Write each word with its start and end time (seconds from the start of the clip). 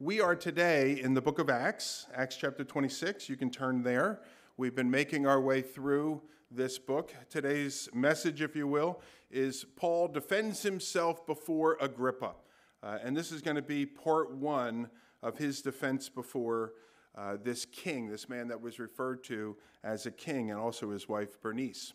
We 0.00 0.20
are 0.20 0.36
today 0.36 1.00
in 1.02 1.14
the 1.14 1.20
book 1.20 1.40
of 1.40 1.50
Acts, 1.50 2.06
Acts 2.14 2.36
chapter 2.36 2.62
26. 2.62 3.28
You 3.28 3.34
can 3.34 3.50
turn 3.50 3.82
there. 3.82 4.20
We've 4.56 4.76
been 4.76 4.92
making 4.92 5.26
our 5.26 5.40
way 5.40 5.60
through 5.60 6.22
this 6.52 6.78
book. 6.78 7.12
Today's 7.28 7.88
message, 7.92 8.40
if 8.40 8.54
you 8.54 8.68
will, 8.68 9.00
is 9.28 9.64
Paul 9.74 10.06
defends 10.06 10.62
himself 10.62 11.26
before 11.26 11.76
Agrippa. 11.80 12.36
Uh, 12.80 12.98
and 13.02 13.16
this 13.16 13.32
is 13.32 13.42
going 13.42 13.56
to 13.56 13.62
be 13.62 13.84
part 13.84 14.30
one 14.30 14.88
of 15.20 15.36
his 15.36 15.62
defense 15.62 16.08
before 16.08 16.74
uh, 17.16 17.36
this 17.42 17.64
king, 17.64 18.08
this 18.08 18.28
man 18.28 18.46
that 18.46 18.60
was 18.60 18.78
referred 18.78 19.24
to 19.24 19.56
as 19.82 20.06
a 20.06 20.12
king, 20.12 20.52
and 20.52 20.60
also 20.60 20.92
his 20.92 21.08
wife 21.08 21.40
Bernice. 21.40 21.92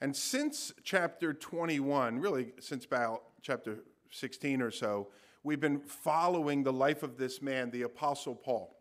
And 0.00 0.16
since 0.16 0.72
chapter 0.82 1.32
21, 1.32 2.18
really 2.18 2.50
since 2.58 2.84
about 2.84 3.22
chapter 3.42 3.84
16 4.10 4.60
or 4.60 4.72
so, 4.72 5.06
we've 5.42 5.60
been 5.60 5.80
following 5.80 6.62
the 6.62 6.72
life 6.72 7.02
of 7.02 7.16
this 7.16 7.40
man, 7.40 7.70
the 7.70 7.82
Apostle 7.82 8.34
Paul. 8.34 8.74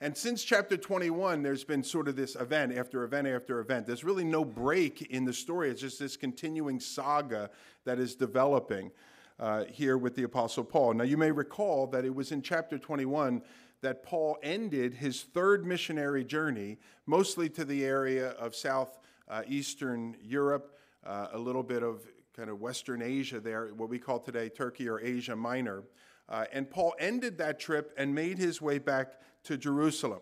And 0.00 0.14
since 0.14 0.44
chapter 0.44 0.76
21, 0.76 1.42
there's 1.42 1.64
been 1.64 1.82
sort 1.82 2.06
of 2.08 2.16
this 2.16 2.36
event 2.36 2.76
after 2.76 3.02
event 3.04 3.26
after 3.26 3.60
event. 3.60 3.86
There's 3.86 4.04
really 4.04 4.24
no 4.24 4.44
break 4.44 5.02
in 5.02 5.24
the 5.24 5.32
story. 5.32 5.70
It's 5.70 5.80
just 5.80 5.98
this 5.98 6.18
continuing 6.18 6.80
saga 6.80 7.48
that 7.84 7.98
is 7.98 8.14
developing 8.14 8.90
uh, 9.38 9.64
here 9.64 9.96
with 9.96 10.14
the 10.14 10.24
Apostle 10.24 10.64
Paul. 10.64 10.94
Now, 10.94 11.04
you 11.04 11.16
may 11.16 11.30
recall 11.30 11.86
that 11.88 12.04
it 12.04 12.14
was 12.14 12.30
in 12.30 12.42
chapter 12.42 12.78
21 12.78 13.42
that 13.80 14.02
Paul 14.02 14.36
ended 14.42 14.94
his 14.94 15.22
third 15.22 15.64
missionary 15.64 16.24
journey, 16.24 16.78
mostly 17.06 17.48
to 17.50 17.64
the 17.64 17.84
area 17.84 18.30
of 18.32 18.54
southeastern 18.54 20.14
uh, 20.14 20.18
Europe, 20.22 20.76
uh, 21.04 21.28
a 21.32 21.38
little 21.38 21.62
bit 21.62 21.82
of 21.82 22.06
kind 22.36 22.50
of 22.50 22.60
Western 22.60 23.00
Asia 23.00 23.40
there, 23.40 23.68
what 23.68 23.88
we 23.88 23.98
call 23.98 24.18
today 24.18 24.50
Turkey 24.50 24.90
or 24.90 25.00
Asia 25.00 25.34
Minor. 25.34 25.84
Uh, 26.28 26.44
and 26.52 26.68
Paul 26.68 26.94
ended 26.98 27.38
that 27.38 27.58
trip 27.58 27.94
and 27.96 28.14
made 28.14 28.36
his 28.36 28.60
way 28.60 28.78
back 28.78 29.14
to 29.44 29.56
Jerusalem. 29.56 30.20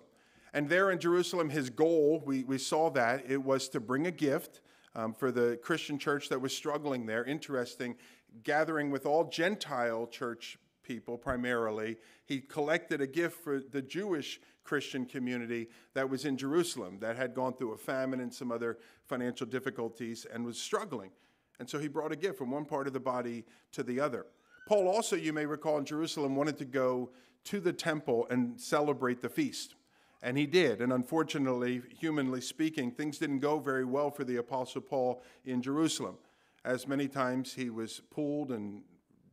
And 0.53 0.69
there 0.69 0.93
in 0.93 1.01
Jerusalem, 1.01 1.51
his 1.51 1.71
goal, 1.71 2.23
we, 2.25 2.45
we 2.45 2.59
saw 2.59 2.89
that, 2.91 3.25
it 3.29 3.43
was 3.43 3.69
to 3.71 3.81
bring 3.81 4.07
a 4.07 4.13
gift 4.13 4.61
um, 4.95 5.13
for 5.13 5.33
the 5.33 5.59
Christian 5.61 5.99
church 5.99 6.29
that 6.29 6.41
was 6.41 6.57
struggling 6.57 7.07
there. 7.07 7.25
Interesting, 7.25 7.97
gathering 8.45 8.93
with 8.93 9.07
all 9.07 9.25
Gentile 9.25 10.07
church 10.07 10.57
people 10.85 11.19
primarily. 11.19 11.97
He 12.27 12.41
collected 12.41 13.01
a 13.01 13.09
gift 13.09 13.43
for 13.43 13.59
the 13.59 13.83
Jewish 13.83 14.41
Christian 14.63 15.05
community 15.05 15.69
that 15.95 16.09
was 16.09 16.25
in 16.25 16.37
Jerusalem 16.37 16.99
that 17.01 17.17
had 17.17 17.35
gone 17.35 17.55
through 17.55 17.73
a 17.73 17.77
famine 17.77 18.21
and 18.21 18.33
some 18.33 18.53
other 18.53 18.79
financial 19.05 19.47
difficulties 19.47 20.27
and 20.33 20.45
was 20.45 20.59
struggling. 20.61 21.11
And 21.59 21.69
so 21.69 21.79
he 21.79 21.89
brought 21.89 22.13
a 22.13 22.17
gift 22.17 22.39
from 22.39 22.51
one 22.51 22.65
part 22.65 22.87
of 22.87 22.93
the 22.93 23.01
body 23.01 23.45
to 23.73 23.83
the 23.83 24.01
other. 24.01 24.27
Paul 24.67 24.89
also, 24.89 25.15
you 25.15 25.33
may 25.33 25.47
recall, 25.47 25.79
in 25.79 25.85
Jerusalem 25.85 26.37
wanted 26.37 26.59
to 26.59 26.65
go 26.65 27.11
to 27.45 27.61
the 27.61 27.73
temple 27.73 28.27
and 28.31 28.59
celebrate 28.61 29.21
the 29.21 29.29
feast. 29.29 29.75
And 30.23 30.39
he 30.39 30.47
did. 30.47 30.81
And 30.81 30.93
unfortunately, 30.93 31.83
humanly 32.01 32.41
speaking, 32.41 32.91
things 32.91 33.19
didn't 33.19 33.41
go 33.41 33.59
very 33.59 33.85
well 33.85 34.11
for 34.11 34.25
the 34.25 34.37
Apostle 34.37 34.81
Paul 34.81 35.23
in 35.45 35.61
Jerusalem. 35.61 36.17
As 36.65 36.89
many 36.89 37.09
times 37.09 37.53
he 37.53 37.69
was 37.69 38.01
pulled 38.11 38.51
and 38.51 38.83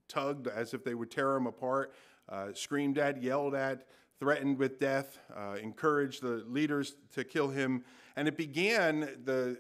tugged 0.10 0.48
as 0.48 0.74
if 0.74 0.84
they 0.84 0.94
would 0.94 1.10
tear 1.10 1.38
him 1.38 1.48
apart, 1.48 1.94
uh, 2.28 2.48
screamed 2.54 2.98
at, 2.98 3.24
yelled 3.24 3.56
at, 3.56 3.88
threatened 4.20 4.60
with 4.60 4.80
death, 4.80 5.18
uh, 5.34 5.56
encouraged 5.62 6.22
the 6.22 6.44
leaders 6.48 6.96
to 7.14 7.24
kill 7.24 7.48
him. 7.48 7.86
And 8.18 8.28
it 8.28 8.36
began 8.36 9.00
the 9.24 9.58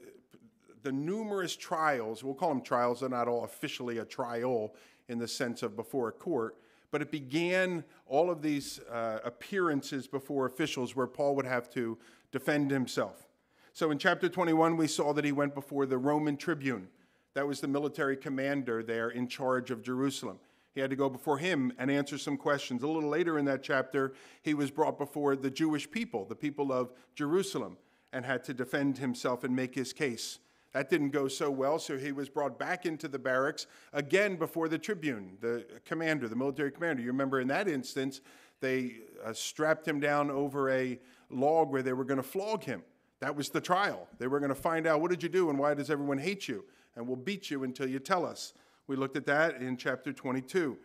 the 0.83 0.91
numerous 0.91 1.55
trials, 1.55 2.23
we'll 2.23 2.33
call 2.33 2.49
them 2.49 2.61
trials, 2.61 2.99
they're 2.99 3.09
not 3.09 3.27
all 3.27 3.43
officially 3.43 3.99
a 3.99 4.05
trial 4.05 4.75
in 5.07 5.17
the 5.17 5.27
sense 5.27 5.63
of 5.63 5.75
before 5.75 6.07
a 6.09 6.11
court, 6.11 6.57
but 6.91 7.01
it 7.01 7.11
began 7.11 7.83
all 8.05 8.29
of 8.29 8.41
these 8.41 8.79
uh, 8.91 9.19
appearances 9.23 10.07
before 10.07 10.45
officials 10.45 10.95
where 10.95 11.07
Paul 11.07 11.35
would 11.35 11.45
have 11.45 11.69
to 11.71 11.97
defend 12.31 12.71
himself. 12.71 13.27
So 13.73 13.91
in 13.91 13.97
chapter 13.97 14.27
21, 14.27 14.75
we 14.75 14.87
saw 14.87 15.13
that 15.13 15.23
he 15.23 15.31
went 15.31 15.55
before 15.55 15.85
the 15.85 15.97
Roman 15.97 16.35
tribune. 16.35 16.89
That 17.33 17.47
was 17.47 17.61
the 17.61 17.67
military 17.67 18.17
commander 18.17 18.83
there 18.83 19.09
in 19.09 19.27
charge 19.27 19.71
of 19.71 19.81
Jerusalem. 19.81 20.39
He 20.73 20.81
had 20.81 20.89
to 20.89 20.95
go 20.95 21.09
before 21.09 21.37
him 21.37 21.71
and 21.77 21.89
answer 21.89 22.17
some 22.17 22.37
questions. 22.37 22.83
A 22.83 22.87
little 22.87 23.09
later 23.09 23.37
in 23.37 23.45
that 23.45 23.63
chapter, 23.63 24.13
he 24.41 24.53
was 24.53 24.71
brought 24.71 24.97
before 24.97 25.35
the 25.35 25.49
Jewish 25.49 25.89
people, 25.89 26.25
the 26.25 26.35
people 26.35 26.71
of 26.71 26.91
Jerusalem, 27.15 27.77
and 28.13 28.25
had 28.25 28.43
to 28.45 28.53
defend 28.53 28.97
himself 28.97 29.43
and 29.43 29.55
make 29.55 29.75
his 29.75 29.93
case. 29.93 30.39
That 30.73 30.89
didn't 30.89 31.09
go 31.09 31.27
so 31.27 31.51
well, 31.51 31.79
so 31.79 31.97
he 31.97 32.11
was 32.11 32.29
brought 32.29 32.57
back 32.57 32.85
into 32.85 33.07
the 33.07 33.19
barracks 33.19 33.67
again 33.91 34.37
before 34.37 34.69
the 34.69 34.77
tribune, 34.77 35.37
the 35.41 35.65
commander, 35.83 36.29
the 36.29 36.35
military 36.35 36.71
commander. 36.71 37.01
You 37.01 37.09
remember 37.09 37.41
in 37.41 37.47
that 37.49 37.67
instance, 37.67 38.21
they 38.61 38.99
uh, 39.23 39.33
strapped 39.33 39.85
him 39.87 39.99
down 39.99 40.31
over 40.31 40.69
a 40.69 40.97
log 41.29 41.71
where 41.71 41.81
they 41.81 41.93
were 41.93 42.05
going 42.05 42.21
to 42.21 42.23
flog 42.23 42.63
him. 42.63 42.83
That 43.19 43.35
was 43.35 43.49
the 43.49 43.61
trial. 43.61 44.07
They 44.17 44.27
were 44.27 44.39
going 44.39 44.49
to 44.49 44.55
find 44.55 44.87
out 44.87 45.01
what 45.01 45.11
did 45.11 45.21
you 45.21 45.29
do 45.29 45.49
and 45.49 45.59
why 45.59 45.73
does 45.73 45.89
everyone 45.89 46.17
hate 46.17 46.47
you? 46.47 46.63
And 46.95 47.07
we'll 47.07 47.17
beat 47.17 47.51
you 47.51 47.63
until 47.63 47.87
you 47.87 47.99
tell 47.99 48.25
us. 48.25 48.53
We 48.87 48.95
looked 48.95 49.15
at 49.15 49.25
that 49.27 49.61
in 49.61 49.77
chapter 49.77 50.11
22. 50.11 50.77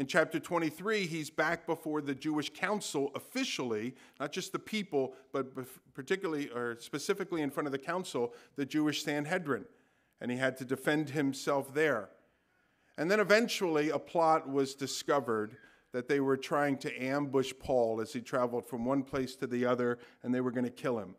In 0.00 0.06
chapter 0.06 0.40
23, 0.40 1.04
he's 1.04 1.28
back 1.28 1.66
before 1.66 2.00
the 2.00 2.14
Jewish 2.14 2.48
council 2.54 3.10
officially, 3.14 3.94
not 4.18 4.32
just 4.32 4.50
the 4.50 4.58
people, 4.58 5.12
but 5.30 5.48
particularly 5.92 6.48
or 6.48 6.78
specifically 6.80 7.42
in 7.42 7.50
front 7.50 7.66
of 7.66 7.72
the 7.72 7.78
council, 7.78 8.32
the 8.56 8.64
Jewish 8.64 9.04
Sanhedrin. 9.04 9.66
And 10.22 10.30
he 10.30 10.38
had 10.38 10.56
to 10.56 10.64
defend 10.64 11.10
himself 11.10 11.74
there. 11.74 12.08
And 12.96 13.10
then 13.10 13.20
eventually, 13.20 13.90
a 13.90 13.98
plot 13.98 14.48
was 14.48 14.74
discovered 14.74 15.58
that 15.92 16.08
they 16.08 16.20
were 16.20 16.38
trying 16.38 16.78
to 16.78 16.98
ambush 16.98 17.52
Paul 17.60 18.00
as 18.00 18.14
he 18.14 18.22
traveled 18.22 18.64
from 18.64 18.86
one 18.86 19.02
place 19.02 19.36
to 19.36 19.46
the 19.46 19.66
other, 19.66 19.98
and 20.22 20.34
they 20.34 20.40
were 20.40 20.50
going 20.50 20.64
to 20.64 20.70
kill 20.70 20.98
him. 20.98 21.14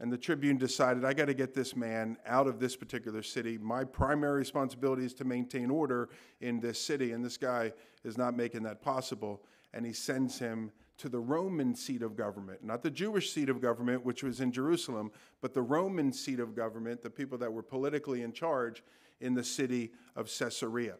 And 0.00 0.12
the 0.12 0.18
Tribune 0.18 0.58
decided, 0.58 1.04
I 1.04 1.12
got 1.12 1.26
to 1.26 1.34
get 1.34 1.54
this 1.54 1.76
man 1.76 2.16
out 2.26 2.46
of 2.46 2.58
this 2.58 2.74
particular 2.74 3.22
city. 3.22 3.58
My 3.58 3.84
primary 3.84 4.38
responsibility 4.38 5.04
is 5.04 5.14
to 5.14 5.24
maintain 5.24 5.70
order 5.70 6.08
in 6.40 6.58
this 6.60 6.80
city, 6.80 7.12
and 7.12 7.24
this 7.24 7.36
guy 7.36 7.72
is 8.02 8.18
not 8.18 8.36
making 8.36 8.64
that 8.64 8.82
possible. 8.82 9.44
And 9.72 9.86
he 9.86 9.92
sends 9.92 10.38
him 10.38 10.72
to 10.98 11.08
the 11.08 11.18
Roman 11.18 11.74
seat 11.74 12.02
of 12.02 12.16
government, 12.16 12.62
not 12.62 12.82
the 12.82 12.90
Jewish 12.90 13.32
seat 13.32 13.48
of 13.48 13.60
government, 13.60 14.04
which 14.04 14.22
was 14.22 14.40
in 14.40 14.52
Jerusalem, 14.52 15.10
but 15.40 15.54
the 15.54 15.62
Roman 15.62 16.12
seat 16.12 16.40
of 16.40 16.54
government, 16.54 17.02
the 17.02 17.10
people 17.10 17.38
that 17.38 17.52
were 17.52 17.62
politically 17.62 18.22
in 18.22 18.32
charge 18.32 18.82
in 19.20 19.34
the 19.34 19.44
city 19.44 19.92
of 20.16 20.30
Caesarea. 20.38 20.96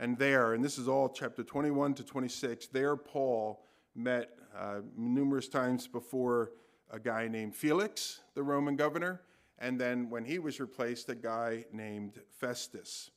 And 0.00 0.18
there, 0.18 0.54
and 0.54 0.64
this 0.64 0.78
is 0.78 0.88
all 0.88 1.08
chapter 1.08 1.44
21 1.44 1.94
to 1.94 2.04
26, 2.04 2.68
there 2.68 2.96
Paul 2.96 3.64
met 3.94 4.30
uh, 4.56 4.80
numerous 4.96 5.48
times 5.48 5.86
before 5.86 6.52
a 6.90 6.98
guy 6.98 7.28
named 7.28 7.54
Felix, 7.54 8.20
the 8.34 8.42
Roman 8.42 8.76
governor, 8.76 9.20
and 9.58 9.78
then 9.78 10.08
when 10.08 10.24
he 10.24 10.38
was 10.38 10.58
replaced, 10.58 11.08
a 11.08 11.14
guy 11.14 11.66
named 11.72 12.20
Festus. 12.38 13.10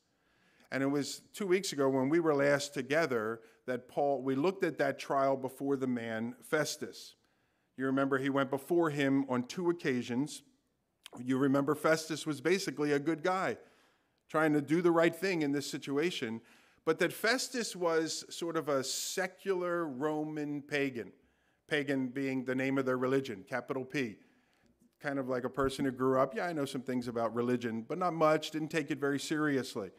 And 0.72 0.84
it 0.84 0.88
was 0.88 1.22
two 1.34 1.48
weeks 1.48 1.72
ago 1.72 1.88
when 1.88 2.10
we 2.10 2.20
were 2.20 2.36
last 2.36 2.74
together 2.74 3.40
that 3.66 3.88
Paul, 3.88 4.22
we 4.22 4.36
looked 4.36 4.64
at 4.64 4.78
that 4.80 5.00
trial 5.00 5.38
before 5.38 5.78
the 5.78 5.88
man 5.88 6.36
Festus. 6.44 7.16
You 7.78 7.86
remember 7.86 8.18
he 8.18 8.30
went 8.30 8.50
before 8.50 8.90
him 8.90 9.26
on 9.30 9.44
two 9.44 9.70
occasions. 9.70 10.44
You 11.24 11.38
remember 11.38 11.76
Festus 11.76 12.26
was 12.26 12.42
basically 12.42 12.92
a 12.92 13.00
good 13.00 13.24
guy, 13.24 13.58
trying 14.30 14.54
to 14.54 14.62
do 14.62 14.82
the 14.82 14.92
right 14.92 15.16
thing 15.16 15.44
in 15.44 15.52
this 15.52 15.70
situation, 15.70 16.42
but 16.86 17.00
that 17.00 17.14
Festus 17.14 17.76
was 17.76 18.26
sort 18.30 18.58
of 18.58 18.68
a 18.68 18.84
secular 18.84 19.88
Roman 19.88 20.62
pagan 20.62 21.14
pagan 21.68 22.08
being 22.08 22.46
the 22.46 22.56
name 22.56 22.78
of 22.78 22.86
their 22.86 22.98
religion, 22.98 23.44
capital 23.48 23.86
P. 23.86 24.18
Kind 25.02 25.20
of 25.20 25.28
like 25.28 25.44
a 25.44 25.50
person 25.50 25.86
who 25.86 25.92
grew 25.92 26.20
up, 26.20 26.36
yeah, 26.36 26.46
I 26.46 26.54
know 26.54 26.66
some 26.66 26.82
things 26.82 27.08
about 27.08 27.34
religion, 27.34 27.86
but 27.88 27.98
not 27.98 28.14
much, 28.14 28.52
didn't 28.52 28.70
take 28.70 28.90
it 28.92 29.00
very 29.00 29.20
seriously. 29.20 29.92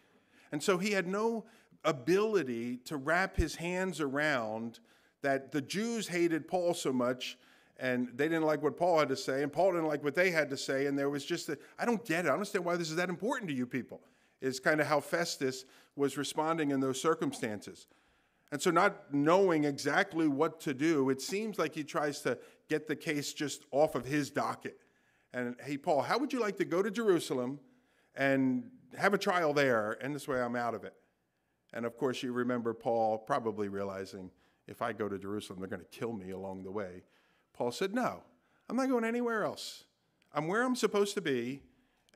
And 0.53 0.63
so 0.63 0.79
he 0.79 0.93
had 0.93 1.07
no 1.07 1.45
ability 1.85 2.79
to 2.87 2.97
wrap 2.97 3.37
his 3.37 3.57
hands 3.57 4.01
around 4.01 4.81
that 5.23 5.53
the 5.53 5.61
Jews 5.61 6.09
hated 6.09 6.49
Paul 6.49 6.75
so 6.75 6.93
much 6.93 7.37
and 7.79 8.09
they 8.15 8.29
didn't 8.29 8.45
like 8.45 8.63
what 8.63 8.77
Paul 8.77 9.01
had 9.01 9.09
to 9.09 9.17
say, 9.17 9.43
and 9.43 9.53
Paul 9.53 9.73
didn't 9.73 9.89
like 9.89 10.05
what 10.05 10.15
they 10.15 10.31
had 10.31 10.49
to 10.51 10.57
say, 10.57 10.87
and 10.87 10.99
there 10.99 11.11
was 11.11 11.25
just 11.25 11.49
a, 11.49 11.59
I 11.79 11.85
don't 11.85 12.05
get 12.05 12.21
it. 12.21 12.21
I 12.21 12.23
don't 12.29 12.35
understand 12.35 12.65
why 12.65 12.77
this 12.77 12.89
is 12.89 12.97
that 12.97 13.09
important 13.09 13.49
to 13.51 13.55
you 13.55 13.67
people, 13.67 14.01
is 14.41 14.61
kind 14.61 14.81
of 14.81 14.87
how 14.87 15.01
Festus 15.01 15.65
was 15.97 16.17
responding 16.17 16.71
in 16.71 16.81
those 16.81 17.01
circumstances. 17.01 17.87
And 18.55 18.63
so, 18.63 18.71
not 18.71 19.13
knowing 19.13 19.65
exactly 19.65 20.29
what 20.29 20.61
to 20.61 20.75
do, 20.75 21.11
it 21.11 21.21
seems 21.21 21.59
like 21.59 21.75
he 21.75 21.83
tries 21.83 22.21
to 22.21 22.39
get 22.69 22.87
the 22.87 22.95
case 22.95 23.33
just 23.33 23.65
off 23.73 23.97
of 23.97 24.05
his 24.05 24.31
docket. 24.31 24.79
And 25.33 25.57
hey, 25.65 25.77
Paul, 25.77 26.03
how 26.03 26.19
would 26.19 26.33
you 26.33 26.39
like 26.39 26.57
to 26.59 26.65
go 26.65 26.81
to 26.81 26.89
Jerusalem 26.89 27.59
and 28.15 28.71
have 28.97 29.13
a 29.13 29.19
trial 29.19 29.55
there? 29.55 29.99
And 30.01 30.15
this 30.15 30.29
way 30.29 30.41
I'm 30.41 30.55
out 30.55 30.77
of 30.77 30.85
it. 30.85 30.95
And 31.73 31.85
of 31.85 31.97
course, 31.97 32.23
you 32.23 32.31
remember 32.31 32.73
Paul 32.75 33.19
probably 33.19 33.67
realizing 33.67 34.31
if 34.69 34.83
I 34.83 34.93
go 34.93 35.09
to 35.09 35.19
Jerusalem, 35.19 35.59
they're 35.59 35.69
going 35.69 35.83
to 35.83 35.99
kill 35.99 36.13
me 36.13 36.31
along 36.31 36.63
the 36.63 36.71
way. 36.71 37.03
Paul 37.55 37.73
said, 37.73 37.93
No, 37.93 38.23
I'm 38.71 38.77
not 38.77 38.89
going 38.89 39.03
anywhere 39.03 39.43
else. 39.43 39.83
I'm 40.33 40.47
where 40.47 40.63
I'm 40.63 40.77
supposed 40.77 41.15
to 41.15 41.21
be. 41.21 41.61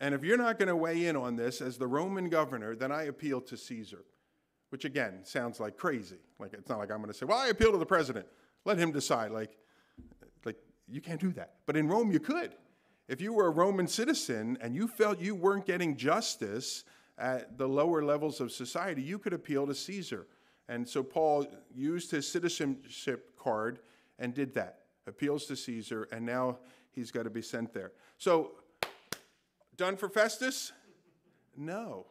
And 0.01 0.15
if 0.15 0.23
you're 0.23 0.39
not 0.39 0.57
going 0.57 0.69
to 0.69 0.77
weigh 0.77 1.07
in 1.07 1.17
on 1.17 1.35
this 1.35 1.61
as 1.61 1.79
the 1.79 1.89
Roman 1.89 2.29
governor, 2.29 2.77
then 2.77 2.93
I 2.93 3.07
appeal 3.07 3.41
to 3.41 3.57
Caesar. 3.57 4.05
Which 4.71 4.85
again 4.85 5.21
sounds 5.25 5.61
like 5.61 5.77
crazy. 5.77 6.19
Like 6.39 6.53
it's 6.55 6.69
not 6.69 6.79
like 6.79 6.91
I'm 6.91 6.99
going 6.99 7.09
to 7.09 7.15
say, 7.15 7.27
well, 7.27 7.39
I 7.39 7.49
appeal 7.49 7.73
to 7.73 7.79
the 7.79 7.87
president. 7.87 8.27
Let 8.65 8.79
him 8.79 8.93
decide. 8.93 9.31
Like, 9.31 9.57
like 10.45 10.57
you 10.89 11.01
can't 11.01 11.21
do 11.21 11.33
that. 11.33 11.55
But 11.67 11.77
in 11.77 11.89
Rome, 11.89 12.11
you 12.11 12.21
could. 12.21 12.55
If 13.09 13.21
you 13.21 13.33
were 13.33 13.47
a 13.47 13.51
Roman 13.51 13.89
citizen 13.89 14.59
and 14.61 14.75
you 14.75 14.87
felt 14.87 15.19
you 15.19 15.35
weren't 15.35 15.65
getting 15.65 15.97
justice 15.97 16.85
at 17.17 17.57
the 17.57 17.67
lower 17.67 18.03
levels 18.03 18.41
of 18.41 18.53
society, 18.53 19.03
you 19.03 19.19
could 19.19 19.33
appeal 19.33 19.67
to 19.67 19.75
Caesar. 19.75 20.27
And 20.69 20.87
so 20.87 21.03
Paul 21.03 21.47
used 21.75 22.11
his 22.11 22.31
citizenship 22.31 23.37
card 23.39 23.81
and 24.19 24.35
did 24.35 24.53
that. 24.55 24.81
Appeals 25.07 25.47
to 25.47 25.57
Caesar, 25.57 26.07
and 26.13 26.25
now 26.25 26.59
he's 26.91 27.11
got 27.11 27.23
to 27.23 27.31
be 27.31 27.41
sent 27.41 27.73
there. 27.73 27.93
So, 28.19 28.53
done 29.77 29.97
for 29.97 30.11
Festus? 30.11 30.73
No. 31.57 32.05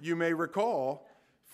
You 0.00 0.16
may 0.16 0.32
recall, 0.32 1.06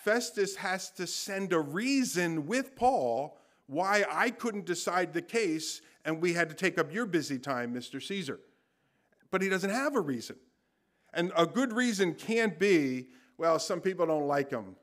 Festus 0.05 0.55
has 0.57 0.91
to 0.91 1.07
send 1.07 1.51
a 1.51 1.59
reason 1.59 2.45
with 2.45 2.75
Paul 2.75 3.39
why 3.65 4.05
I 4.07 4.29
couldn't 4.29 4.67
decide 4.67 5.13
the 5.13 5.21
case 5.21 5.81
and 6.05 6.21
we 6.21 6.33
had 6.33 6.47
to 6.49 6.55
take 6.55 6.77
up 6.77 6.93
your 6.93 7.07
busy 7.07 7.39
time, 7.39 7.73
Mr. 7.73 7.99
Caesar. 7.99 8.39
But 9.31 9.41
he 9.41 9.49
doesn't 9.49 9.71
have 9.71 9.95
a 9.95 9.99
reason. 9.99 10.35
And 11.11 11.31
a 11.35 11.47
good 11.47 11.73
reason 11.73 12.13
can't 12.13 12.59
be, 12.59 13.07
well, 13.39 13.57
some 13.57 13.81
people 13.81 14.05
don't 14.05 14.27
like 14.27 14.51
him. 14.51 14.75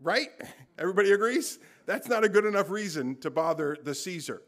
Right? 0.00 0.30
Everybody 0.76 1.12
agrees? 1.12 1.60
That's 1.86 2.08
not 2.08 2.24
a 2.24 2.28
good 2.28 2.44
enough 2.44 2.68
reason 2.68 3.14
to 3.20 3.30
bother 3.30 3.76
the 3.80 3.94
Caesar. 3.94 4.42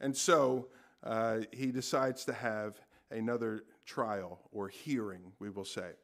And 0.00 0.16
so 0.16 0.68
uh, 1.02 1.40
he 1.50 1.72
decides 1.72 2.24
to 2.26 2.32
have 2.32 2.78
another 3.10 3.64
trial 3.86 4.38
or 4.52 4.68
hearing, 4.68 5.32
we 5.40 5.50
will 5.50 5.64
say. 5.64 5.94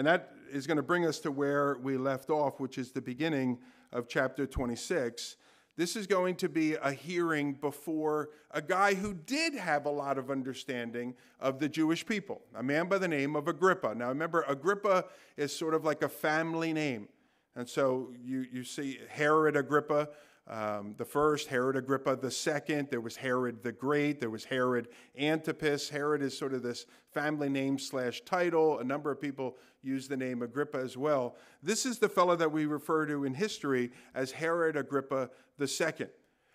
And 0.00 0.06
that 0.06 0.30
is 0.50 0.66
going 0.66 0.78
to 0.78 0.82
bring 0.82 1.04
us 1.04 1.18
to 1.18 1.30
where 1.30 1.76
we 1.82 1.98
left 1.98 2.30
off, 2.30 2.58
which 2.58 2.78
is 2.78 2.90
the 2.90 3.02
beginning 3.02 3.58
of 3.92 4.08
chapter 4.08 4.46
26. 4.46 5.36
This 5.76 5.94
is 5.94 6.06
going 6.06 6.36
to 6.36 6.48
be 6.48 6.72
a 6.72 6.90
hearing 6.90 7.52
before 7.52 8.30
a 8.50 8.62
guy 8.62 8.94
who 8.94 9.12
did 9.12 9.52
have 9.52 9.84
a 9.84 9.90
lot 9.90 10.16
of 10.16 10.30
understanding 10.30 11.14
of 11.38 11.58
the 11.58 11.68
Jewish 11.68 12.06
people, 12.06 12.40
a 12.54 12.62
man 12.62 12.88
by 12.88 12.96
the 12.96 13.08
name 13.08 13.36
of 13.36 13.46
Agrippa. 13.46 13.94
Now, 13.94 14.08
remember, 14.08 14.42
Agrippa 14.48 15.04
is 15.36 15.54
sort 15.54 15.74
of 15.74 15.84
like 15.84 16.00
a 16.00 16.08
family 16.08 16.72
name. 16.72 17.06
And 17.54 17.68
so 17.68 18.08
you, 18.24 18.46
you 18.50 18.64
see 18.64 19.00
Herod 19.10 19.54
Agrippa, 19.54 20.08
um, 20.50 20.96
the 20.98 21.04
first, 21.04 21.46
Herod 21.46 21.76
Agrippa 21.76 22.16
the 22.16 22.30
second. 22.30 22.88
There 22.90 23.00
was 23.00 23.14
Herod 23.14 23.62
the 23.62 23.70
Great. 23.70 24.18
There 24.18 24.30
was 24.30 24.44
Herod 24.44 24.88
Antipas. 25.16 25.88
Herod 25.88 26.22
is 26.22 26.36
sort 26.36 26.54
of 26.54 26.62
this 26.64 26.86
family 27.12 27.48
name 27.48 27.78
slash 27.78 28.22
title. 28.22 28.80
A 28.80 28.84
number 28.84 29.12
of 29.12 29.20
people 29.20 29.56
use 29.80 30.08
the 30.08 30.16
name 30.16 30.42
Agrippa 30.42 30.78
as 30.78 30.96
well. 30.96 31.36
This 31.62 31.86
is 31.86 32.00
the 32.00 32.08
fellow 32.08 32.34
that 32.34 32.50
we 32.50 32.66
refer 32.66 33.06
to 33.06 33.24
in 33.24 33.34
history 33.34 33.92
as 34.12 34.32
Herod 34.32 34.76
Agrippa 34.76 35.30
the 35.56 35.68
second, 35.68 36.10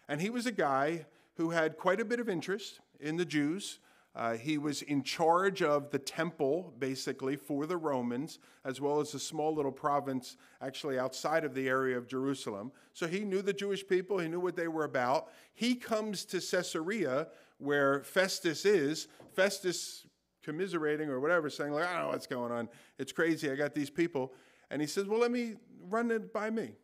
and 0.10 0.20
he 0.20 0.30
was 0.30 0.46
a 0.46 0.52
guy 0.52 1.06
who 1.38 1.52
had 1.52 1.78
quite 1.78 2.02
a 2.02 2.06
bit 2.06 2.20
of 2.20 2.28
interest 2.28 2.82
in 3.00 3.16
the 3.16 3.26
Jews. 3.26 3.80
Uh, 4.16 4.38
he 4.38 4.58
was 4.58 4.82
in 4.82 5.04
charge 5.04 5.62
of 5.62 5.92
the 5.92 6.00
temple, 6.00 6.74
basically, 6.80 7.36
for 7.36 7.66
the 7.66 7.76
Romans, 7.76 8.40
as 8.64 8.80
well 8.80 9.02
as 9.02 9.14
a 9.14 9.20
small 9.20 9.54
little 9.54 9.72
province 9.72 10.38
actually 10.62 10.98
outside 10.98 11.44
of 11.44 11.54
the 11.54 11.68
area 11.68 11.98
of 11.98 12.08
Jerusalem. 12.08 12.72
So 12.94 13.08
he 13.08 13.26
knew 13.26 13.42
the 13.42 13.52
Jewish 13.52 13.86
people, 13.86 14.20
he 14.20 14.30
knew 14.30 14.40
what 14.40 14.56
they 14.56 14.70
were 14.70 14.86
about. 14.86 15.28
He 15.54 15.76
comes 15.76 16.24
to 16.26 16.40
Caesarea, 16.40 17.28
where 17.58 18.04
Festus 18.04 18.66
is. 18.66 19.10
Festus 19.34 20.06
commiserating 20.44 21.10
or 21.10 21.20
whatever, 21.20 21.50
saying, 21.50 21.74
like, 21.74 21.86
I 21.86 21.94
don't 21.94 22.04
know 22.04 22.10
what's 22.10 22.28
going 22.28 22.54
on. 22.54 22.70
It's 22.98 23.12
crazy. 23.12 23.52
I 23.52 23.56
got 23.56 23.74
these 23.74 23.90
people. 23.90 24.34
And 24.72 24.82
he 24.82 24.88
says, 24.88 25.06
Well, 25.06 25.20
let 25.20 25.32
me 25.32 25.56
run 25.90 26.10
it 26.12 26.32
by 26.32 26.50
me. 26.50 26.76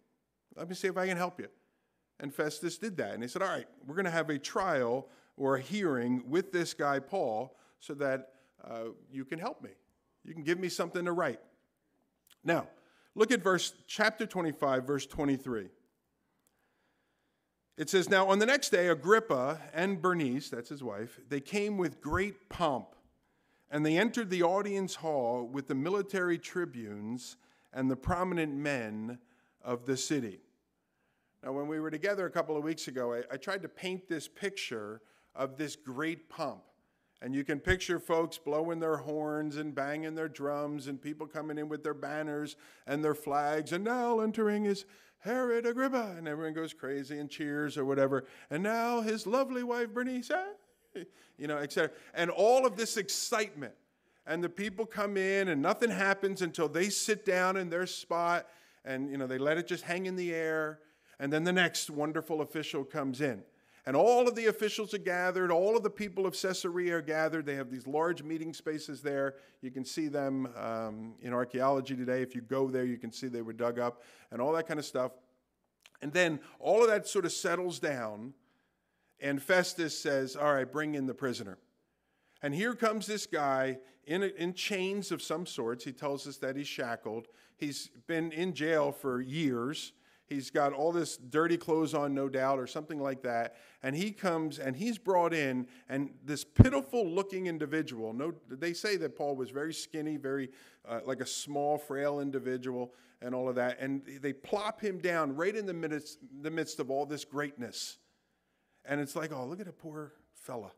Let 0.58 0.68
me 0.68 0.76
see 0.76 0.88
if 0.88 0.98
I 0.98 1.08
can 1.08 1.18
help 1.18 1.40
you. 1.40 1.48
And 2.20 2.34
Festus 2.34 2.78
did 2.78 2.98
that. 2.98 3.14
And 3.14 3.24
he 3.24 3.30
said, 3.30 3.42
All 3.42 3.48
right, 3.48 3.68
we're 3.88 3.96
going 3.96 4.06
to 4.06 4.12
have 4.12 4.30
a 4.30 4.38
trial 4.38 5.08
or 5.42 5.56
a 5.56 5.60
hearing 5.60 6.22
with 6.28 6.52
this 6.52 6.76
guy, 6.76 7.00
Paul, 7.00 7.58
so 7.80 7.96
that 7.96 8.34
uh, 8.64 8.90
you 9.12 9.26
can 9.26 9.40
help 9.40 9.64
me. 9.64 9.72
You 10.24 10.36
can 10.36 10.44
give 10.44 10.60
me 10.60 10.70
something 10.70 11.04
to 11.04 11.12
write. 11.12 11.40
Now, 12.44 12.68
look 13.16 13.32
at 13.32 13.42
verse 13.42 13.74
chapter 13.88 14.28
25, 14.28 14.86
verse 14.86 15.08
23. 15.08 15.70
It 17.76 17.90
says, 17.90 18.08
Now 18.08 18.28
on 18.28 18.38
the 18.38 18.46
next 18.46 18.70
day, 18.70 18.90
Agrippa 18.90 19.60
and 19.74 20.00
Bernice, 20.00 20.52
that's 20.52 20.70
his 20.70 20.84
wife, 20.84 21.20
they 21.28 21.40
came 21.40 21.80
with 21.80 22.02
great 22.02 22.48
pomp, 22.48 22.90
and 23.72 23.84
they 23.84 23.98
entered 23.98 24.30
the 24.30 24.44
audience 24.44 24.94
hall 24.94 25.50
with 25.52 25.68
the 25.68 25.74
military 25.74 26.38
tribunes 26.38 27.38
and 27.74 27.90
the 27.90 27.96
prominent 27.96 28.54
men 28.54 29.18
of 29.64 29.88
the 29.88 29.98
city. 29.98 30.40
Now, 31.44 31.54
when 31.54 31.68
we 31.68 31.80
were 31.80 31.90
together 31.90 32.28
a 32.28 32.32
couple 32.32 32.56
of 32.56 32.64
weeks 32.64 32.88
ago, 32.88 33.14
I, 33.14 33.24
I 33.34 33.38
tried 33.38 33.64
to 33.64 33.70
paint 33.70 34.08
this 34.08 34.28
picture 34.28 35.02
of 35.36 35.58
this 35.58 35.76
great 35.76 36.30
pump. 36.30 36.62
And 37.22 37.36
you 37.36 37.44
can 37.44 37.60
picture 37.60 38.00
folks 38.00 38.40
blowing 38.40 38.80
their 38.80 38.98
horns 38.98 39.58
and 39.58 39.76
banging 39.76 40.16
their 40.16 40.28
drums 40.28 40.88
and 40.88 41.00
people 41.00 41.28
coming 41.28 41.60
in 41.60 41.70
with 41.70 41.84
their 41.84 41.94
banners 41.94 42.56
and 42.88 43.04
their 43.04 43.14
flags. 43.14 43.74
And 43.74 43.84
now 43.84 44.22
entering 44.22 44.66
is 44.66 44.86
Herod 45.20 45.68
Agrippa. 45.68 46.16
And 46.18 46.28
everyone 46.28 46.54
goes 46.54 46.74
crazy 46.74 47.20
and 47.20 47.30
cheers 47.30 47.78
or 47.78 47.86
whatever. 47.86 48.26
And 48.50 48.64
now 48.64 49.02
his 49.02 49.28
lovely 49.28 49.62
wife 49.62 49.94
Bernice, 49.94 50.32
you 51.38 51.48
know, 51.48 51.58
etc. 51.58 51.92
And 52.16 52.32
all 52.32 52.66
of 52.66 52.76
this 52.76 52.98
excitement. 52.98 53.74
And 54.26 54.44
the 54.44 54.50
people 54.50 54.86
come 54.86 55.16
in 55.16 55.50
and 55.50 55.62
nothing 55.62 55.92
happens 55.92 56.42
until 56.42 56.68
they 56.68 56.90
sit 56.90 57.24
down 57.26 57.56
in 57.56 57.70
their 57.70 57.86
spot 57.86 58.48
and, 58.84 59.12
you 59.12 59.18
know, 59.18 59.28
they 59.28 59.38
let 59.38 59.58
it 59.58 59.68
just 59.68 59.84
hang 59.84 60.08
in 60.08 60.16
the 60.16 60.34
air. 60.34 60.80
And 61.20 61.32
then 61.32 61.44
the 61.44 61.54
next 61.54 61.92
wonderful 61.92 62.42
official 62.42 62.84
comes 62.84 63.22
in. 63.22 63.44
And 63.86 63.96
all 63.96 64.28
of 64.28 64.36
the 64.36 64.46
officials 64.46 64.94
are 64.94 65.00
gathered, 65.00 65.52
all 65.52 65.76
of 65.76 65.82
the 65.82 65.90
people 65.90 66.28
of 66.28 66.40
Caesarea 66.40 66.98
are 66.98 67.02
gathered. 67.02 67.48
They 67.48 67.56
have 67.56 67.72
these 67.72 67.88
large 67.88 68.22
meeting 68.22 68.54
spaces 68.54 69.02
there. 69.02 69.36
You 69.62 69.72
can 69.72 69.84
see 69.84 70.08
them 70.08 70.50
um, 70.56 71.16
in 71.22 71.34
archaeology 71.34 71.96
today. 71.96 72.22
If 72.22 72.36
you 72.36 72.42
go 72.42 72.70
there, 72.70 72.86
you 72.86 72.98
can 72.98 73.12
see 73.12 73.28
they 73.28 73.42
were 73.42 73.54
dug 73.54 73.80
up 73.80 74.04
and 74.32 74.40
all 74.40 74.54
that 74.54 74.68
kind 74.68 74.80
of 74.80 74.86
stuff. 74.86 75.14
And 76.02 76.14
then 76.14 76.40
all 76.60 76.84
of 76.84 76.90
that 76.90 77.08
sort 77.08 77.26
of 77.26 77.32
settles 77.32 77.80
down, 77.80 78.34
and 79.20 79.42
Festus 79.42 79.98
says, 79.98 80.36
All 80.36 80.54
right, 80.54 80.72
bring 80.72 80.96
in 80.96 81.06
the 81.06 81.14
prisoner. 81.14 81.58
And 82.42 82.54
here 82.54 82.74
comes 82.74 83.06
this 83.06 83.26
guy 83.26 83.78
in, 84.06 84.24
in 84.24 84.54
chains 84.54 85.12
of 85.12 85.22
some 85.22 85.46
sorts. 85.46 85.84
He 85.84 85.92
tells 85.92 86.28
us 86.28 86.38
that 86.38 86.56
he's 86.56 86.68
shackled. 86.68 87.28
He's 87.58 87.90
been 88.08 88.32
in 88.32 88.54
jail 88.54 88.92
for 88.92 89.22
years. 89.22 89.94
He's 90.32 90.50
got 90.50 90.72
all 90.72 90.94
this 90.94 91.18
dirty 91.18 91.58
clothes 91.58 91.94
on, 91.94 92.14
no 92.14 92.30
doubt, 92.30 92.58
or 92.58 92.66
something 92.66 93.02
like 93.02 93.22
that. 93.24 93.58
And 93.84 93.94
he 93.94 94.12
comes 94.12 94.60
and 94.60 94.78
he's 94.78 94.98
brought 94.98 95.34
in, 95.34 95.68
and 95.90 96.12
this 96.24 96.46
pitiful 96.46 97.06
looking 97.06 97.48
individual. 97.48 98.14
No, 98.14 98.34
they 98.48 98.72
say 98.72 98.96
that 98.96 99.18
Paul 99.18 99.36
was 99.36 99.50
very 99.50 99.74
skinny, 99.74 100.16
very 100.16 100.50
uh, 100.88 101.02
like 101.04 101.20
a 101.20 101.26
small, 101.26 101.78
frail 101.78 102.22
individual, 102.22 102.94
and 103.22 103.36
all 103.36 103.50
of 103.50 103.56
that. 103.56 103.82
And 103.82 104.04
they 104.22 104.32
plop 104.32 104.80
him 104.80 105.00
down 105.00 105.36
right 105.36 105.54
in 105.54 105.66
the 105.66 105.74
midst, 105.74 106.20
the 106.42 106.50
midst 106.50 106.80
of 106.80 106.90
all 106.90 107.06
this 107.06 107.26
greatness. 107.26 107.98
And 108.86 109.02
it's 109.02 109.18
like, 109.18 109.34
oh, 109.34 109.46
look 109.46 109.60
at 109.60 109.68
a 109.68 109.74
poor 109.74 110.14
fella. 110.34 110.72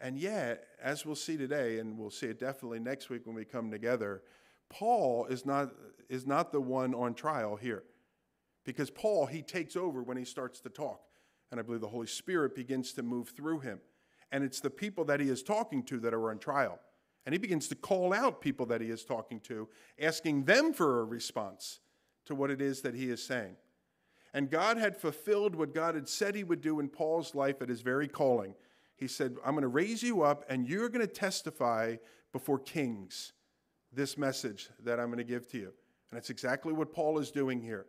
And 0.00 0.18
yet, 0.18 0.64
as 0.82 1.06
we'll 1.06 1.14
see 1.14 1.36
today, 1.36 1.78
and 1.78 1.96
we'll 1.96 2.10
see 2.10 2.26
it 2.26 2.40
definitely 2.40 2.80
next 2.80 3.08
week 3.08 3.24
when 3.24 3.36
we 3.36 3.44
come 3.44 3.70
together, 3.70 4.22
Paul 4.68 5.26
is 5.26 5.46
not, 5.46 5.70
is 6.08 6.26
not 6.26 6.50
the 6.50 6.60
one 6.60 6.92
on 6.92 7.14
trial 7.14 7.54
here. 7.54 7.84
Because 8.68 8.90
Paul, 8.90 9.24
he 9.24 9.40
takes 9.40 9.76
over 9.76 10.02
when 10.02 10.18
he 10.18 10.26
starts 10.26 10.60
to 10.60 10.68
talk. 10.68 11.00
And 11.50 11.58
I 11.58 11.62
believe 11.62 11.80
the 11.80 11.88
Holy 11.88 12.06
Spirit 12.06 12.54
begins 12.54 12.92
to 12.92 13.02
move 13.02 13.30
through 13.30 13.60
him. 13.60 13.80
And 14.30 14.44
it's 14.44 14.60
the 14.60 14.68
people 14.68 15.06
that 15.06 15.20
he 15.20 15.30
is 15.30 15.42
talking 15.42 15.82
to 15.84 15.98
that 16.00 16.12
are 16.12 16.30
on 16.30 16.38
trial. 16.38 16.78
And 17.24 17.32
he 17.32 17.38
begins 17.38 17.68
to 17.68 17.74
call 17.74 18.12
out 18.12 18.42
people 18.42 18.66
that 18.66 18.82
he 18.82 18.90
is 18.90 19.06
talking 19.06 19.40
to, 19.44 19.70
asking 19.98 20.44
them 20.44 20.74
for 20.74 21.00
a 21.00 21.04
response 21.04 21.80
to 22.26 22.34
what 22.34 22.50
it 22.50 22.60
is 22.60 22.82
that 22.82 22.94
he 22.94 23.08
is 23.08 23.24
saying. 23.24 23.56
And 24.34 24.50
God 24.50 24.76
had 24.76 24.98
fulfilled 24.98 25.54
what 25.54 25.72
God 25.72 25.94
had 25.94 26.06
said 26.06 26.34
he 26.34 26.44
would 26.44 26.60
do 26.60 26.78
in 26.78 26.90
Paul's 26.90 27.34
life 27.34 27.62
at 27.62 27.70
his 27.70 27.80
very 27.80 28.06
calling. 28.06 28.54
He 28.96 29.08
said, 29.08 29.36
I'm 29.46 29.52
going 29.52 29.62
to 29.62 29.68
raise 29.68 30.02
you 30.02 30.20
up 30.20 30.44
and 30.50 30.68
you're 30.68 30.90
going 30.90 31.06
to 31.06 31.10
testify 31.10 31.96
before 32.32 32.58
kings 32.58 33.32
this 33.94 34.18
message 34.18 34.68
that 34.84 35.00
I'm 35.00 35.06
going 35.06 35.16
to 35.16 35.24
give 35.24 35.48
to 35.52 35.56
you. 35.56 35.72
And 36.10 36.18
that's 36.18 36.28
exactly 36.28 36.74
what 36.74 36.92
Paul 36.92 37.18
is 37.18 37.30
doing 37.30 37.62
here. 37.62 37.86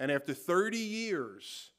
And 0.00 0.10
after 0.10 0.32
30 0.32 0.78
years, 0.78 1.72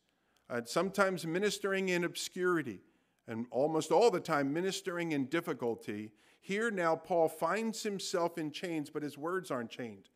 uh, 0.48 0.62
sometimes 0.64 1.26
ministering 1.26 1.90
in 1.90 2.04
obscurity, 2.04 2.80
and 3.28 3.48
almost 3.50 3.92
all 3.92 4.12
the 4.12 4.20
time 4.20 4.54
ministering 4.54 5.12
in 5.12 5.26
difficulty, 5.26 6.12
here 6.40 6.70
now 6.70 6.96
Paul 6.96 7.28
finds 7.28 7.82
himself 7.82 8.38
in 8.38 8.52
chains, 8.52 8.92
but 8.92 9.02
his 9.02 9.18
words 9.18 9.50
aren't 9.50 9.72
chained. 9.72 10.10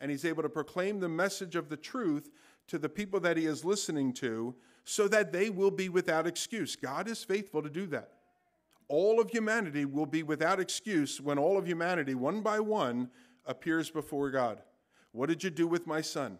And 0.00 0.12
he's 0.12 0.24
able 0.24 0.44
to 0.44 0.48
proclaim 0.48 1.00
the 1.00 1.08
message 1.08 1.56
of 1.56 1.68
the 1.68 1.76
truth 1.76 2.30
to 2.68 2.78
the 2.78 2.88
people 2.88 3.18
that 3.20 3.36
he 3.36 3.46
is 3.46 3.64
listening 3.64 4.12
to 4.14 4.54
so 4.84 5.08
that 5.08 5.32
they 5.32 5.50
will 5.50 5.72
be 5.72 5.88
without 5.88 6.28
excuse. 6.28 6.76
God 6.76 7.08
is 7.08 7.24
faithful 7.24 7.62
to 7.62 7.70
do 7.70 7.86
that. 7.88 8.12
All 8.86 9.20
of 9.20 9.30
humanity 9.30 9.84
will 9.84 10.06
be 10.06 10.22
without 10.22 10.60
excuse 10.60 11.20
when 11.20 11.38
all 11.38 11.58
of 11.58 11.66
humanity, 11.66 12.14
one 12.14 12.42
by 12.42 12.60
one, 12.60 13.10
appears 13.44 13.90
before 13.90 14.30
God. 14.30 14.62
What 15.10 15.28
did 15.28 15.42
you 15.42 15.50
do 15.50 15.66
with 15.66 15.88
my 15.88 16.00
son? 16.00 16.38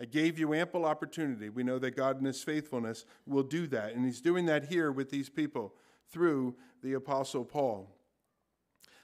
I 0.00 0.04
gave 0.04 0.38
you 0.38 0.52
ample 0.52 0.84
opportunity. 0.84 1.48
We 1.48 1.62
know 1.62 1.78
that 1.78 1.96
God 1.96 2.18
in 2.18 2.24
his 2.26 2.42
faithfulness 2.42 3.06
will 3.26 3.42
do 3.42 3.66
that. 3.68 3.94
And 3.94 4.04
he's 4.04 4.20
doing 4.20 4.46
that 4.46 4.66
here 4.66 4.92
with 4.92 5.10
these 5.10 5.28
people 5.28 5.74
through 6.10 6.54
the 6.82 6.94
Apostle 6.94 7.44
Paul. 7.44 7.90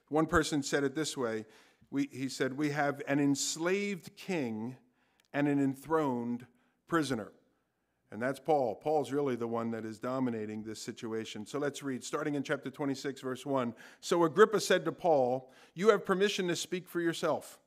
One 0.08 0.26
person 0.26 0.62
said 0.62 0.84
it 0.84 0.94
this 0.94 1.16
way 1.16 1.46
we, 1.90 2.08
he 2.10 2.28
said, 2.28 2.56
We 2.56 2.70
have 2.70 3.02
an 3.06 3.20
enslaved 3.20 4.16
king 4.16 4.76
and 5.32 5.48
an 5.48 5.62
enthroned 5.62 6.46
prisoner. 6.88 7.32
And 8.10 8.20
that's 8.20 8.40
Paul. 8.40 8.74
Paul's 8.74 9.10
really 9.10 9.36
the 9.36 9.46
one 9.46 9.70
that 9.70 9.86
is 9.86 9.98
dominating 9.98 10.62
this 10.62 10.82
situation. 10.82 11.46
So 11.46 11.58
let's 11.58 11.82
read, 11.82 12.04
starting 12.04 12.34
in 12.34 12.42
chapter 12.42 12.70
26, 12.70 13.22
verse 13.22 13.46
1. 13.46 13.74
So 14.00 14.24
Agrippa 14.24 14.60
said 14.60 14.84
to 14.84 14.92
Paul, 14.92 15.50
You 15.74 15.88
have 15.88 16.04
permission 16.04 16.46
to 16.48 16.56
speak 16.56 16.88
for 16.88 17.00
yourself. 17.00 17.58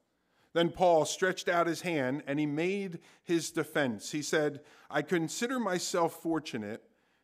Then 0.55 0.69
Paul 0.69 1.03
stretched 1.03 1.50
out 1.50 1.67
his 1.67 1.81
hand 1.81 2.24
and 2.27 2.39
he 2.39 2.45
made 2.45 3.00
his 3.25 3.51
defense. 3.51 4.12
He 4.12 4.21
said, 4.21 4.62
I 4.89 5.01
consider 5.01 5.59
myself 5.59 6.21
fortunate 6.24 6.81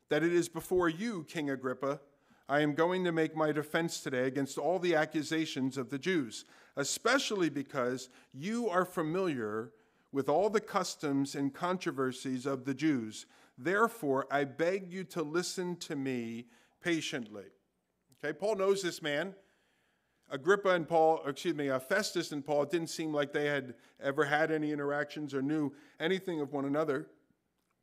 that 0.09 0.21
it 0.21 0.33
is 0.33 0.49
before 0.49 0.89
you, 0.89 1.23
King 1.29 1.49
Agrippa, 1.49 2.01
I 2.49 2.59
am 2.59 2.75
going 2.75 3.05
to 3.05 3.13
make 3.13 3.33
my 3.33 3.53
defense 3.53 4.01
today 4.01 4.27
against 4.27 4.57
all 4.57 4.79
the 4.79 4.95
accusations 4.95 5.77
of 5.77 5.89
the 5.89 5.97
Jews, 5.97 6.43
especially 6.75 7.47
because 7.47 8.09
you 8.33 8.67
are 8.67 8.83
familiar 8.83 9.71
with 10.11 10.27
all 10.27 10.49
the 10.49 10.59
customs 10.59 11.33
and 11.33 11.53
controversies 11.53 12.45
of 12.45 12.65
the 12.65 12.73
Jews. 12.73 13.27
Therefore, 13.57 14.27
I 14.29 14.43
beg 14.43 14.91
you 14.91 15.05
to 15.05 15.23
listen 15.23 15.77
to 15.77 15.95
me 15.95 16.47
patiently. 16.83 17.45
Okay, 18.21 18.37
Paul 18.37 18.57
knows 18.57 18.81
this 18.81 19.01
man. 19.01 19.35
Agrippa 20.31 20.69
and 20.69 20.87
Paul, 20.87 21.21
excuse 21.27 21.55
me, 21.55 21.69
uh, 21.69 21.79
Festus 21.79 22.31
and 22.31 22.45
Paul, 22.45 22.65
didn't 22.65 22.89
seem 22.89 23.13
like 23.13 23.33
they 23.33 23.47
had 23.47 23.75
ever 24.01 24.23
had 24.23 24.49
any 24.49 24.71
interactions 24.71 25.33
or 25.33 25.41
knew 25.41 25.71
anything 25.99 26.39
of 26.39 26.53
one 26.53 26.65
another. 26.65 27.07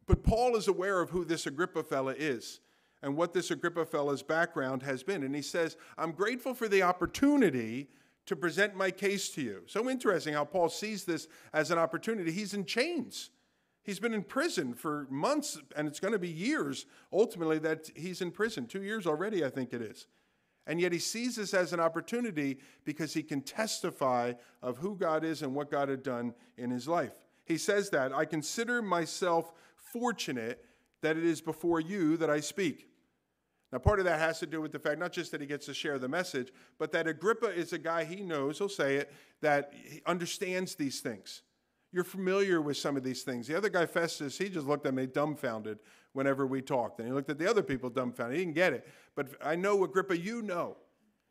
But 0.07 0.23
Paul 0.23 0.57
is 0.57 0.67
aware 0.67 1.01
of 1.01 1.11
who 1.11 1.25
this 1.25 1.47
Agrippa 1.47 1.83
fella 1.83 2.15
is 2.17 2.61
and 3.03 3.17
what 3.17 3.33
this 3.33 3.51
Agrippa 3.51 3.85
fella's 3.85 4.23
background 4.23 4.83
has 4.83 5.03
been. 5.03 5.23
And 5.23 5.35
he 5.35 5.43
says, 5.43 5.77
I'm 5.99 6.13
grateful 6.13 6.55
for 6.55 6.69
the 6.69 6.83
opportunity 6.83 7.89
to 8.27 8.35
present 8.35 8.75
my 8.75 8.91
case 8.91 9.29
to 9.31 9.43
you. 9.43 9.63
So 9.67 9.89
interesting 9.89 10.35
how 10.35 10.45
Paul 10.45 10.69
sees 10.69 11.05
this 11.05 11.29
as 11.53 11.71
an 11.71 11.79
opportunity. 11.79 12.33
He's 12.33 12.55
in 12.55 12.65
chains. 12.65 13.31
He's 13.83 14.01
been 14.01 14.13
in 14.13 14.23
prison 14.23 14.75
for 14.75 15.07
months, 15.09 15.59
and 15.77 15.89
it's 15.89 16.01
going 16.01 16.13
to 16.13 16.19
be 16.19 16.29
years 16.29 16.87
ultimately 17.11 17.59
that 17.61 17.91
he's 17.95 18.21
in 18.21 18.31
prison. 18.31 18.67
Two 18.67 18.83
years 18.83 19.07
already, 19.07 19.45
I 19.45 19.51
think 19.51 19.73
it 19.73 19.81
is. 19.81 20.07
And 20.69 20.79
yet 20.81 20.93
he 20.93 20.99
sees 20.99 21.37
this 21.37 21.55
as 21.55 21.73
an 21.73 21.81
opportunity 21.81 22.59
because 22.85 23.15
he 23.15 23.23
can 23.23 23.41
testify 23.41 24.35
of 24.63 24.77
who 24.77 24.97
God 24.97 25.25
is 25.25 25.43
and 25.43 25.55
what 25.55 25.71
God 25.71 25.89
had 25.89 26.03
done 26.03 26.35
in 26.59 26.71
his 26.71 26.87
life. 26.87 27.13
He 27.47 27.57
says 27.57 27.89
that 27.91 28.13
I 28.13 28.27
consider 28.27 28.83
myself 28.83 29.53
fortunate 29.77 30.63
that 31.01 31.17
it 31.17 31.25
is 31.25 31.41
before 31.41 31.81
you 31.81 32.19
that 32.19 32.29
I 32.29 32.41
speak. 32.41 32.87
Now, 33.73 33.79
part 33.79 33.99
of 33.99 34.05
that 34.05 34.19
has 34.19 34.39
to 34.41 34.47
do 34.47 34.61
with 34.61 34.73
the 34.73 34.79
fact 34.79 34.99
not 34.99 35.13
just 35.13 35.31
that 35.33 35.41
he 35.41 35.47
gets 35.47 35.67
to 35.67 35.75
share 35.75 35.99
the 35.99 36.09
message, 36.09 36.53
but 36.79 36.93
that 36.93 37.07
Agrippa 37.07 37.49
is 37.49 37.73
a 37.73 37.79
guy 37.79 38.05
he 38.05 38.23
knows, 38.23 38.59
he'll 38.59 38.69
say 38.69 38.97
it, 38.97 39.13
that 39.41 39.73
he 39.75 40.03
understands 40.07 40.75
these 40.75 41.01
things. 41.01 41.43
You're 41.93 42.05
familiar 42.05 42.61
with 42.61 42.77
some 42.77 42.97
of 42.97 43.03
these 43.03 43.23
things. 43.23 43.47
The 43.47 43.57
other 43.57 43.71
guy, 43.71 43.87
Festus, 43.87 44.37
he 44.37 44.51
just 44.51 44.67
looked 44.67 44.87
at 44.87 44.95
me 44.95 45.07
dumbfounded 45.07 45.79
whenever 46.19 46.49
we 46.49 46.61
talked. 46.61 46.99
And 46.99 47.07
he 47.07 47.15
looked 47.15 47.31
at 47.31 47.39
the 47.39 47.49
other 47.49 47.63
people 47.63 47.89
dumbfounded. 47.91 48.37
He 48.37 48.45
didn't 48.45 48.57
get 48.57 48.73
it. 48.73 48.89
But 49.15 49.29
I 49.41 49.55
know, 49.55 49.85
Agrippa, 49.85 50.19
you 50.19 50.43
know. 50.43 50.77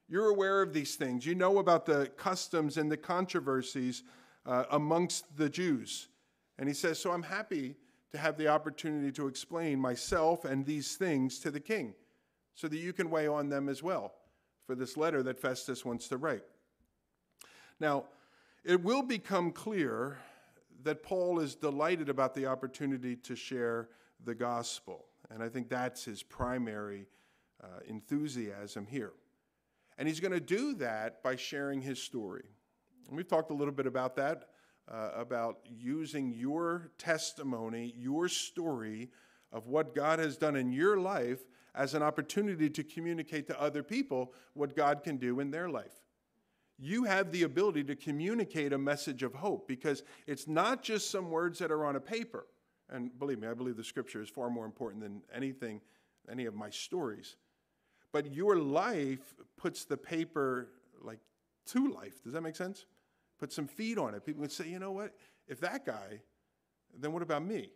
You're 0.07 0.29
aware 0.29 0.61
of 0.61 0.71
these 0.71 0.95
things. 0.95 1.25
You 1.25 1.35
know 1.35 1.57
about 1.57 1.85
the 1.85 2.09
customs 2.15 2.77
and 2.77 2.89
the 2.89 2.95
controversies 2.95 4.03
uh, 4.45 4.63
amongst 4.71 5.35
the 5.35 5.49
Jews. 5.49 6.07
And 6.57 6.69
he 6.69 6.73
says, 6.73 6.97
So 6.97 7.11
I'm 7.11 7.23
happy 7.23 7.75
to 8.11 8.17
have 8.17 8.37
the 8.37 8.47
opportunity 8.47 9.11
to 9.11 9.27
explain 9.27 9.77
myself 9.77 10.45
and 10.45 10.65
these 10.65 10.95
things 10.95 11.39
to 11.39 11.51
the 11.51 11.59
king 11.59 11.93
so 12.55 12.69
that 12.69 12.77
you 12.77 12.93
can 12.93 13.09
weigh 13.09 13.27
on 13.27 13.49
them 13.49 13.67
as 13.67 13.83
well 13.83 14.13
for 14.65 14.73
this 14.73 14.95
letter 14.95 15.21
that 15.23 15.37
Festus 15.37 15.83
wants 15.83 16.07
to 16.07 16.15
write. 16.15 16.43
Now, 17.81 18.05
it 18.63 18.81
will 18.81 19.03
become 19.03 19.51
clear 19.51 20.17
that 20.83 21.03
Paul 21.03 21.39
is 21.41 21.55
delighted 21.55 22.07
about 22.07 22.33
the 22.33 22.45
opportunity 22.45 23.17
to 23.17 23.35
share 23.35 23.89
the 24.23 24.35
gospel. 24.35 25.05
And 25.29 25.43
I 25.43 25.49
think 25.49 25.69
that's 25.69 26.05
his 26.05 26.23
primary 26.23 27.07
uh, 27.63 27.79
enthusiasm 27.87 28.85
here. 28.85 29.13
And 29.97 30.07
he's 30.07 30.19
going 30.19 30.33
to 30.33 30.39
do 30.39 30.75
that 30.75 31.23
by 31.23 31.35
sharing 31.35 31.81
his 31.81 32.01
story. 32.01 32.45
And 33.07 33.17
we've 33.17 33.27
talked 33.27 33.51
a 33.51 33.53
little 33.53 33.73
bit 33.73 33.87
about 33.87 34.15
that, 34.17 34.49
uh, 34.91 35.09
about 35.15 35.59
using 35.65 36.33
your 36.33 36.91
testimony, 36.97 37.93
your 37.97 38.27
story 38.29 39.09
of 39.51 39.67
what 39.67 39.95
God 39.95 40.19
has 40.19 40.37
done 40.37 40.55
in 40.55 40.71
your 40.71 40.97
life 40.97 41.39
as 41.73 41.93
an 41.93 42.03
opportunity 42.03 42.69
to 42.69 42.83
communicate 42.83 43.47
to 43.47 43.61
other 43.61 43.83
people 43.83 44.33
what 44.53 44.75
God 44.75 45.03
can 45.03 45.17
do 45.17 45.39
in 45.39 45.51
their 45.51 45.69
life. 45.69 46.03
You 46.79 47.05
have 47.05 47.31
the 47.31 47.43
ability 47.43 47.83
to 47.85 47.95
communicate 47.95 48.73
a 48.73 48.77
message 48.77 49.23
of 49.23 49.33
hope 49.33 49.67
because 49.67 50.03
it's 50.27 50.47
not 50.47 50.83
just 50.83 51.09
some 51.09 51.31
words 51.31 51.57
that 51.59 51.71
are 51.71 51.85
on 51.85 51.95
a 51.95 51.99
paper. 51.99 52.45
And 52.89 53.17
believe 53.19 53.39
me, 53.39 53.47
I 53.47 53.53
believe 53.53 53.75
the 53.75 53.83
scripture 53.83 54.21
is 54.21 54.29
far 54.29 54.49
more 54.49 54.65
important 54.65 55.01
than 55.03 55.21
anything, 55.33 55.81
any 56.31 56.45
of 56.45 56.55
my 56.55 56.69
stories. 56.69 57.35
But 58.13 58.33
your 58.33 58.57
life 58.57 59.35
puts 59.57 59.85
the 59.85 59.97
paper 59.97 60.69
like 61.01 61.19
to 61.67 61.91
life. 61.91 62.23
Does 62.23 62.33
that 62.33 62.41
make 62.41 62.55
sense? 62.55 62.85
Put 63.39 63.51
some 63.51 63.67
feet 63.67 63.97
on 63.97 64.15
it. 64.15 64.25
People 64.25 64.41
would 64.41 64.51
say, 64.51 64.67
you 64.67 64.79
know 64.79 64.91
what? 64.91 65.13
If 65.47 65.59
that 65.59 65.85
guy, 65.85 66.21
then 66.97 67.11
what 67.11 67.21
about 67.21 67.43
me? 67.43 67.71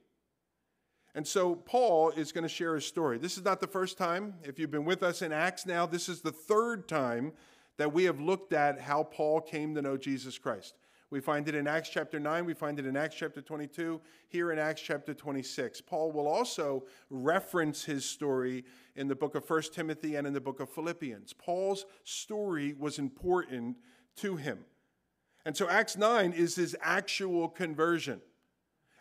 And 1.13 1.27
so 1.27 1.56
Paul 1.56 2.12
is 2.12 2.32
going 2.32 2.44
to 2.44 2.50
share 2.50 2.75
his 2.75 2.86
story. 2.86 3.18
This 3.18 3.38
is 3.38 3.44
not 3.44 3.60
the 3.60 3.68
first 3.68 3.98
time. 3.98 4.36
If 4.44 4.58
you've 4.58 4.72
been 4.72 4.86
with 4.86 5.03
us 5.03 5.22
in 5.22 5.34
Acts 5.34 5.65
now, 5.65 5.86
this 5.86 6.08
is 6.08 6.22
the 6.22 6.32
third 6.32 6.88
time 6.88 7.34
that 7.77 7.91
we 7.91 8.06
have 8.06 8.20
looked 8.22 8.53
at 8.53 8.80
how 8.80 9.03
Paul 9.03 9.41
came 9.41 9.75
to 9.75 9.82
know 9.82 9.98
Jesus 9.98 10.38
Christ. 10.38 10.75
We 11.12 11.20
find 11.20 11.50
it 11.50 11.56
in 11.56 11.68
Acts 11.68 11.89
chapter 11.89 12.22
9, 12.22 12.46
we 12.46 12.53
find 12.53 12.80
it 12.80 12.86
in 12.86 12.96
Acts 12.96 13.18
chapter 13.18 13.41
22, 13.41 14.00
here 14.30 14.53
in 14.53 14.58
Acts 14.58 14.82
chapter 14.82 15.13
26. 15.13 15.82
Paul 15.82 16.13
will 16.13 16.25
also 16.25 16.86
reference 17.10 17.84
his 17.84 18.06
story 18.06 18.63
in 18.96 19.10
the 19.10 19.15
book 19.15 19.36
of 19.36 19.48
1 19.48 19.63
Timothy 19.74 20.15
and 20.15 20.25
in 20.25 20.32
the 20.32 20.39
book 20.39 20.62
of 20.62 20.70
Philippians. 20.70 21.34
Paul's 21.34 21.86
story 22.06 22.74
was 22.80 22.98
important 22.98 23.75
to 24.15 24.38
him. 24.38 24.60
And 25.46 25.58
so 25.58 25.68
Acts 25.68 25.98
9 25.98 26.32
is 26.32 26.56
his 26.56 26.77
actual 26.82 27.50
conversion. 27.50 28.22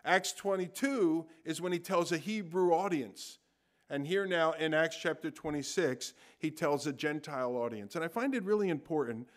Acts 0.03 0.33
22 0.33 1.25
is 1.45 1.61
when 1.61 1.71
he 1.71 1.79
tells 1.79 2.11
a 2.11 2.17
Hebrew 2.17 2.73
audience. 2.73 3.37
And 3.89 4.05
here 4.05 4.25
now 4.25 4.51
in 4.53 4.73
Acts 4.73 4.97
chapter 5.01 5.31
26, 5.31 6.13
he 6.39 6.51
tells 6.51 6.87
a 6.87 6.93
Gentile 6.93 7.55
audience. 7.55 7.95
And 7.95 8.03
I 8.03 8.09
find 8.09 8.35
it 8.35 8.43
really 8.43 8.67
important, 8.67 9.29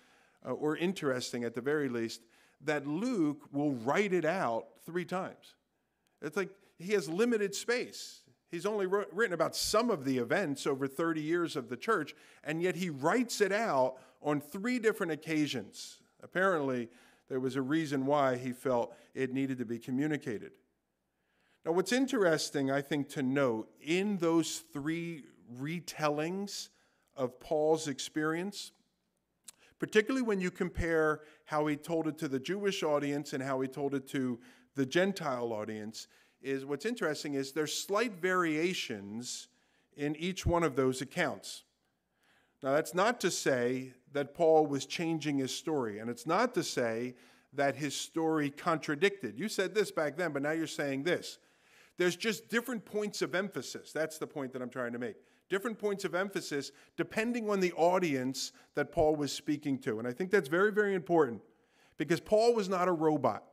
uh, 0.44 0.52
or 0.52 0.76
interesting 0.76 1.44
at 1.44 1.54
the 1.54 1.60
very 1.60 1.88
least, 1.88 2.22
that 2.64 2.86
Luke 2.86 3.42
will 3.52 3.72
write 3.72 4.12
it 4.12 4.24
out 4.24 4.66
three 4.84 5.04
times. 5.04 5.54
It's 6.22 6.36
like 6.36 6.50
he 6.78 6.92
has 6.92 7.08
limited 7.08 7.54
space. 7.54 8.20
He's 8.50 8.66
only 8.66 8.86
wrote, 8.86 9.08
written 9.12 9.34
about 9.34 9.56
some 9.56 9.90
of 9.90 10.04
the 10.04 10.18
events 10.18 10.66
over 10.66 10.86
30 10.86 11.20
years 11.20 11.56
of 11.56 11.68
the 11.68 11.76
church, 11.76 12.14
and 12.44 12.62
yet 12.62 12.76
he 12.76 12.90
writes 12.90 13.40
it 13.40 13.52
out 13.52 13.96
on 14.22 14.40
three 14.40 14.78
different 14.78 15.12
occasions. 15.12 15.98
Apparently, 16.22 16.88
there 17.28 17.40
was 17.40 17.56
a 17.56 17.62
reason 17.62 18.06
why 18.06 18.36
he 18.36 18.52
felt 18.52 18.94
it 19.14 19.32
needed 19.32 19.58
to 19.58 19.64
be 19.64 19.78
communicated. 19.78 20.52
Now, 21.64 21.72
what's 21.72 21.92
interesting, 21.92 22.70
I 22.70 22.82
think, 22.82 23.08
to 23.10 23.22
note 23.22 23.70
in 23.80 24.18
those 24.18 24.62
three 24.72 25.24
retellings 25.58 26.68
of 27.16 27.40
Paul's 27.40 27.88
experience, 27.88 28.72
particularly 29.78 30.22
when 30.22 30.40
you 30.40 30.50
compare 30.50 31.20
how 31.44 31.66
he 31.66 31.76
told 31.76 32.06
it 32.06 32.18
to 32.18 32.28
the 32.28 32.38
Jewish 32.38 32.82
audience 32.82 33.32
and 33.32 33.42
how 33.42 33.60
he 33.60 33.68
told 33.68 33.94
it 33.94 34.06
to 34.08 34.38
the 34.74 34.86
Gentile 34.86 35.52
audience, 35.52 36.08
is 36.42 36.64
what's 36.64 36.84
interesting 36.84 37.34
is 37.34 37.52
there's 37.52 37.72
slight 37.72 38.14
variations 38.20 39.48
in 39.96 40.14
each 40.16 40.44
one 40.44 40.62
of 40.62 40.76
those 40.76 41.00
accounts. 41.00 41.64
Now, 42.62 42.72
that's 42.72 42.94
not 42.94 43.20
to 43.20 43.30
say 43.30 43.92
that 44.12 44.34
Paul 44.34 44.66
was 44.66 44.86
changing 44.86 45.38
his 45.38 45.54
story, 45.54 45.98
and 45.98 46.08
it's 46.08 46.26
not 46.26 46.54
to 46.54 46.62
say 46.62 47.14
that 47.52 47.76
his 47.76 47.94
story 47.94 48.50
contradicted. 48.50 49.38
You 49.38 49.48
said 49.48 49.74
this 49.74 49.90
back 49.90 50.16
then, 50.16 50.32
but 50.32 50.42
now 50.42 50.52
you're 50.52 50.66
saying 50.66 51.04
this. 51.04 51.38
There's 51.96 52.16
just 52.16 52.48
different 52.48 52.84
points 52.84 53.22
of 53.22 53.34
emphasis. 53.34 53.92
That's 53.92 54.18
the 54.18 54.26
point 54.26 54.52
that 54.52 54.62
I'm 54.62 54.70
trying 54.70 54.92
to 54.92 54.98
make 54.98 55.16
different 55.48 55.78
points 55.78 56.04
of 56.04 56.14
emphasis 56.14 56.72
depending 56.96 57.48
on 57.50 57.60
the 57.60 57.72
audience 57.72 58.52
that 58.74 58.92
Paul 58.92 59.16
was 59.16 59.32
speaking 59.32 59.78
to. 59.80 59.98
And 59.98 60.08
I 60.08 60.12
think 60.12 60.30
that's 60.30 60.48
very, 60.48 60.72
very 60.72 60.94
important 60.94 61.42
because 61.96 62.20
Paul 62.20 62.54
was 62.54 62.68
not 62.68 62.88
a 62.88 62.92
robot. 62.92 63.44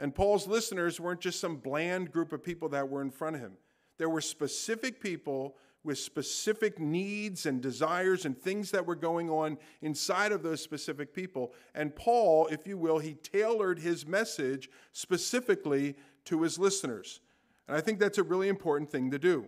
And 0.00 0.14
Paul's 0.14 0.46
listeners 0.46 1.00
weren't 1.00 1.20
just 1.20 1.40
some 1.40 1.56
bland 1.56 2.12
group 2.12 2.32
of 2.32 2.42
people 2.42 2.68
that 2.70 2.88
were 2.88 3.02
in 3.02 3.10
front 3.10 3.36
of 3.36 3.42
him. 3.42 3.52
There 3.98 4.08
were 4.08 4.20
specific 4.20 5.00
people 5.00 5.56
with 5.84 5.98
specific 5.98 6.78
needs 6.78 7.46
and 7.46 7.60
desires 7.60 8.24
and 8.24 8.36
things 8.36 8.70
that 8.70 8.86
were 8.86 8.94
going 8.94 9.30
on 9.30 9.58
inside 9.80 10.32
of 10.32 10.42
those 10.42 10.62
specific 10.62 11.14
people. 11.14 11.52
And 11.74 11.94
Paul, 11.94 12.46
if 12.48 12.66
you 12.66 12.76
will, 12.76 12.98
he 12.98 13.14
tailored 13.14 13.78
his 13.78 14.06
message 14.06 14.68
specifically 14.92 15.96
to 16.26 16.42
his 16.42 16.58
listeners. 16.58 17.20
And 17.66 17.76
I 17.76 17.80
think 17.80 17.98
that's 17.98 18.18
a 18.18 18.22
really 18.22 18.48
important 18.48 18.90
thing 18.90 19.10
to 19.10 19.18
do. 19.18 19.46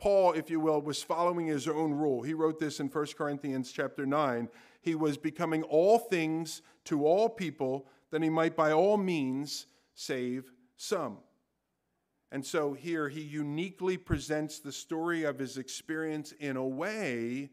Paul, 0.00 0.32
if 0.32 0.48
you 0.48 0.60
will, 0.60 0.80
was 0.80 1.02
following 1.02 1.46
his 1.46 1.68
own 1.68 1.92
rule. 1.92 2.22
He 2.22 2.32
wrote 2.32 2.58
this 2.58 2.80
in 2.80 2.88
1 2.88 3.06
Corinthians 3.18 3.70
chapter 3.70 4.06
9. 4.06 4.48
He 4.80 4.94
was 4.94 5.18
becoming 5.18 5.62
all 5.64 5.98
things 5.98 6.62
to 6.86 7.06
all 7.06 7.28
people 7.28 7.86
that 8.10 8.22
he 8.22 8.30
might 8.30 8.56
by 8.56 8.72
all 8.72 8.96
means 8.96 9.66
save 9.94 10.50
some. 10.76 11.18
And 12.32 12.44
so 12.44 12.72
here 12.72 13.10
he 13.10 13.20
uniquely 13.20 13.98
presents 13.98 14.58
the 14.58 14.72
story 14.72 15.24
of 15.24 15.38
his 15.38 15.58
experience 15.58 16.32
in 16.32 16.56
a 16.56 16.66
way 16.66 17.50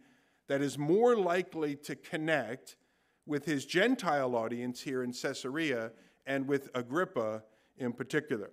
that 0.47 0.61
is 0.61 0.77
more 0.77 1.17
likely 1.17 1.75
to 1.75 1.95
connect 1.95 2.77
with 3.25 3.43
his 3.43 3.65
Gentile 3.65 4.35
audience 4.35 4.81
here 4.81 5.03
in 5.03 5.11
Caesarea 5.11 5.91
and 6.25 6.47
with 6.47 6.69
Agrippa 6.73 7.43
in 7.77 7.91
particular. 7.91 8.51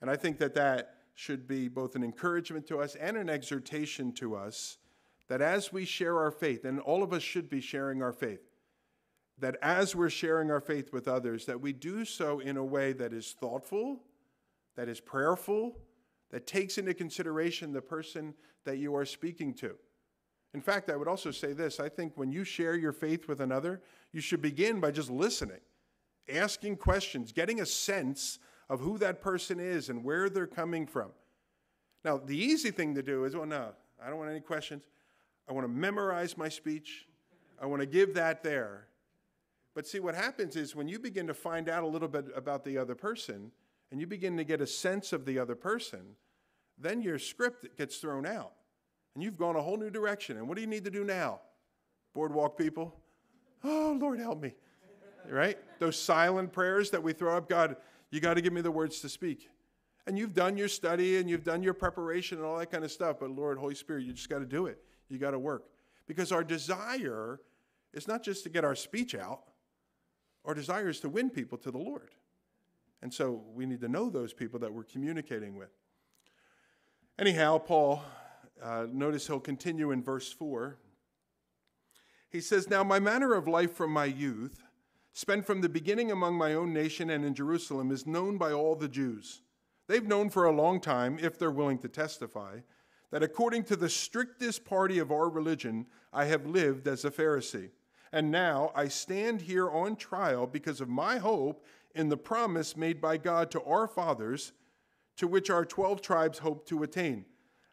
And 0.00 0.10
I 0.10 0.16
think 0.16 0.38
that 0.38 0.54
that 0.54 1.01
should 1.14 1.46
be 1.46 1.68
both 1.68 1.94
an 1.94 2.02
encouragement 2.02 2.66
to 2.68 2.80
us 2.80 2.94
and 2.94 3.16
an 3.16 3.28
exhortation 3.28 4.12
to 4.12 4.34
us 4.34 4.78
that 5.28 5.40
as 5.40 5.72
we 5.72 5.84
share 5.84 6.18
our 6.18 6.30
faith, 6.30 6.64
and 6.64 6.80
all 6.80 7.02
of 7.02 7.12
us 7.12 7.22
should 7.22 7.48
be 7.48 7.60
sharing 7.60 8.02
our 8.02 8.12
faith, 8.12 8.42
that 9.38 9.56
as 9.62 9.96
we're 9.96 10.10
sharing 10.10 10.50
our 10.50 10.60
faith 10.60 10.92
with 10.92 11.08
others, 11.08 11.46
that 11.46 11.60
we 11.60 11.72
do 11.72 12.04
so 12.04 12.40
in 12.40 12.56
a 12.56 12.64
way 12.64 12.92
that 12.92 13.12
is 13.12 13.34
thoughtful, 13.40 14.02
that 14.76 14.88
is 14.88 15.00
prayerful, 15.00 15.78
that 16.30 16.46
takes 16.46 16.78
into 16.78 16.92
consideration 16.94 17.72
the 17.72 17.80
person 17.80 18.34
that 18.64 18.78
you 18.78 18.94
are 18.94 19.04
speaking 19.04 19.54
to. 19.54 19.74
In 20.54 20.60
fact, 20.60 20.90
I 20.90 20.96
would 20.96 21.08
also 21.08 21.30
say 21.30 21.52
this 21.52 21.80
I 21.80 21.88
think 21.88 22.12
when 22.16 22.30
you 22.30 22.44
share 22.44 22.74
your 22.74 22.92
faith 22.92 23.26
with 23.26 23.40
another, 23.40 23.80
you 24.12 24.20
should 24.20 24.42
begin 24.42 24.80
by 24.80 24.90
just 24.90 25.10
listening, 25.10 25.60
asking 26.28 26.76
questions, 26.76 27.32
getting 27.32 27.60
a 27.60 27.66
sense 27.66 28.38
of 28.68 28.80
who 28.80 28.98
that 28.98 29.20
person 29.20 29.60
is 29.60 29.88
and 29.88 30.04
where 30.04 30.28
they're 30.28 30.46
coming 30.46 30.86
from. 30.86 31.10
Now, 32.04 32.18
the 32.18 32.36
easy 32.36 32.70
thing 32.70 32.94
to 32.94 33.02
do 33.02 33.24
is, 33.24 33.36
well, 33.36 33.46
no, 33.46 33.70
I 34.04 34.08
don't 34.08 34.18
want 34.18 34.30
any 34.30 34.40
questions. 34.40 34.84
I 35.48 35.52
want 35.52 35.64
to 35.64 35.72
memorize 35.72 36.36
my 36.36 36.48
speech. 36.48 37.06
I 37.60 37.66
want 37.66 37.80
to 37.80 37.86
give 37.86 38.14
that 38.14 38.42
there. 38.42 38.88
But 39.74 39.86
see, 39.86 40.00
what 40.00 40.14
happens 40.14 40.56
is 40.56 40.74
when 40.74 40.88
you 40.88 40.98
begin 40.98 41.26
to 41.28 41.34
find 41.34 41.68
out 41.68 41.82
a 41.82 41.86
little 41.86 42.08
bit 42.08 42.26
about 42.34 42.64
the 42.64 42.76
other 42.76 42.94
person 42.94 43.52
and 43.90 44.00
you 44.00 44.06
begin 44.06 44.36
to 44.36 44.44
get 44.44 44.60
a 44.60 44.66
sense 44.66 45.12
of 45.12 45.24
the 45.24 45.38
other 45.38 45.54
person, 45.54 46.16
then 46.78 47.00
your 47.02 47.18
script 47.18 47.76
gets 47.76 47.98
thrown 47.98 48.26
out 48.26 48.52
and 49.14 49.22
you've 49.22 49.38
gone 49.38 49.56
a 49.56 49.62
whole 49.62 49.76
new 49.76 49.90
direction. 49.90 50.36
And 50.36 50.48
what 50.48 50.56
do 50.56 50.60
you 50.60 50.66
need 50.66 50.84
to 50.84 50.90
do 50.90 51.04
now? 51.04 51.40
Boardwalk 52.14 52.58
people? 52.58 52.94
Oh, 53.64 53.96
Lord, 54.00 54.18
help 54.18 54.42
me. 54.42 54.54
Right? 55.28 55.56
Those 55.78 55.96
silent 55.96 56.52
prayers 56.52 56.90
that 56.90 57.02
we 57.02 57.12
throw 57.12 57.36
up 57.36 57.48
God, 57.48 57.76
you 58.12 58.20
got 58.20 58.34
to 58.34 58.42
give 58.42 58.52
me 58.52 58.60
the 58.60 58.70
words 58.70 59.00
to 59.00 59.08
speak. 59.08 59.48
And 60.06 60.18
you've 60.18 60.34
done 60.34 60.56
your 60.56 60.68
study 60.68 61.16
and 61.16 61.28
you've 61.28 61.44
done 61.44 61.62
your 61.62 61.74
preparation 61.74 62.38
and 62.38 62.46
all 62.46 62.58
that 62.58 62.70
kind 62.70 62.84
of 62.84 62.92
stuff, 62.92 63.16
but 63.18 63.30
Lord, 63.30 63.58
Holy 63.58 63.74
Spirit, 63.74 64.04
you 64.04 64.12
just 64.12 64.28
got 64.28 64.40
to 64.40 64.46
do 64.46 64.66
it. 64.66 64.78
You 65.08 65.18
got 65.18 65.30
to 65.30 65.38
work. 65.38 65.64
Because 66.06 66.30
our 66.30 66.44
desire 66.44 67.40
is 67.94 68.06
not 68.06 68.22
just 68.22 68.44
to 68.44 68.50
get 68.50 68.64
our 68.64 68.74
speech 68.74 69.14
out, 69.14 69.44
our 70.44 70.54
desire 70.54 70.88
is 70.88 71.00
to 71.00 71.08
win 71.08 71.30
people 71.30 71.56
to 71.58 71.70
the 71.70 71.78
Lord. 71.78 72.10
And 73.00 73.12
so 73.12 73.42
we 73.54 73.64
need 73.64 73.80
to 73.80 73.88
know 73.88 74.10
those 74.10 74.32
people 74.32 74.60
that 74.60 74.72
we're 74.72 74.84
communicating 74.84 75.56
with. 75.56 75.70
Anyhow, 77.18 77.58
Paul, 77.58 78.02
uh, 78.62 78.86
notice 78.92 79.26
he'll 79.26 79.40
continue 79.40 79.90
in 79.90 80.02
verse 80.02 80.30
4. 80.32 80.76
He 82.28 82.40
says, 82.40 82.68
Now 82.68 82.84
my 82.84 82.98
manner 82.98 83.32
of 83.34 83.48
life 83.48 83.72
from 83.72 83.90
my 83.90 84.04
youth, 84.04 84.62
spent 85.12 85.46
from 85.46 85.60
the 85.60 85.68
beginning 85.68 86.10
among 86.10 86.34
my 86.34 86.54
own 86.54 86.72
nation 86.72 87.10
and 87.10 87.24
in 87.24 87.34
Jerusalem, 87.34 87.90
is 87.90 88.06
known 88.06 88.38
by 88.38 88.52
all 88.52 88.74
the 88.74 88.88
Jews. 88.88 89.42
They've 89.86 90.06
known 90.06 90.30
for 90.30 90.44
a 90.44 90.52
long 90.52 90.80
time, 90.80 91.18
if 91.20 91.38
they're 91.38 91.50
willing 91.50 91.78
to 91.78 91.88
testify, 91.88 92.60
that 93.10 93.22
according 93.22 93.64
to 93.64 93.76
the 93.76 93.90
strictest 93.90 94.64
party 94.64 94.98
of 94.98 95.12
our 95.12 95.28
religion, 95.28 95.86
I 96.12 96.24
have 96.26 96.46
lived 96.46 96.88
as 96.88 97.04
a 97.04 97.10
Pharisee. 97.10 97.70
And 98.12 98.30
now 98.30 98.72
I 98.74 98.88
stand 98.88 99.42
here 99.42 99.70
on 99.70 99.96
trial 99.96 100.46
because 100.46 100.80
of 100.80 100.88
my 100.88 101.18
hope 101.18 101.64
in 101.94 102.08
the 102.08 102.16
promise 102.16 102.76
made 102.76 103.00
by 103.00 103.16
God 103.18 103.50
to 103.50 103.62
our 103.64 103.86
fathers, 103.86 104.52
to 105.16 105.26
which 105.26 105.50
our 105.50 105.64
12 105.64 106.00
tribes 106.00 106.38
hope 106.38 106.66
to 106.68 106.82
attain, 106.82 107.26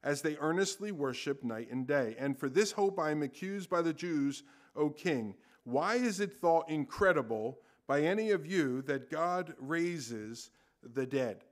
as 0.04 0.22
they 0.22 0.38
earnestly 0.40 0.92
worship 0.92 1.44
night 1.44 1.70
and 1.72 1.88
day. 1.88 2.16
And 2.20 2.38
for 2.38 2.50
this 2.50 2.74
hope 2.74 3.00
I 3.00 3.12
am 3.12 3.24
accused 3.24 3.70
by 3.70 3.82
the 3.82 3.94
Jews, 3.94 4.44
O 4.76 4.90
king. 4.90 5.36
Why 5.64 5.96
is 5.96 6.20
it 6.20 6.34
thought 6.34 6.70
incredible 6.70 7.60
by 7.88 8.02
any 8.02 8.32
of 8.32 8.46
you 8.46 8.82
that 8.84 9.10
God 9.10 9.54
raises 9.60 10.52
the 10.84 11.06
dead? 11.06 11.44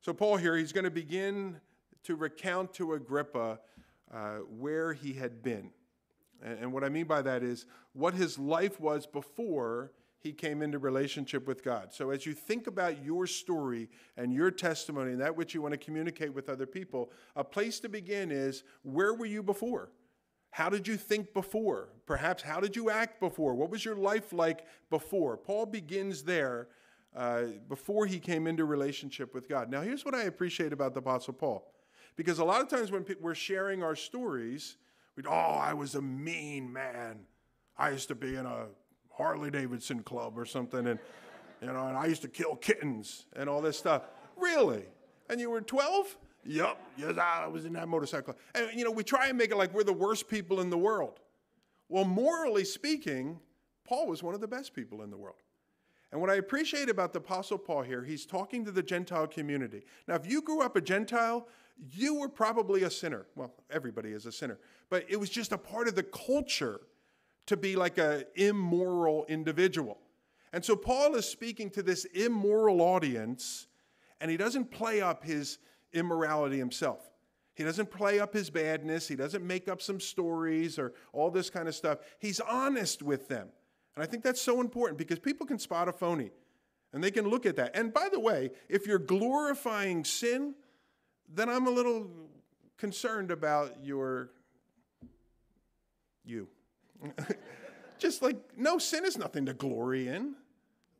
So, 0.00 0.12
Paul 0.12 0.36
here, 0.36 0.56
he's 0.56 0.72
going 0.72 0.84
to 0.84 0.90
begin 0.90 1.60
to 2.04 2.16
recount 2.16 2.72
to 2.74 2.94
Agrippa 2.94 3.60
uh, 4.12 4.36
where 4.58 4.92
he 4.92 5.12
had 5.12 5.42
been. 5.42 5.70
And, 6.42 6.58
and 6.58 6.72
what 6.72 6.84
I 6.84 6.88
mean 6.88 7.06
by 7.06 7.22
that 7.22 7.42
is 7.42 7.66
what 7.92 8.14
his 8.14 8.38
life 8.38 8.80
was 8.80 9.06
before 9.06 9.92
he 10.18 10.32
came 10.32 10.60
into 10.60 10.78
relationship 10.78 11.46
with 11.46 11.64
God. 11.64 11.92
So, 11.92 12.10
as 12.10 12.26
you 12.26 12.34
think 12.34 12.66
about 12.66 13.02
your 13.02 13.26
story 13.26 13.88
and 14.16 14.32
your 14.32 14.50
testimony 14.50 15.12
and 15.12 15.20
that 15.20 15.36
which 15.36 15.54
you 15.54 15.62
want 15.62 15.72
to 15.72 15.78
communicate 15.78 16.32
with 16.32 16.48
other 16.48 16.66
people, 16.66 17.10
a 17.36 17.44
place 17.44 17.80
to 17.80 17.88
begin 17.88 18.30
is 18.30 18.62
where 18.82 19.14
were 19.14 19.26
you 19.26 19.42
before? 19.42 19.90
How 20.50 20.68
did 20.68 20.88
you 20.88 20.96
think 20.96 21.32
before? 21.32 21.88
Perhaps 22.06 22.42
how 22.42 22.60
did 22.60 22.74
you 22.74 22.90
act 22.90 23.20
before? 23.20 23.54
What 23.54 23.70
was 23.70 23.84
your 23.84 23.94
life 23.94 24.32
like 24.32 24.66
before? 24.90 25.36
Paul 25.36 25.66
begins 25.66 26.24
there 26.24 26.68
uh, 27.14 27.42
before 27.68 28.06
he 28.06 28.18
came 28.18 28.46
into 28.46 28.64
relationship 28.64 29.32
with 29.34 29.48
God. 29.48 29.70
Now, 29.70 29.80
here's 29.80 30.04
what 30.04 30.14
I 30.14 30.22
appreciate 30.22 30.72
about 30.72 30.94
the 30.94 31.00
Apostle 31.00 31.34
Paul. 31.34 31.72
Because 32.16 32.38
a 32.38 32.44
lot 32.44 32.60
of 32.60 32.68
times 32.68 32.90
when 32.90 33.06
we're 33.20 33.34
sharing 33.34 33.82
our 33.82 33.94
stories, 33.94 34.76
we 35.16 35.22
oh, 35.26 35.30
I 35.30 35.72
was 35.72 35.94
a 35.94 36.02
mean 36.02 36.72
man. 36.72 37.20
I 37.78 37.90
used 37.90 38.08
to 38.08 38.14
be 38.14 38.36
in 38.36 38.46
a 38.46 38.66
Harley 39.10 39.50
Davidson 39.50 40.02
club 40.02 40.38
or 40.38 40.44
something, 40.44 40.86
and 40.86 40.98
you 41.60 41.68
know, 41.68 41.86
and 41.86 41.96
I 41.96 42.06
used 42.06 42.22
to 42.22 42.28
kill 42.28 42.56
kittens 42.56 43.26
and 43.36 43.48
all 43.48 43.60
this 43.60 43.78
stuff. 43.78 44.02
Really? 44.36 44.84
And 45.28 45.40
you 45.40 45.50
were 45.50 45.60
12? 45.60 46.16
Yep. 46.44 46.78
Yes, 46.96 47.18
I 47.18 47.46
was 47.46 47.64
in 47.64 47.72
that 47.74 47.88
motorcycle. 47.88 48.36
And 48.54 48.70
you 48.74 48.84
know, 48.84 48.90
we 48.90 49.04
try 49.04 49.28
and 49.28 49.36
make 49.36 49.50
it 49.50 49.56
like 49.56 49.74
we're 49.74 49.84
the 49.84 49.92
worst 49.92 50.28
people 50.28 50.60
in 50.60 50.70
the 50.70 50.78
world. 50.78 51.20
Well, 51.88 52.04
morally 52.04 52.64
speaking, 52.64 53.40
Paul 53.84 54.06
was 54.06 54.22
one 54.22 54.34
of 54.34 54.40
the 54.40 54.48
best 54.48 54.74
people 54.74 55.02
in 55.02 55.10
the 55.10 55.16
world. 55.16 55.36
And 56.12 56.20
what 56.20 56.30
I 56.30 56.36
appreciate 56.36 56.88
about 56.88 57.12
the 57.12 57.18
Apostle 57.20 57.58
Paul 57.58 57.82
here, 57.82 58.02
he's 58.02 58.26
talking 58.26 58.64
to 58.64 58.72
the 58.72 58.82
Gentile 58.82 59.26
community. 59.26 59.84
Now, 60.08 60.16
if 60.16 60.26
you 60.26 60.42
grew 60.42 60.62
up 60.62 60.76
a 60.76 60.80
Gentile, 60.80 61.46
you 61.92 62.14
were 62.16 62.28
probably 62.28 62.82
a 62.82 62.90
sinner. 62.90 63.26
Well, 63.36 63.54
everybody 63.70 64.10
is 64.10 64.26
a 64.26 64.32
sinner, 64.32 64.58
but 64.88 65.04
it 65.08 65.18
was 65.18 65.30
just 65.30 65.52
a 65.52 65.58
part 65.58 65.88
of 65.88 65.94
the 65.94 66.02
culture 66.02 66.80
to 67.46 67.56
be 67.56 67.76
like 67.76 67.98
an 67.98 68.24
immoral 68.34 69.24
individual. 69.28 69.98
And 70.52 70.64
so 70.64 70.74
Paul 70.74 71.14
is 71.14 71.26
speaking 71.26 71.70
to 71.70 71.82
this 71.82 72.04
immoral 72.06 72.80
audience, 72.80 73.68
and 74.20 74.30
he 74.30 74.36
doesn't 74.36 74.70
play 74.70 75.00
up 75.00 75.24
his 75.24 75.58
immorality 75.92 76.58
himself. 76.58 77.10
He 77.54 77.64
doesn't 77.64 77.90
play 77.90 78.20
up 78.20 78.32
his 78.32 78.48
badness. 78.48 79.06
He 79.08 79.16
doesn't 79.16 79.46
make 79.46 79.68
up 79.68 79.82
some 79.82 80.00
stories 80.00 80.78
or 80.78 80.94
all 81.12 81.30
this 81.30 81.50
kind 81.50 81.68
of 81.68 81.74
stuff. 81.74 81.98
He's 82.18 82.40
honest 82.40 83.02
with 83.02 83.28
them. 83.28 83.48
And 83.94 84.02
I 84.02 84.06
think 84.06 84.22
that's 84.22 84.40
so 84.40 84.60
important 84.60 84.98
because 84.98 85.18
people 85.18 85.46
can 85.46 85.58
spot 85.58 85.88
a 85.88 85.92
phony 85.92 86.30
and 86.92 87.02
they 87.02 87.10
can 87.10 87.28
look 87.28 87.46
at 87.46 87.56
that. 87.56 87.76
And 87.76 87.92
by 87.92 88.08
the 88.10 88.20
way, 88.20 88.50
if 88.68 88.86
you're 88.86 88.98
glorifying 88.98 90.04
sin, 90.04 90.54
then 91.28 91.48
I'm 91.48 91.66
a 91.66 91.70
little 91.70 92.08
concerned 92.78 93.30
about 93.30 93.84
your 93.84 94.30
you. 96.24 96.48
Just 97.98 98.22
like, 98.22 98.38
no, 98.56 98.78
sin 98.78 99.04
is 99.04 99.18
nothing 99.18 99.46
to 99.46 99.52
glory 99.52 100.08
in. 100.08 100.34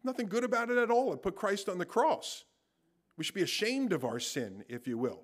Nothing 0.05 0.29
good 0.29 0.44
about 0.44 0.70
it 0.70 0.79
at 0.79 0.90
all. 0.90 1.12
It 1.12 1.22
put 1.22 1.37
Christ 1.37 1.68
on 1.68 1.79
the 1.79 1.85
cross. 1.85 2.44
We 3.20 3.24
should 3.24 3.35
be 3.35 3.42
ashamed 3.42 3.92
of 3.92 4.02
our 4.02 4.18
sin, 4.18 4.64
if 4.66 4.88
you 4.88 4.96
will. 4.96 5.20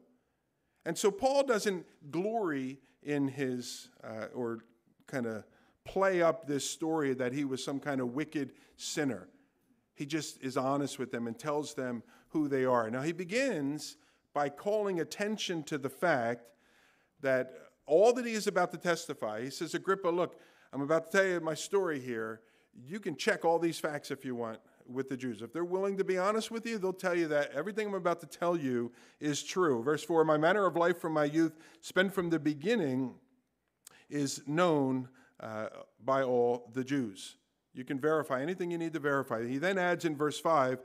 And 0.85 0.99
so 0.99 1.11
Paul 1.11 1.45
doesn't 1.45 1.87
glory 2.11 2.79
in 3.03 3.27
his, 3.27 3.89
uh, 4.05 4.27
or 4.35 4.59
kind 5.07 5.25
of 5.25 5.45
play 5.83 6.21
up 6.21 6.47
this 6.47 6.69
story 6.69 7.15
that 7.15 7.33
he 7.33 7.47
was 7.47 7.65
some 7.65 7.81
kind 7.81 8.03
of 8.03 8.09
wicked 8.09 8.53
sinner. 8.77 9.29
He 9.95 10.05
just 10.05 10.43
is 10.43 10.59
honest 10.59 10.99
with 10.99 11.11
them 11.11 11.27
and 11.27 11.39
tells 11.39 11.73
them 11.73 12.03
who 12.29 12.49
they 12.49 12.67
are. 12.67 12.91
Now, 12.91 13.01
he 13.01 13.13
begins 13.13 13.97
by 14.35 14.51
calling 14.51 15.01
attention 15.01 15.63
to 15.63 15.79
the 15.79 15.89
fact 15.89 16.51
that 17.23 17.55
all 17.87 18.13
that 18.13 18.27
he 18.27 18.35
is 18.35 18.47
about 18.47 18.73
to 18.73 18.77
testify, 18.77 19.43
he 19.43 19.49
says, 19.49 19.73
Agrippa, 19.75 20.09
look, 20.09 20.39
I'm 20.71 20.83
about 20.83 21.11
to 21.11 21.17
tell 21.17 21.27
you 21.27 21.41
my 21.41 21.55
story 21.55 21.99
here. 21.99 22.43
You 22.75 23.01
can 23.01 23.17
check 23.17 23.47
all 23.47 23.59
these 23.59 23.79
facts 23.79 24.11
if 24.11 24.23
you 24.23 24.35
want, 24.35 24.59
with 24.89 25.09
the 25.09 25.17
Jews. 25.17 25.43
If 25.43 25.53
they're 25.53 25.65
willing 25.65 25.97
to 25.99 26.05
be 26.05 26.19
honest 26.19 26.51
with 26.51 26.67
you, 26.67 26.79
they'll 26.79 26.93
tell 26.93 27.15
you 27.15 27.29
that 27.29 27.53
everything 27.53 27.89
I'm 27.89 27.95
about 27.95 28.21
to 28.21 28.27
tell 28.27 28.57
you 28.57 28.93
is 29.21 29.43
true. 29.43 29.83
Verse 29.83 30.03
4 30.03 30.25
My 30.25 30.37
manner 30.37 30.67
of 30.67 30.77
life 30.77 30.99
from 30.99 31.13
my 31.13 31.25
youth, 31.25 31.57
spent 31.81 32.13
from 32.13 32.31
the 32.31 32.39
beginning, 32.39 33.15
is 34.09 34.43
known 34.47 35.09
uh, 35.41 35.69
by 36.05 36.23
all 36.23 36.71
the 36.73 36.85
Jews. 36.85 37.37
You 37.75 37.85
can 37.85 38.01
verify 38.01 38.41
anything 38.41 38.71
you 38.71 38.79
need 38.79 38.95
to 38.95 39.01
verify. 39.01 39.47
He 39.47 39.59
then 39.59 39.79
adds 39.79 40.05
in 40.05 40.17
verse 40.17 40.39
5 40.41 40.79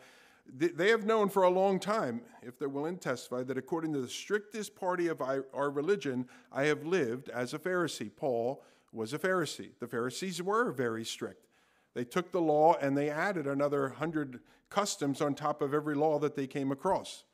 they 0.53 0.89
have 0.89 1.05
known 1.05 1.29
for 1.29 1.43
a 1.43 1.49
long 1.49 1.79
time, 1.79 2.21
if 2.41 2.57
they're 2.57 2.69
willing 2.69 2.97
to 2.97 3.01
testify, 3.01 3.43
that 3.43 3.57
according 3.57 3.93
to 3.93 4.01
the 4.01 4.09
strictest 4.09 4.75
party 4.75 5.07
of 5.07 5.21
our 5.21 5.69
religion, 5.69 6.27
I 6.51 6.65
have 6.65 6.85
lived 6.85 7.29
as 7.29 7.53
a 7.53 7.59
Pharisee. 7.59 8.11
Paul 8.13 8.63
was 8.91 9.13
a 9.13 9.19
Pharisee. 9.19 9.69
The 9.79 9.87
Pharisees 9.87 10.41
were 10.41 10.71
very 10.71 11.05
strict. 11.05 11.47
They 11.93 12.03
took 12.03 12.31
the 12.31 12.41
law 12.41 12.75
and 12.75 12.97
they 12.97 13.09
added 13.09 13.47
another 13.47 13.89
hundred 13.89 14.39
customs 14.69 15.21
on 15.21 15.35
top 15.35 15.61
of 15.61 15.73
every 15.73 15.95
law 15.95 16.19
that 16.19 16.35
they 16.35 16.47
came 16.47 16.71
across. 16.71 17.25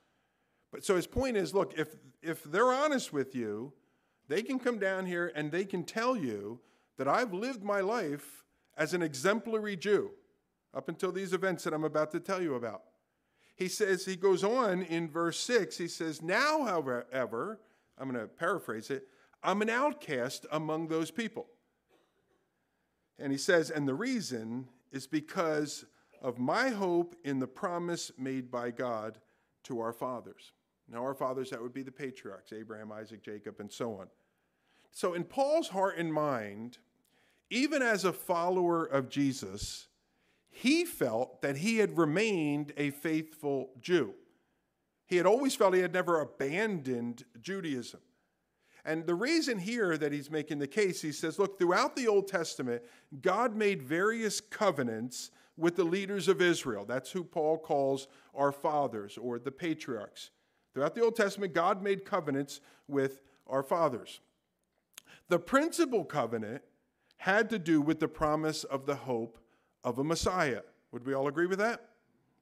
But 0.72 0.84
so 0.84 0.96
his 0.96 1.08
point 1.08 1.38
is 1.38 1.54
look, 1.54 1.78
if, 1.78 1.96
if 2.22 2.44
they're 2.44 2.74
honest 2.74 3.14
with 3.14 3.36
you, 3.36 3.74
they 4.28 4.42
can 4.42 4.60
come 4.60 4.80
down 4.80 5.06
here 5.06 5.32
and 5.36 5.52
they 5.52 5.64
can 5.66 5.84
tell 5.84 6.18
you 6.18 6.60
that 6.98 7.08
I've 7.08 7.34
lived 7.34 7.64
my 7.64 7.80
life 7.80 8.44
as 8.76 8.94
an 8.94 9.02
exemplary 9.02 9.76
Jew 9.76 10.12
up 10.74 10.90
until 10.90 11.12
these 11.12 11.34
events 11.34 11.64
that 11.64 11.74
I'm 11.74 11.84
about 11.84 12.12
to 12.12 12.20
tell 12.20 12.42
you 12.42 12.56
about. 12.56 12.84
He 13.56 13.68
says, 13.68 14.06
he 14.06 14.16
goes 14.16 14.44
on 14.44 14.84
in 14.84 15.10
verse 15.10 15.40
6, 15.40 15.78
he 15.78 15.88
says, 15.88 16.22
Now, 16.22 16.64
however, 16.64 17.60
I'm 17.98 18.12
going 18.12 18.22
to 18.22 18.28
paraphrase 18.28 18.92
it, 18.92 19.08
I'm 19.42 19.62
an 19.62 19.70
outcast 19.70 20.46
among 20.52 20.88
those 20.88 21.10
people. 21.10 21.48
And 23.20 23.32
he 23.32 23.38
says, 23.38 23.70
and 23.70 23.88
the 23.88 23.96
reason 23.96 24.68
is 24.92 25.08
because 25.08 25.86
of 26.22 26.38
my 26.38 26.70
hope 26.70 27.16
in 27.24 27.40
the 27.40 27.48
promise 27.48 28.12
made 28.18 28.52
by 28.52 28.72
God 28.72 29.20
to 29.64 29.80
our 29.80 29.94
fathers. 29.94 30.52
Now, 30.90 31.04
our 31.04 31.14
fathers, 31.14 31.50
that 31.50 31.62
would 31.62 31.74
be 31.74 31.84
the 31.84 31.92
patriarchs 31.92 32.54
Abraham, 32.54 32.92
Isaac, 32.92 33.22
Jacob, 33.22 33.60
and 33.60 33.72
so 33.72 33.96
on. 33.96 34.08
So, 34.92 35.14
in 35.14 35.26
Paul's 35.26 35.68
heart 35.68 35.98
and 35.98 36.14
mind, 36.14 36.78
even 37.50 37.82
as 37.82 38.06
a 38.06 38.14
follower 38.14 38.86
of 38.86 39.10
Jesus, 39.10 39.88
he 40.50 40.86
felt 40.86 41.42
that 41.42 41.58
he 41.58 41.78
had 41.78 41.98
remained 41.98 42.74
a 42.78 42.92
faithful 42.92 43.72
Jew. 43.82 44.14
He 45.06 45.18
had 45.18 45.26
always 45.26 45.56
felt 45.56 45.74
he 45.74 45.82
had 45.82 45.94
never 45.94 46.20
abandoned 46.20 47.26
Judaism. 47.42 48.00
And 48.86 49.06
the 49.06 49.16
reason 49.16 49.58
here 49.58 49.98
that 49.98 50.12
he's 50.12 50.32
making 50.32 50.60
the 50.60 50.68
case, 50.68 51.02
he 51.02 51.12
says, 51.12 51.38
look, 51.38 51.60
throughout 51.60 51.96
the 51.96 52.08
Old 52.08 52.28
Testament, 52.28 52.82
God 53.22 53.56
made 53.56 53.82
various 53.82 54.40
covenants 54.40 55.32
with 55.58 55.76
the 55.76 55.84
leaders 55.84 56.28
of 56.28 56.42
Israel. 56.42 56.86
That's 56.86 57.12
who 57.12 57.24
Paul 57.24 57.58
calls 57.58 58.08
our 58.36 58.52
fathers 58.52 59.18
or 59.18 59.40
the 59.40 59.52
patriarchs. 59.52 60.30
Throughout 60.74 60.96
the 60.96 61.02
Old 61.02 61.16
Testament, 61.16 61.54
God 61.54 61.82
made 61.82 62.06
covenants 62.06 62.62
with 62.88 63.22
our 63.48 63.64
fathers. 63.64 64.22
The 65.30 65.40
principal 65.40 66.06
covenant 66.06 66.62
had 67.18 67.50
to 67.50 67.60
do 67.60 67.82
with 67.82 68.00
the 68.00 68.08
promise 68.08 68.64
of 68.64 68.86
the 68.86 68.96
hope 68.96 69.40
of 69.84 69.98
a 69.98 70.04
Messiah. 70.04 70.62
Would 70.92 71.06
we 71.06 71.14
all 71.14 71.28
agree 71.28 71.48
with 71.48 71.60
that? 71.60 71.90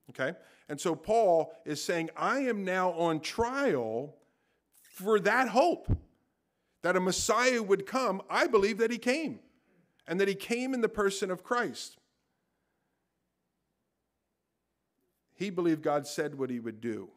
Okay. 0.09 0.37
And 0.69 0.79
so 0.79 0.95
Paul 0.95 1.53
is 1.65 1.81
saying, 1.81 2.09
I 2.15 2.39
am 2.39 2.63
now 2.63 2.91
on 2.91 3.21
trial 3.21 4.15
for 4.81 5.19
that 5.21 5.49
hope 5.49 5.95
that 6.85 6.95
a 6.95 6.99
Messiah 6.99 7.63
would 7.63 7.87
come, 7.87 8.21
I 8.29 8.45
believe 8.45 8.77
that 8.77 8.91
he 8.91 8.99
came, 8.99 9.39
and 10.05 10.21
that 10.21 10.27
he 10.27 10.35
came 10.35 10.71
in 10.71 10.81
the 10.81 10.87
person 10.87 11.31
of 11.31 11.43
Christ. 11.43 11.97
He 15.33 15.49
believed 15.49 15.81
God 15.81 16.05
said 16.05 16.37
what 16.37 16.51
he 16.51 16.59
would 16.59 16.81
do, 16.81 17.09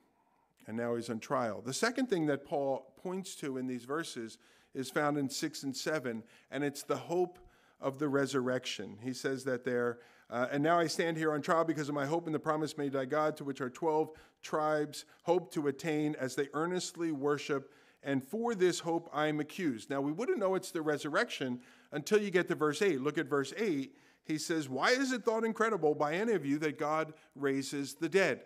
and 0.66 0.74
now 0.74 0.94
he's 0.94 1.10
on 1.10 1.20
trial. 1.20 1.60
The 1.60 1.74
second 1.74 2.08
thing 2.08 2.24
that 2.28 2.46
Paul 2.46 2.94
points 2.96 3.34
to 3.36 3.58
in 3.58 3.66
these 3.66 3.84
verses 3.84 4.38
is 4.72 4.88
found 4.88 5.18
in 5.18 5.28
6 5.28 5.62
and 5.64 5.76
7, 5.76 6.22
and 6.50 6.64
it's 6.64 6.82
the 6.82 6.96
hope 6.96 7.38
of 7.78 7.98
the 7.98 8.08
resurrection. 8.08 8.96
He 9.02 9.12
says 9.12 9.44
that 9.44 9.66
there, 9.66 9.98
uh, 10.30 10.46
and 10.50 10.62
now 10.62 10.78
I 10.78 10.86
stand 10.86 11.18
here 11.18 11.34
on 11.34 11.42
trial 11.42 11.64
because 11.64 11.90
of 11.90 11.94
my 11.94 12.06
hope 12.06 12.26
in 12.26 12.32
the 12.32 12.38
promise 12.38 12.78
made 12.78 12.94
by 12.94 13.04
God, 13.04 13.36
to 13.36 13.44
which 13.44 13.60
our 13.60 13.68
12 13.68 14.12
tribes 14.42 15.04
hope 15.24 15.52
to 15.52 15.68
attain 15.68 16.16
as 16.18 16.34
they 16.34 16.48
earnestly 16.54 17.12
worship 17.12 17.74
and 18.02 18.22
for 18.22 18.54
this 18.54 18.80
hope 18.80 19.10
I 19.12 19.26
am 19.26 19.40
accused. 19.40 19.90
Now, 19.90 20.00
we 20.00 20.12
wouldn't 20.12 20.38
know 20.38 20.54
it's 20.54 20.70
the 20.70 20.82
resurrection 20.82 21.60
until 21.92 22.20
you 22.20 22.30
get 22.30 22.48
to 22.48 22.54
verse 22.54 22.80
8. 22.82 23.00
Look 23.00 23.18
at 23.18 23.26
verse 23.26 23.52
8. 23.56 23.94
He 24.24 24.38
says, 24.38 24.68
Why 24.68 24.90
is 24.90 25.12
it 25.12 25.24
thought 25.24 25.44
incredible 25.44 25.94
by 25.94 26.14
any 26.14 26.32
of 26.32 26.44
you 26.44 26.58
that 26.58 26.78
God 26.78 27.14
raises 27.34 27.94
the 27.94 28.08
dead? 28.08 28.42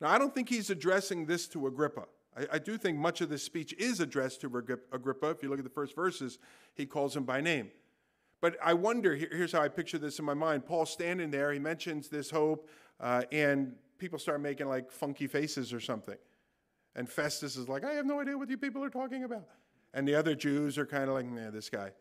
Now, 0.00 0.10
I 0.10 0.18
don't 0.18 0.34
think 0.34 0.48
he's 0.48 0.70
addressing 0.70 1.26
this 1.26 1.48
to 1.48 1.66
Agrippa. 1.66 2.04
I, 2.36 2.46
I 2.52 2.58
do 2.58 2.76
think 2.76 2.98
much 2.98 3.20
of 3.20 3.28
this 3.28 3.42
speech 3.42 3.72
is 3.78 4.00
addressed 4.00 4.42
to 4.42 4.46
Agrippa. 4.92 5.30
If 5.30 5.42
you 5.42 5.48
look 5.48 5.58
at 5.58 5.64
the 5.64 5.70
first 5.70 5.96
verses, 5.96 6.38
he 6.74 6.86
calls 6.86 7.16
him 7.16 7.24
by 7.24 7.40
name. 7.40 7.70
But 8.40 8.56
I 8.62 8.74
wonder, 8.74 9.14
here's 9.14 9.52
how 9.52 9.62
I 9.62 9.68
picture 9.68 9.98
this 9.98 10.18
in 10.18 10.24
my 10.24 10.34
mind. 10.34 10.66
Paul 10.66 10.84
standing 10.84 11.30
there, 11.30 11.52
he 11.52 11.58
mentions 11.58 12.08
this 12.08 12.30
hope, 12.30 12.68
uh, 13.00 13.22
and 13.32 13.74
people 13.98 14.18
start 14.18 14.42
making 14.42 14.68
like 14.68 14.92
funky 14.92 15.26
faces 15.26 15.72
or 15.72 15.80
something. 15.80 16.16
And 16.96 17.08
Festus 17.08 17.56
is 17.56 17.68
like, 17.68 17.84
I 17.84 17.92
have 17.92 18.06
no 18.06 18.20
idea 18.20 18.36
what 18.36 18.48
you 18.48 18.56
people 18.56 18.82
are 18.82 18.90
talking 18.90 19.22
about. 19.22 19.46
And 19.94 20.08
the 20.08 20.14
other 20.14 20.34
Jews 20.34 20.78
are 20.78 20.86
kind 20.86 21.04
of 21.04 21.10
like, 21.10 21.26
man, 21.26 21.52
this 21.52 21.68
guy. 21.68 21.92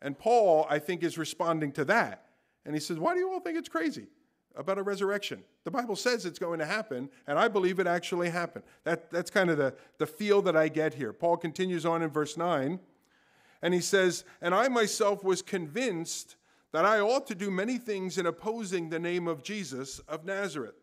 And 0.00 0.16
Paul, 0.16 0.66
I 0.70 0.78
think, 0.78 1.02
is 1.02 1.18
responding 1.18 1.72
to 1.72 1.84
that. 1.86 2.26
And 2.64 2.74
he 2.74 2.80
says, 2.80 2.98
Why 2.98 3.14
do 3.14 3.20
you 3.20 3.30
all 3.30 3.40
think 3.40 3.58
it's 3.58 3.68
crazy 3.68 4.06
about 4.54 4.78
a 4.78 4.82
resurrection? 4.82 5.42
The 5.64 5.70
Bible 5.70 5.96
says 5.96 6.24
it's 6.24 6.38
going 6.38 6.58
to 6.60 6.66
happen, 6.66 7.10
and 7.26 7.38
I 7.38 7.48
believe 7.48 7.78
it 7.80 7.86
actually 7.86 8.30
happened. 8.30 8.64
That, 8.84 9.10
that's 9.10 9.30
kind 9.30 9.50
of 9.50 9.58
the, 9.58 9.74
the 9.98 10.06
feel 10.06 10.42
that 10.42 10.56
I 10.56 10.68
get 10.68 10.94
here. 10.94 11.12
Paul 11.12 11.36
continues 11.36 11.84
on 11.84 12.02
in 12.02 12.10
verse 12.10 12.36
9, 12.36 12.78
and 13.62 13.74
he 13.74 13.80
says, 13.80 14.24
And 14.40 14.54
I 14.54 14.68
myself 14.68 15.24
was 15.24 15.42
convinced 15.42 16.36
that 16.72 16.84
I 16.84 17.00
ought 17.00 17.26
to 17.28 17.34
do 17.34 17.50
many 17.50 17.78
things 17.78 18.18
in 18.18 18.26
opposing 18.26 18.90
the 18.90 18.98
name 18.98 19.28
of 19.28 19.42
Jesus 19.42 19.98
of 20.00 20.24
Nazareth. 20.24 20.74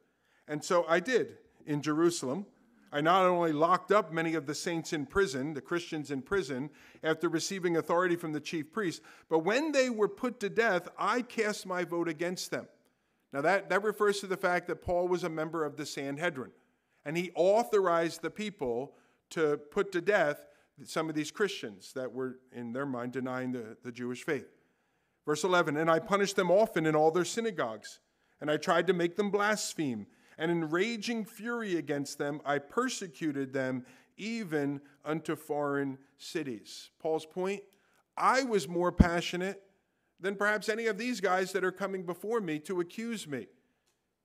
And 0.47 0.63
so 0.63 0.85
I 0.87 0.99
did 0.99 1.37
in 1.65 1.81
Jerusalem 1.81 2.45
I 2.93 3.01
not 3.01 3.25
only 3.25 3.51
locked 3.51 3.91
up 3.91 4.13
many 4.13 4.35
of 4.35 4.45
the 4.45 4.53
saints 4.53 4.93
in 4.93 5.07
prison, 5.07 5.55
the 5.55 5.61
Christians 5.61 6.11
in 6.11 6.21
prison, 6.21 6.69
after 7.03 7.27
receiving 7.27 7.75
authority 7.75 8.15
from 8.15 8.33
the 8.33 8.39
chief 8.39 8.71
priests, 8.71 9.01
but 9.29 9.39
when 9.39 9.71
they 9.71 9.89
were 9.89 10.07
put 10.07 10.39
to 10.41 10.49
death, 10.49 10.87
I 10.95 11.23
cast 11.23 11.65
my 11.65 11.85
vote 11.85 12.07
against 12.07 12.51
them. 12.51 12.67
Now, 13.33 13.41
that, 13.41 13.67
that 13.69 13.83
refers 13.83 14.19
to 14.19 14.27
the 14.27 14.37
fact 14.37 14.67
that 14.67 14.83
Paul 14.83 15.07
was 15.07 15.23
a 15.23 15.29
member 15.29 15.65
of 15.65 15.75
the 15.75 15.87
Sanhedrin, 15.87 16.51
and 17.03 17.17
he 17.17 17.31
authorized 17.33 18.21
the 18.21 18.29
people 18.29 18.93
to 19.31 19.57
put 19.71 19.91
to 19.93 20.01
death 20.01 20.45
some 20.83 21.09
of 21.09 21.15
these 21.15 21.31
Christians 21.31 21.93
that 21.93 22.13
were, 22.13 22.37
in 22.51 22.73
their 22.73 22.85
mind, 22.85 23.13
denying 23.13 23.53
the, 23.53 23.75
the 23.83 23.91
Jewish 23.91 24.23
faith. 24.23 24.53
Verse 25.25 25.43
11, 25.43 25.77
and 25.77 25.89
I 25.89 25.97
punished 25.97 26.35
them 26.35 26.51
often 26.51 26.85
in 26.85 26.95
all 26.95 27.09
their 27.09 27.25
synagogues, 27.25 28.01
and 28.39 28.51
I 28.51 28.57
tried 28.57 28.85
to 28.85 28.93
make 28.93 29.15
them 29.15 29.31
blaspheme 29.31 30.05
and 30.37 30.51
in 30.51 30.69
raging 30.69 31.25
fury 31.25 31.77
against 31.77 32.17
them, 32.17 32.41
I 32.45 32.59
persecuted 32.59 33.53
them 33.53 33.85
even 34.17 34.81
unto 35.05 35.35
foreign 35.35 35.97
cities. 36.17 36.89
Paul's 36.99 37.25
point 37.25 37.61
I 38.15 38.43
was 38.43 38.67
more 38.67 38.91
passionate 38.91 39.63
than 40.19 40.35
perhaps 40.35 40.69
any 40.69 40.85
of 40.85 40.97
these 40.97 41.19
guys 41.19 41.51
that 41.51 41.63
are 41.63 41.71
coming 41.71 42.03
before 42.03 42.39
me 42.39 42.59
to 42.59 42.79
accuse 42.79 43.27
me, 43.27 43.47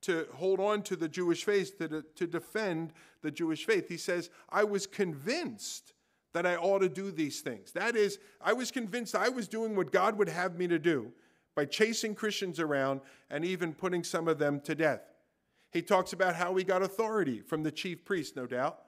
to 0.03 0.27
hold 0.35 0.61
on 0.61 0.83
to 0.83 0.97
the 0.97 1.09
Jewish 1.09 1.44
faith, 1.44 1.79
to, 1.79 2.05
to 2.14 2.27
defend 2.27 2.92
the 3.23 3.31
Jewish 3.31 3.64
faith. 3.64 3.88
He 3.88 3.97
says, 3.97 4.31
I 4.51 4.64
was 4.64 4.87
convinced 4.87 5.94
that 6.35 6.47
I 6.47 6.57
ought 6.57 6.81
to 6.81 6.88
do 6.88 7.11
these 7.11 7.40
things. 7.40 7.73
That 7.73 7.97
is, 7.97 8.18
I 8.40 8.53
was 8.53 8.71
convinced 8.71 9.14
I 9.14 9.31
was 9.31 9.49
doing 9.49 9.75
what 9.75 9.90
God 9.90 10.18
would 10.18 10.29
have 10.29 10.59
me 10.59 10.68
to 10.68 10.79
do 10.79 11.12
by 11.57 11.64
chasing 11.64 12.14
Christians 12.14 12.61
around 12.61 13.01
and 13.31 13.44
even 13.44 13.75
putting 13.75 14.05
some 14.05 14.29
of 14.29 14.38
them 14.38 14.61
to 14.61 14.75
death. 14.75 15.01
He 15.71 15.83
talks 15.83 16.13
about 16.13 16.35
how 16.35 16.55
he 16.55 16.65
got 16.65 16.83
authority 16.83 17.41
from 17.41 17.63
the 17.63 17.71
chief 17.71 18.05
priest, 18.05 18.37
no 18.37 18.47
doubt, 18.47 18.79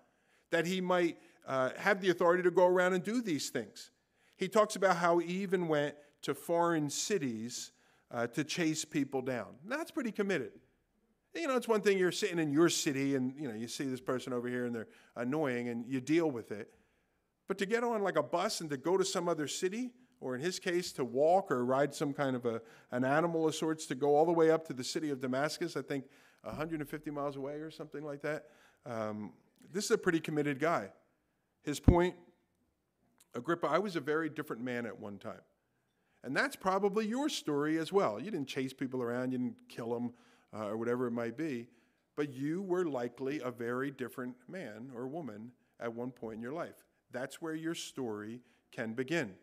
that 0.51 0.66
he 0.66 0.81
might 0.81 1.19
uh, 1.47 1.71
have 1.77 2.01
the 2.01 2.11
authority 2.11 2.43
to 2.43 2.51
go 2.51 2.66
around 2.66 2.95
and 2.95 3.03
do 3.03 3.21
these 3.21 3.51
things. 3.51 3.90
He 4.37 4.49
talks 4.49 4.77
about 4.77 4.97
how 4.97 5.19
he 5.19 5.43
even 5.43 5.69
went 5.69 5.95
to 6.23 6.35
foreign 6.35 6.88
cities 6.88 7.73
uh, 8.11 8.27
to 8.29 8.45
chase 8.45 8.85
people 8.85 9.23
down. 9.23 9.49
That's 9.66 9.90
pretty 9.90 10.12
committed. 10.12 10.53
You 11.35 11.47
know, 11.47 11.57
it's 11.57 11.69
one 11.69 11.81
thing 11.81 11.99
you're 11.99 12.11
sitting 12.11 12.38
in 12.38 12.51
your 12.51 12.69
city 12.69 13.14
and 13.14 13.35
you 13.38 13.47
know 13.47 13.55
you 13.55 13.69
see 13.69 13.85
this 13.85 14.01
person 14.01 14.33
over 14.33 14.49
here 14.49 14.66
and 14.66 14.75
they're 14.75 14.88
annoying 15.14 15.69
and 15.69 15.87
you 15.87 16.01
deal 16.01 16.31
with 16.31 16.51
it. 16.51 16.73
But 17.47 17.59
to 17.59 17.66
get 17.66 17.85
on 17.85 18.03
like 18.03 18.16
a 18.16 18.23
bus 18.23 18.61
and 18.61 18.71
to 18.71 18.77
go 18.77 18.97
to 18.97 19.05
some 19.05 19.29
other 19.29 19.47
city, 19.47 19.90
or 20.21 20.35
in 20.35 20.40
his 20.40 20.59
case, 20.59 20.93
to 20.93 21.05
walk 21.05 21.51
or 21.51 21.64
ride 21.64 21.95
some 21.95 22.12
kind 22.12 22.37
of 22.37 22.47
a, 22.47 22.61
an 22.90 23.05
animal 23.05 23.47
of 23.47 23.55
sorts 23.55 23.87
to 23.87 23.95
go 23.95 24.16
all 24.16 24.27
the 24.27 24.33
way 24.33 24.51
up 24.51 24.66
to 24.66 24.73
the 24.73 24.85
city 24.85 25.11
of 25.11 25.21
Damascus, 25.21 25.77
I 25.77 25.83
think 25.83 26.05
150 26.42 27.11
miles 27.11 27.37
away 27.37 27.55
or 27.55 27.70
something 27.70 28.05
like 28.05 28.22
that. 28.22 28.46
Um, 28.87 29.33
this 29.72 29.85
is 29.85 29.90
a 29.92 29.98
pretty 29.98 30.20
committed 30.20 30.59
guy. 30.59 30.88
His 31.62 31.79
point 31.79 32.14
Agrippa, 33.35 33.68
I 33.68 33.79
was 33.79 33.96
a 33.96 34.00
very 34.00 34.29
different 34.29 34.62
man 34.62 34.87
at 34.87 34.98
one 34.98 35.18
time. 35.18 35.40
And 36.22 36.37
that's 36.37 36.57
probably 36.57 37.07
your 37.07 37.29
story 37.29 37.79
as 37.79 37.92
well. 37.92 38.20
You 38.20 38.31
didn't 38.31 38.48
chase 38.48 38.72
people 38.72 39.03
around, 39.03 39.33
you 39.33 39.38
didn't 39.38 39.57
kill 39.68 39.92
them 39.92 40.12
uh, 40.53 40.66
or 40.66 40.76
whatever 40.76 41.07
it 41.07 41.12
might 41.12 41.37
be, 41.37 41.68
but 42.16 42.33
you 42.33 42.62
were 42.62 42.85
likely 42.85 43.40
a 43.40 43.50
very 43.50 43.90
different 43.90 44.35
man 44.48 44.90
or 44.94 45.07
woman 45.07 45.53
at 45.79 45.94
one 45.94 46.11
point 46.11 46.37
in 46.37 46.42
your 46.42 46.53
life. 46.53 46.85
That's 47.12 47.40
where 47.40 47.55
your 47.55 47.74
story 47.74 48.40
can 48.72 48.92
begin. 48.92 49.35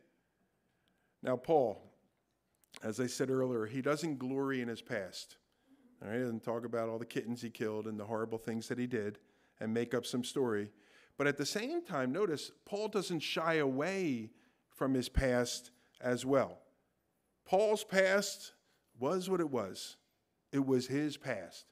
Now, 1.24 1.36
Paul, 1.36 1.82
as 2.84 3.00
I 3.00 3.08
said 3.08 3.32
earlier, 3.32 3.66
he 3.66 3.82
doesn't 3.82 4.20
glory 4.20 4.62
in 4.62 4.68
his 4.68 4.82
past. 4.82 5.38
All 6.04 6.10
right, 6.10 6.20
doesn't 6.20 6.44
talk 6.44 6.66
about 6.66 6.90
all 6.90 7.00
the 7.00 7.06
kittens 7.06 7.42
he 7.42 7.50
killed 7.50 7.88
and 7.88 8.00
the 8.00 8.06
horrible 8.06 8.38
things 8.38 8.68
that 8.68 8.78
he 8.78 8.88
did 8.88 9.18
and 9.60 9.74
make 9.74 9.94
up 9.94 10.06
some 10.06 10.24
story. 10.24 10.70
But 11.18 11.28
at 11.28 11.38
the 11.38 11.46
same 11.46 11.84
time, 11.84 12.12
notice 12.12 12.52
Paul 12.66 12.90
doesn't 12.90 13.22
shy 13.22 13.56
away 13.56 14.30
from 14.70 14.94
his 14.94 15.10
past 15.10 15.72
as 16.00 16.26
well. 16.26 16.60
Paul's 17.46 17.84
past 17.84 18.54
was 19.00 19.30
what 19.30 19.40
it 19.40 19.50
was, 19.50 19.98
it 20.52 20.66
was 20.66 20.88
his 20.88 21.18
past. 21.18 21.66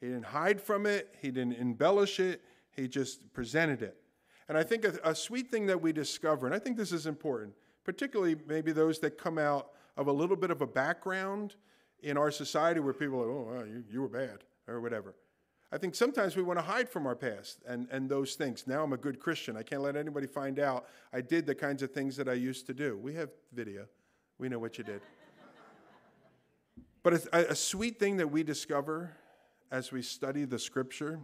He 0.00 0.08
didn't 0.08 0.24
hide 0.24 0.60
from 0.60 0.86
it, 0.86 1.14
he 1.20 1.30
didn't 1.30 1.58
embellish 1.58 2.18
it, 2.18 2.42
he 2.72 2.88
just 2.88 3.32
presented 3.32 3.82
it. 3.82 3.96
And 4.48 4.58
I 4.58 4.64
think 4.64 4.84
a, 4.84 4.98
a 5.04 5.14
sweet 5.14 5.48
thing 5.48 5.66
that 5.66 5.80
we 5.80 5.92
discover, 5.92 6.46
and 6.46 6.54
I 6.54 6.58
think 6.58 6.76
this 6.76 6.90
is 6.90 7.06
important, 7.06 7.54
particularly 7.84 8.36
maybe 8.48 8.72
those 8.72 8.98
that 9.00 9.16
come 9.18 9.38
out 9.38 9.70
of 9.96 10.08
a 10.08 10.12
little 10.12 10.36
bit 10.36 10.50
of 10.50 10.62
a 10.62 10.66
background 10.66 11.54
in 12.02 12.16
our 12.16 12.30
society 12.30 12.80
where 12.80 12.92
people 12.92 13.20
are, 13.20 13.30
oh, 13.30 13.48
well, 13.50 13.66
you, 13.66 13.84
you 13.90 14.02
were 14.02 14.08
bad, 14.08 14.38
or 14.66 14.80
whatever. 14.80 15.14
I 15.70 15.78
think 15.78 15.94
sometimes 15.94 16.36
we 16.36 16.42
want 16.42 16.58
to 16.58 16.64
hide 16.64 16.88
from 16.88 17.06
our 17.06 17.16
past 17.16 17.60
and, 17.66 17.88
and 17.90 18.08
those 18.08 18.34
things. 18.34 18.64
Now 18.66 18.82
I'm 18.82 18.92
a 18.92 18.98
good 18.98 19.18
Christian. 19.18 19.56
I 19.56 19.62
can't 19.62 19.80
let 19.80 19.96
anybody 19.96 20.26
find 20.26 20.58
out 20.58 20.86
I 21.14 21.22
did 21.22 21.46
the 21.46 21.54
kinds 21.54 21.82
of 21.82 21.92
things 21.92 22.14
that 22.16 22.28
I 22.28 22.34
used 22.34 22.66
to 22.66 22.74
do. 22.74 22.98
We 22.98 23.14
have 23.14 23.30
video, 23.54 23.86
we 24.38 24.50
know 24.50 24.58
what 24.58 24.76
you 24.76 24.84
did. 24.84 25.00
but 27.02 27.14
a, 27.14 27.52
a 27.52 27.54
sweet 27.54 27.98
thing 27.98 28.18
that 28.18 28.30
we 28.30 28.42
discover 28.42 29.16
as 29.70 29.90
we 29.90 30.02
study 30.02 30.44
the 30.44 30.58
scripture 30.58 31.20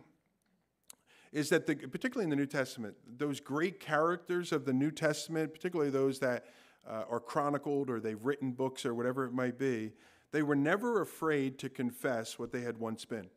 is 1.30 1.50
that, 1.50 1.66
the, 1.66 1.74
particularly 1.74 2.24
in 2.24 2.30
the 2.30 2.36
New 2.36 2.46
Testament, 2.46 2.96
those 3.18 3.40
great 3.40 3.80
characters 3.80 4.50
of 4.52 4.64
the 4.64 4.72
New 4.72 4.90
Testament, 4.90 5.52
particularly 5.52 5.90
those 5.90 6.18
that 6.20 6.46
uh, 6.88 7.04
are 7.10 7.20
chronicled 7.20 7.90
or 7.90 8.00
they've 8.00 8.24
written 8.24 8.52
books 8.52 8.86
or 8.86 8.94
whatever 8.94 9.26
it 9.26 9.32
might 9.34 9.58
be, 9.58 9.92
they 10.32 10.42
were 10.42 10.56
never 10.56 11.00
afraid 11.00 11.58
to 11.58 11.68
confess 11.68 12.38
what 12.38 12.52
they 12.52 12.60
had 12.60 12.78
once 12.78 13.04
been. 13.04 13.28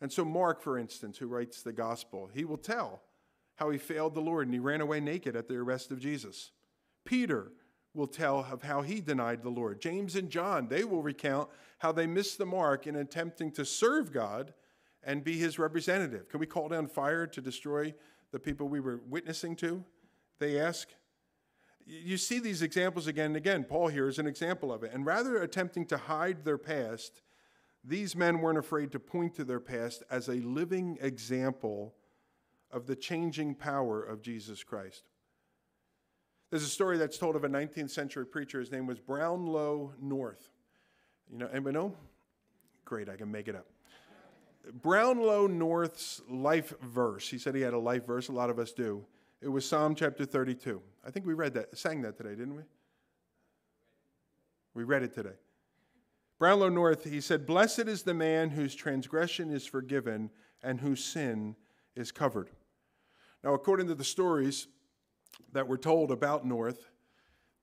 And 0.00 0.12
so, 0.12 0.24
Mark, 0.24 0.60
for 0.60 0.78
instance, 0.78 1.18
who 1.18 1.26
writes 1.26 1.62
the 1.62 1.72
gospel, 1.72 2.30
he 2.34 2.44
will 2.44 2.56
tell 2.58 3.02
how 3.56 3.70
he 3.70 3.78
failed 3.78 4.14
the 4.14 4.20
Lord 4.20 4.46
and 4.46 4.54
he 4.54 4.60
ran 4.60 4.80
away 4.80 5.00
naked 5.00 5.36
at 5.36 5.48
the 5.48 5.56
arrest 5.56 5.92
of 5.92 6.00
Jesus. 6.00 6.50
Peter 7.04 7.52
will 7.94 8.06
tell 8.06 8.46
of 8.50 8.62
how 8.62 8.82
he 8.82 9.00
denied 9.00 9.42
the 9.42 9.50
Lord. 9.50 9.80
James 9.80 10.16
and 10.16 10.30
John, 10.30 10.68
they 10.68 10.82
will 10.82 11.02
recount 11.02 11.48
how 11.78 11.92
they 11.92 12.06
missed 12.06 12.38
the 12.38 12.46
mark 12.46 12.86
in 12.86 12.96
attempting 12.96 13.52
to 13.52 13.64
serve 13.64 14.12
God 14.12 14.54
and 15.04 15.22
be 15.22 15.36
his 15.36 15.58
representative. 15.58 16.28
Can 16.28 16.40
we 16.40 16.46
call 16.46 16.68
down 16.68 16.86
fire 16.86 17.26
to 17.26 17.40
destroy 17.40 17.94
the 18.30 18.38
people 18.38 18.68
we 18.68 18.80
were 18.80 19.00
witnessing 19.08 19.56
to? 19.56 19.84
They 20.38 20.58
ask. 20.58 20.88
You 21.86 22.16
see 22.16 22.38
these 22.38 22.62
examples 22.62 23.06
again 23.06 23.26
and 23.26 23.36
again. 23.36 23.64
Paul 23.64 23.88
here 23.88 24.08
is 24.08 24.18
an 24.18 24.26
example 24.26 24.72
of 24.72 24.82
it. 24.82 24.92
And 24.92 25.04
rather 25.04 25.42
attempting 25.42 25.86
to 25.86 25.96
hide 25.96 26.44
their 26.44 26.58
past, 26.58 27.22
these 27.84 28.14
men 28.14 28.40
weren't 28.40 28.58
afraid 28.58 28.92
to 28.92 29.00
point 29.00 29.34
to 29.34 29.44
their 29.44 29.60
past 29.60 30.02
as 30.10 30.28
a 30.28 30.34
living 30.34 30.98
example 31.00 31.94
of 32.70 32.86
the 32.86 32.96
changing 32.96 33.54
power 33.54 34.02
of 34.02 34.22
Jesus 34.22 34.62
Christ. 34.62 35.04
There's 36.50 36.62
a 36.62 36.68
story 36.68 36.98
that's 36.98 37.18
told 37.18 37.34
of 37.34 37.44
a 37.44 37.48
19th 37.48 37.90
century 37.90 38.26
preacher. 38.26 38.60
His 38.60 38.70
name 38.70 38.86
was 38.86 38.98
Brownlow 38.98 39.94
North. 40.00 40.50
You 41.30 41.38
know, 41.38 41.48
anybody 41.48 41.74
know? 41.74 41.94
Great, 42.84 43.08
I 43.08 43.16
can 43.16 43.30
make 43.30 43.48
it 43.48 43.56
up. 43.56 43.66
Brownlow 44.82 45.46
North's 45.46 46.20
life 46.28 46.72
verse, 46.82 47.28
he 47.28 47.38
said 47.38 47.54
he 47.54 47.62
had 47.62 47.74
a 47.74 47.78
life 47.78 48.06
verse, 48.06 48.28
a 48.28 48.32
lot 48.32 48.50
of 48.50 48.58
us 48.58 48.72
do. 48.72 49.04
It 49.40 49.48
was 49.48 49.66
Psalm 49.66 49.94
chapter 49.94 50.24
32. 50.24 50.80
I 51.04 51.10
think 51.10 51.26
we 51.26 51.34
read 51.34 51.54
that, 51.54 51.76
sang 51.76 52.02
that 52.02 52.16
today, 52.16 52.30
didn't 52.30 52.56
we? 52.56 52.62
We 54.74 54.84
read 54.84 55.02
it 55.02 55.14
today. 55.14 55.36
Brownlow 56.38 56.70
North, 56.70 57.04
he 57.04 57.20
said, 57.20 57.46
Blessed 57.46 57.80
is 57.80 58.02
the 58.02 58.14
man 58.14 58.50
whose 58.50 58.74
transgression 58.74 59.50
is 59.50 59.66
forgiven 59.66 60.30
and 60.62 60.80
whose 60.80 61.04
sin 61.04 61.56
is 61.94 62.10
covered. 62.10 62.50
Now, 63.44 63.54
according 63.54 63.88
to 63.88 63.94
the 63.94 64.04
stories, 64.04 64.68
that 65.52 65.68
were 65.68 65.78
told 65.78 66.10
about 66.10 66.46
North, 66.46 66.90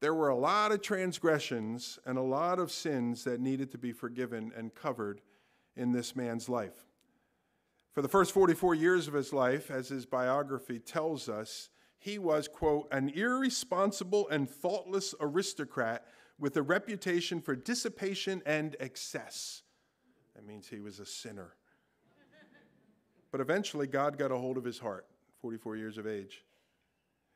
there 0.02 0.14
were 0.14 0.30
a 0.30 0.36
lot 0.36 0.72
of 0.72 0.82
transgressions 0.82 2.00
and 2.06 2.18
a 2.18 2.22
lot 2.22 2.60
of 2.60 2.72
sins 2.72 3.24
that 3.26 3.40
needed 3.40 3.72
to 3.72 3.78
be 3.78 3.92
forgiven 3.92 4.52
and 4.56 4.74
covered 4.74 5.22
in 5.76 5.92
this 5.92 6.16
man's 6.16 6.48
life. 6.48 6.86
For 7.94 8.02
the 8.02 8.08
first 8.08 8.32
44 8.32 8.76
years 8.76 9.08
of 9.08 9.14
his 9.14 9.34
life, 9.34 9.72
as 9.72 9.90
his 9.90 10.06
biography 10.06 10.80
tells 10.80 11.28
us, 11.28 11.70
he 12.00 12.18
was, 12.18 12.48
quote, 12.48 12.88
an 12.92 13.10
irresponsible 13.10 14.28
and 14.30 14.50
thoughtless 14.50 15.14
aristocrat 15.20 16.06
with 16.40 16.56
a 16.56 16.62
reputation 16.62 17.42
for 17.42 17.56
dissipation 17.56 18.42
and 18.46 18.78
excess. 18.80 19.64
That 20.34 20.46
means 20.46 20.68
he 20.68 20.80
was 20.80 21.00
a 21.00 21.06
sinner. 21.06 21.56
but 23.32 23.42
eventually, 23.42 23.86
God 23.86 24.18
got 24.18 24.32
a 24.32 24.38
hold 24.38 24.58
of 24.58 24.64
his 24.64 24.80
heart, 24.80 25.06
44 25.42 25.76
years 25.76 25.98
of 25.98 26.08
age. 26.08 26.46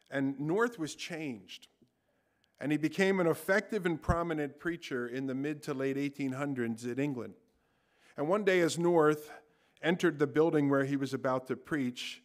And 0.09 0.39
North 0.39 0.79
was 0.79 0.95
changed. 0.95 1.67
And 2.61 2.71
he 2.71 2.77
became 2.77 3.19
an 3.19 3.27
effective 3.27 3.85
and 3.85 4.01
prominent 4.01 4.57
preacher 4.57 5.07
in 5.07 5.27
the 5.27 5.35
mid 5.35 5.61
to 5.63 5.73
late 5.73 5.97
1800s 5.97 6.85
in 6.85 6.97
England. 6.97 7.33
And 8.15 8.29
one 8.29 8.45
day, 8.45 8.61
as 8.61 8.79
North 8.79 9.29
entered 9.81 10.19
the 10.19 10.27
building 10.27 10.69
where 10.69 10.85
he 10.85 10.95
was 10.95 11.13
about 11.13 11.47
to 11.47 11.57
preach, 11.57 12.22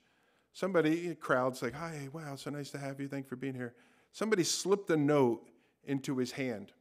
somebody, 0.58 1.10
eh, 1.10 1.14
crowd's 1.14 1.62
like, 1.62 1.74
Hi, 1.74 2.08
wow, 2.12 2.36
so 2.36 2.50
nice 2.50 2.70
to 2.70 2.78
have 2.78 3.00
you. 3.00 3.08
Thanks 3.08 3.28
for 3.28 3.36
being 3.36 3.54
here. 3.54 3.74
Somebody 4.12 4.44
slipped 4.44 4.90
a 4.90 4.96
note 4.96 5.48
into 5.84 6.16
his 6.16 6.32
hand, 6.32 6.72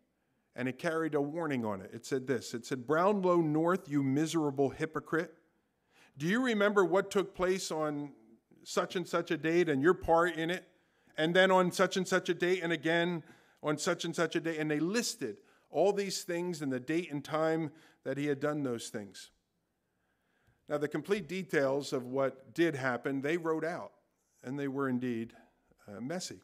and 0.55 0.67
it 0.67 0.79
carried 0.79 1.13
a 1.13 1.21
warning 1.21 1.65
on 1.65 1.81
it. 1.81 1.91
It 1.93 2.05
said 2.05 2.27
this 2.27 2.53
It 2.53 2.65
said, 2.65 2.87
Brownlow 2.87 3.41
North, 3.41 3.89
you 3.89 4.03
miserable 4.03 4.69
hypocrite. 4.69 5.33
Do 6.17 6.25
you 6.25 6.43
remember 6.43 6.83
what 6.83 7.11
took 7.11 7.35
place 7.35 7.71
on 7.71 8.13
such 8.63 8.95
and 8.95 9.07
such 9.07 9.31
a 9.31 9.37
date 9.37 9.69
and 9.69 9.83
your 9.83 9.93
part 9.93 10.35
in 10.35 10.49
it? 10.49 10.67
and 11.17 11.35
then 11.35 11.51
on 11.51 11.71
such 11.71 11.97
and 11.97 12.07
such 12.07 12.29
a 12.29 12.33
date, 12.33 12.61
and 12.63 12.71
again 12.71 13.23
on 13.63 13.77
such 13.77 14.05
and 14.05 14.15
such 14.15 14.35
a 14.35 14.39
day. 14.39 14.57
And 14.57 14.69
they 14.69 14.79
listed 14.79 15.37
all 15.69 15.91
these 15.91 16.23
things 16.23 16.61
and 16.61 16.71
the 16.71 16.79
date 16.79 17.11
and 17.11 17.23
time 17.23 17.71
that 18.03 18.17
he 18.17 18.27
had 18.27 18.39
done 18.39 18.63
those 18.63 18.89
things. 18.89 19.31
Now, 20.69 20.77
the 20.77 20.87
complete 20.87 21.27
details 21.27 21.93
of 21.93 22.05
what 22.05 22.53
did 22.53 22.75
happen, 22.75 23.21
they 23.21 23.37
wrote 23.37 23.63
out, 23.63 23.91
and 24.43 24.59
they 24.59 24.67
were 24.67 24.89
indeed 24.89 25.33
uh, 25.87 26.01
messy. 26.01 26.41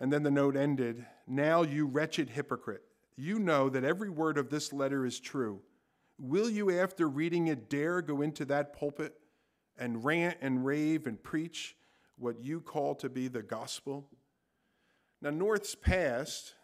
And 0.00 0.12
then 0.12 0.22
the 0.22 0.30
note 0.30 0.56
ended 0.56 1.06
Now, 1.26 1.62
you 1.62 1.86
wretched 1.86 2.30
hypocrite, 2.30 2.82
you 3.16 3.38
know 3.38 3.68
that 3.68 3.84
every 3.84 4.10
word 4.10 4.38
of 4.38 4.50
this 4.50 4.72
letter 4.72 5.06
is 5.06 5.20
true. 5.20 5.60
Will 6.18 6.50
you, 6.50 6.76
after 6.78 7.08
reading 7.08 7.46
it, 7.46 7.70
dare 7.70 8.02
go 8.02 8.22
into 8.22 8.44
that 8.46 8.72
pulpit 8.72 9.14
and 9.78 10.04
rant 10.04 10.38
and 10.40 10.64
rave 10.64 11.06
and 11.06 11.22
preach 11.22 11.76
what 12.18 12.40
you 12.40 12.60
call 12.60 12.94
to 12.96 13.08
be 13.08 13.28
the 13.28 13.42
gospel. 13.42 14.08
Now, 15.22 15.30
North's 15.30 15.74
past 15.74 16.54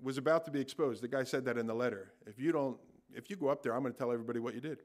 was 0.00 0.18
about 0.18 0.44
to 0.44 0.50
be 0.50 0.60
exposed. 0.60 1.02
The 1.02 1.08
guy 1.08 1.24
said 1.24 1.44
that 1.46 1.58
in 1.58 1.66
the 1.66 1.74
letter. 1.74 2.12
If 2.26 2.38
you 2.38 2.52
don't, 2.52 2.78
if 3.12 3.30
you 3.30 3.36
go 3.36 3.48
up 3.48 3.62
there, 3.62 3.74
I'm 3.74 3.82
going 3.82 3.92
to 3.92 3.98
tell 3.98 4.12
everybody 4.12 4.38
what 4.38 4.54
you 4.54 4.60
did. 4.60 4.78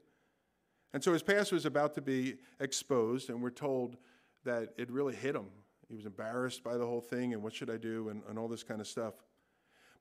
And 0.94 1.02
so 1.02 1.12
his 1.12 1.22
past 1.22 1.52
was 1.52 1.64
about 1.64 1.94
to 1.94 2.02
be 2.02 2.36
exposed, 2.60 3.30
and 3.30 3.42
we're 3.42 3.50
told 3.50 3.96
that 4.44 4.74
it 4.76 4.90
really 4.90 5.14
hit 5.14 5.34
him. 5.34 5.46
He 5.88 5.94
was 5.94 6.06
embarrassed 6.06 6.62
by 6.62 6.76
the 6.76 6.86
whole 6.86 7.00
thing, 7.00 7.32
and 7.32 7.42
what 7.42 7.54
should 7.54 7.70
I 7.70 7.76
do, 7.76 8.08
and, 8.08 8.22
and 8.28 8.38
all 8.38 8.48
this 8.48 8.62
kind 8.62 8.80
of 8.80 8.86
stuff. 8.86 9.14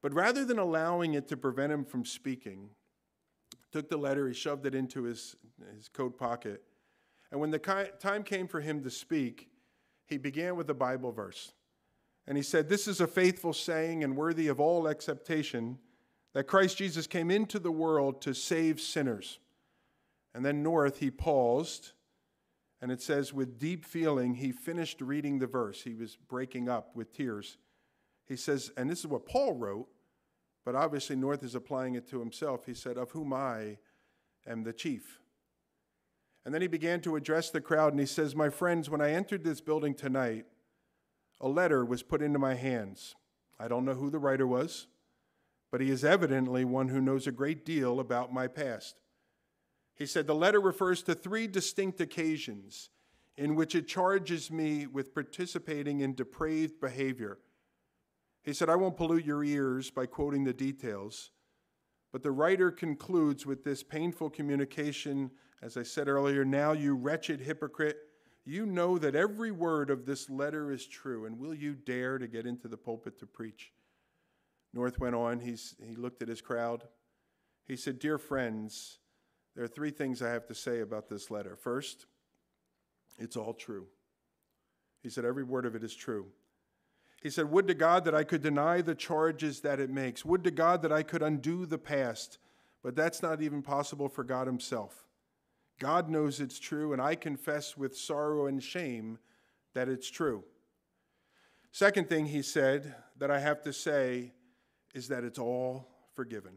But 0.01 0.13
rather 0.13 0.43
than 0.43 0.59
allowing 0.59 1.13
it 1.13 1.27
to 1.29 1.37
prevent 1.37 1.71
him 1.71 1.85
from 1.85 2.05
speaking, 2.05 2.69
took 3.71 3.89
the 3.89 3.97
letter, 3.97 4.27
he 4.27 4.33
shoved 4.33 4.65
it 4.65 4.75
into 4.75 5.03
his, 5.03 5.35
his 5.75 5.87
coat 5.87 6.17
pocket. 6.17 6.63
And 7.31 7.39
when 7.39 7.51
the 7.51 7.59
time 7.99 8.23
came 8.23 8.47
for 8.47 8.59
him 8.59 8.83
to 8.83 8.89
speak, 8.89 9.49
he 10.05 10.17
began 10.17 10.55
with 10.55 10.69
a 10.69 10.73
Bible 10.73 11.11
verse. 11.11 11.53
And 12.27 12.37
he 12.37 12.43
said, 12.43 12.67
This 12.67 12.87
is 12.87 12.99
a 12.99 13.07
faithful 13.07 13.53
saying 13.53 14.03
and 14.03 14.15
worthy 14.15 14.47
of 14.47 14.59
all 14.59 14.89
acceptation 14.89 15.77
that 16.33 16.47
Christ 16.47 16.77
Jesus 16.77 17.07
came 17.07 17.31
into 17.31 17.59
the 17.59 17.71
world 17.71 18.21
to 18.21 18.33
save 18.33 18.81
sinners. 18.81 19.39
And 20.33 20.45
then 20.45 20.63
north, 20.63 20.99
he 20.99 21.11
paused, 21.11 21.91
and 22.81 22.91
it 22.91 23.01
says, 23.01 23.33
with 23.33 23.59
deep 23.59 23.85
feeling, 23.85 24.35
he 24.35 24.51
finished 24.51 25.01
reading 25.01 25.39
the 25.39 25.47
verse. 25.47 25.83
He 25.83 25.93
was 25.93 26.15
breaking 26.15 26.69
up 26.69 26.95
with 26.95 27.13
tears. 27.13 27.57
He 28.25 28.35
says, 28.35 28.71
and 28.77 28.89
this 28.89 28.99
is 28.99 29.07
what 29.07 29.25
Paul 29.25 29.53
wrote, 29.53 29.87
but 30.65 30.75
obviously 30.75 31.15
North 31.15 31.43
is 31.43 31.55
applying 31.55 31.95
it 31.95 32.07
to 32.09 32.19
himself. 32.19 32.65
He 32.65 32.73
said, 32.73 32.97
Of 32.97 33.11
whom 33.11 33.33
I 33.33 33.77
am 34.47 34.63
the 34.63 34.73
chief. 34.73 35.19
And 36.45 36.53
then 36.53 36.61
he 36.61 36.67
began 36.67 37.01
to 37.01 37.15
address 37.15 37.49
the 37.49 37.61
crowd 37.61 37.93
and 37.93 37.99
he 37.99 38.05
says, 38.05 38.35
My 38.35 38.49
friends, 38.49 38.89
when 38.89 39.01
I 39.01 39.11
entered 39.11 39.43
this 39.43 39.61
building 39.61 39.93
tonight, 39.93 40.45
a 41.39 41.47
letter 41.47 41.83
was 41.85 42.03
put 42.03 42.21
into 42.21 42.39
my 42.39 42.55
hands. 42.55 43.15
I 43.59 43.67
don't 43.67 43.85
know 43.85 43.93
who 43.93 44.09
the 44.09 44.19
writer 44.19 44.47
was, 44.47 44.87
but 45.71 45.81
he 45.81 45.89
is 45.89 46.03
evidently 46.03 46.65
one 46.65 46.87
who 46.87 47.01
knows 47.01 47.27
a 47.27 47.31
great 47.31 47.65
deal 47.65 47.99
about 47.99 48.33
my 48.33 48.47
past. 48.47 48.95
He 50.01 50.07
said 50.07 50.25
the 50.25 50.33
letter 50.33 50.59
refers 50.59 51.03
to 51.03 51.13
three 51.13 51.45
distinct 51.45 52.01
occasions 52.01 52.89
in 53.37 53.53
which 53.53 53.75
it 53.75 53.87
charges 53.87 54.49
me 54.49 54.87
with 54.87 55.13
participating 55.13 55.99
in 55.99 56.15
depraved 56.15 56.81
behavior. 56.81 57.37
He 58.41 58.51
said, 58.51 58.67
I 58.67 58.77
won't 58.77 58.97
pollute 58.97 59.25
your 59.25 59.43
ears 59.43 59.91
by 59.91 60.07
quoting 60.07 60.43
the 60.43 60.53
details, 60.53 61.29
but 62.11 62.23
the 62.23 62.31
writer 62.31 62.71
concludes 62.71 63.45
with 63.45 63.63
this 63.63 63.83
painful 63.83 64.31
communication, 64.31 65.29
as 65.61 65.77
I 65.77 65.83
said 65.83 66.07
earlier 66.07 66.43
Now, 66.43 66.71
you 66.71 66.95
wretched 66.95 67.39
hypocrite, 67.39 67.97
you 68.43 68.65
know 68.65 68.97
that 68.97 69.13
every 69.13 69.51
word 69.51 69.91
of 69.91 70.07
this 70.07 70.31
letter 70.31 70.71
is 70.71 70.87
true, 70.87 71.27
and 71.27 71.37
will 71.37 71.53
you 71.53 71.75
dare 71.75 72.17
to 72.17 72.27
get 72.27 72.47
into 72.47 72.67
the 72.67 72.75
pulpit 72.75 73.19
to 73.19 73.27
preach? 73.27 73.71
North 74.73 74.97
went 74.97 75.13
on, 75.13 75.41
he's, 75.41 75.75
he 75.87 75.93
looked 75.93 76.23
at 76.23 76.27
his 76.27 76.41
crowd. 76.41 76.87
He 77.67 77.75
said, 77.75 77.99
Dear 77.99 78.17
friends, 78.17 78.97
there 79.55 79.63
are 79.63 79.69
three 79.69 79.91
things 79.91 80.21
I 80.21 80.29
have 80.29 80.47
to 80.47 80.55
say 80.55 80.79
about 80.79 81.09
this 81.09 81.29
letter. 81.29 81.55
First, 81.55 82.05
it's 83.17 83.35
all 83.35 83.53
true. 83.53 83.87
He 85.01 85.09
said, 85.09 85.25
Every 85.25 85.43
word 85.43 85.65
of 85.65 85.75
it 85.75 85.83
is 85.83 85.95
true. 85.95 86.27
He 87.21 87.29
said, 87.29 87.51
Would 87.51 87.67
to 87.67 87.73
God 87.73 88.05
that 88.05 88.15
I 88.15 88.23
could 88.23 88.41
deny 88.41 88.81
the 88.81 88.95
charges 88.95 89.61
that 89.61 89.79
it 89.79 89.89
makes. 89.89 90.25
Would 90.25 90.43
to 90.45 90.51
God 90.51 90.81
that 90.81 90.91
I 90.91 91.03
could 91.03 91.21
undo 91.21 91.65
the 91.65 91.77
past. 91.77 92.37
But 92.83 92.95
that's 92.95 93.21
not 93.21 93.41
even 93.41 93.61
possible 93.61 94.09
for 94.09 94.23
God 94.23 94.47
Himself. 94.47 95.05
God 95.79 96.09
knows 96.09 96.39
it's 96.39 96.59
true, 96.59 96.93
and 96.93 97.01
I 97.01 97.15
confess 97.15 97.75
with 97.75 97.97
sorrow 97.97 98.45
and 98.45 98.61
shame 98.61 99.17
that 99.73 99.89
it's 99.89 100.09
true. 100.09 100.43
Second 101.71 102.09
thing 102.09 102.25
he 102.25 102.41
said 102.41 102.93
that 103.17 103.31
I 103.31 103.39
have 103.39 103.63
to 103.63 103.73
say 103.73 104.33
is 104.93 105.07
that 105.07 105.23
it's 105.23 105.39
all 105.39 105.87
forgiven. 106.13 106.53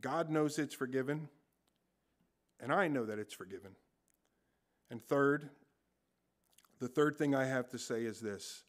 God 0.00 0.30
knows 0.30 0.58
it's 0.58 0.74
forgiven, 0.74 1.28
and 2.64 2.72
I 2.72 2.88
know 2.88 3.04
that 3.04 3.18
it's 3.18 3.34
forgiven. 3.34 3.72
And 4.90 5.02
third, 5.02 5.50
the 6.80 6.88
third 6.88 7.18
thing 7.18 7.34
I 7.34 7.44
have 7.44 7.68
to 7.68 7.78
say 7.78 8.04
is 8.04 8.20
this 8.20 8.64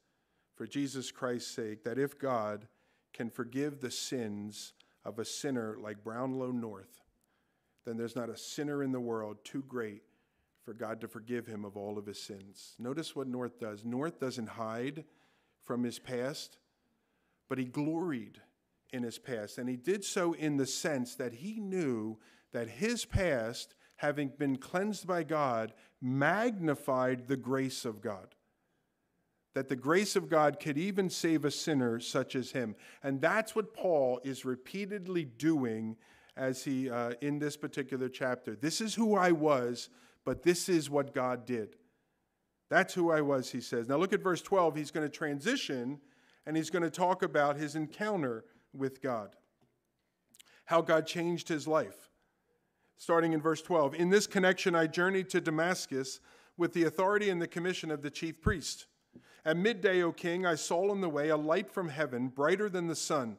for 0.55 0.67
Jesus 0.67 1.11
Christ's 1.11 1.55
sake, 1.55 1.83
that 1.85 1.97
if 1.97 2.19
God 2.19 2.67
can 3.13 3.29
forgive 3.29 3.79
the 3.79 3.91
sins 3.91 4.73
of 5.03 5.17
a 5.17 5.25
sinner 5.25 5.77
like 5.79 6.03
Brownlow 6.03 6.51
North, 6.51 7.01
then 7.85 7.97
there's 7.97 8.15
not 8.15 8.29
a 8.29 8.37
sinner 8.37 8.83
in 8.83 8.91
the 8.91 8.99
world 8.99 9.37
too 9.43 9.63
great 9.67 10.01
for 10.63 10.73
God 10.73 10.99
to 11.01 11.07
forgive 11.07 11.47
him 11.47 11.63
of 11.63 11.77
all 11.77 11.97
of 11.97 12.05
his 12.05 12.21
sins. 12.21 12.75
Notice 12.77 13.15
what 13.15 13.27
North 13.27 13.59
does. 13.59 13.85
North 13.85 14.19
doesn't 14.19 14.49
hide 14.49 15.05
from 15.63 15.83
his 15.83 15.99
past, 15.99 16.57
but 17.47 17.57
he 17.57 17.65
gloried 17.65 18.41
in 18.91 19.03
his 19.03 19.19
past. 19.19 19.57
And 19.57 19.69
he 19.69 19.77
did 19.77 20.03
so 20.03 20.33
in 20.33 20.57
the 20.57 20.65
sense 20.65 21.15
that 21.15 21.33
he 21.33 21.59
knew 21.59 22.17
that 22.53 22.69
his 22.69 23.05
past, 23.05 23.75
having 23.97 24.29
been 24.37 24.57
cleansed 24.57 25.07
by 25.07 25.23
God, 25.23 25.73
magnified 26.01 27.27
the 27.27 27.37
grace 27.37 27.85
of 27.85 28.01
God. 28.01 28.35
That 29.53 29.69
the 29.69 29.75
grace 29.75 30.15
of 30.15 30.29
God 30.29 30.59
could 30.59 30.77
even 30.77 31.09
save 31.09 31.45
a 31.45 31.51
sinner 31.51 31.99
such 31.99 32.35
as 32.35 32.51
him. 32.51 32.75
And 33.03 33.21
that's 33.21 33.55
what 33.55 33.73
Paul 33.73 34.19
is 34.23 34.43
repeatedly 34.43 35.23
doing 35.23 35.95
as 36.35 36.63
he 36.63 36.89
uh, 36.89 37.13
in 37.21 37.39
this 37.39 37.55
particular 37.55 38.09
chapter. 38.09 38.55
This 38.55 38.81
is 38.81 38.95
who 38.95 39.15
I 39.15 39.31
was, 39.31 39.89
but 40.25 40.43
this 40.43 40.67
is 40.67 40.89
what 40.89 41.13
God 41.13 41.45
did. 41.45 41.77
That's 42.69 42.93
who 42.93 43.11
I 43.11 43.21
was, 43.21 43.51
he 43.51 43.61
says. 43.61 43.87
Now 43.87 43.97
look 43.97 44.11
at 44.11 44.21
verse 44.21 44.41
12. 44.41 44.75
He's 44.75 44.91
going 44.91 45.07
to 45.07 45.17
transition 45.17 46.01
and 46.45 46.57
he's 46.57 46.69
going 46.69 46.83
to 46.83 46.89
talk 46.89 47.23
about 47.23 47.55
his 47.55 47.75
encounter 47.75 48.43
with 48.73 49.01
God, 49.01 49.35
how 50.65 50.81
God 50.81 51.07
changed 51.07 51.47
his 51.47 51.67
life. 51.67 52.09
Starting 52.97 53.33
in 53.33 53.41
verse 53.41 53.61
12. 53.61 53.95
In 53.95 54.09
this 54.09 54.27
connection, 54.27 54.75
I 54.75 54.87
journeyed 54.87 55.29
to 55.31 55.41
Damascus 55.41 56.19
with 56.57 56.73
the 56.73 56.83
authority 56.83 57.29
and 57.29 57.41
the 57.41 57.47
commission 57.47 57.91
of 57.91 58.01
the 58.01 58.09
chief 58.09 58.41
priest. 58.41 58.87
At 59.43 59.57
midday, 59.57 60.01
O 60.01 60.11
king, 60.11 60.45
I 60.45 60.55
saw 60.55 60.89
on 60.89 61.01
the 61.01 61.09
way 61.09 61.29
a 61.29 61.37
light 61.37 61.69
from 61.69 61.89
heaven, 61.89 62.29
brighter 62.29 62.69
than 62.69 62.87
the 62.87 62.95
sun 62.95 63.37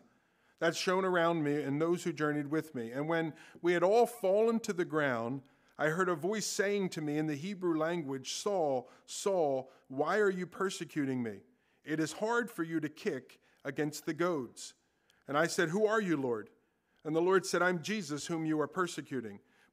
that 0.58 0.76
shone 0.76 1.04
around 1.04 1.42
me 1.42 1.62
and 1.62 1.80
those 1.80 2.02
who 2.02 2.12
journeyed 2.12 2.50
with 2.50 2.74
me. 2.74 2.90
And 2.92 3.08
when 3.08 3.32
we 3.62 3.72
had 3.72 3.82
all 3.82 4.06
fallen 4.06 4.58
to 4.60 4.72
the 4.72 4.84
ground, 4.84 5.42
I 5.78 5.88
heard 5.88 6.08
a 6.08 6.14
voice 6.14 6.46
saying 6.46 6.90
to 6.90 7.02
me 7.02 7.18
in 7.18 7.26
the 7.26 7.34
Hebrew 7.34 7.76
language, 7.76 8.34
Saul, 8.34 8.88
Saul, 9.04 9.70
why 9.88 10.18
are 10.18 10.30
you 10.30 10.46
persecuting 10.46 11.22
me? 11.22 11.40
It 11.84 12.00
is 12.00 12.12
hard 12.12 12.50
for 12.50 12.62
you 12.62 12.80
to 12.80 12.88
kick 12.88 13.38
against 13.64 14.06
the 14.06 14.14
goads. 14.14 14.74
And 15.28 15.36
I 15.36 15.46
said, 15.46 15.68
Who 15.68 15.86
are 15.86 16.00
you, 16.00 16.16
Lord? 16.16 16.50
And 17.04 17.14
the 17.14 17.20
Lord 17.20 17.44
said, 17.44 17.62
I'm 17.62 17.82
Jesus, 17.82 18.26
whom 18.26 18.46
you 18.46 18.60
are 18.60 18.66
persecuting. 18.66 19.38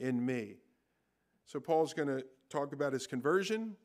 in 0.00 0.24
me. 0.24 0.56
So 1.46 1.60
Paul's 1.60 1.94
going 1.94 2.08
to 2.08 2.24
talk 2.48 2.72
about 2.72 2.92
his 2.92 3.06
conversion 3.06 3.76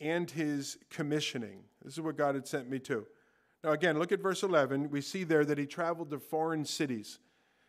and 0.00 0.30
his 0.30 0.76
commissioning. 0.90 1.60
This 1.82 1.94
is 1.94 2.00
what 2.00 2.16
God 2.16 2.34
had 2.34 2.46
sent 2.46 2.68
me 2.68 2.78
to. 2.80 3.06
Now, 3.62 3.72
again, 3.72 3.98
look 3.98 4.12
at 4.12 4.20
verse 4.20 4.42
11. 4.42 4.90
We 4.90 5.00
see 5.00 5.24
there 5.24 5.44
that 5.44 5.56
he 5.56 5.66
traveled 5.66 6.10
to 6.10 6.18
foreign 6.18 6.64
cities, 6.64 7.18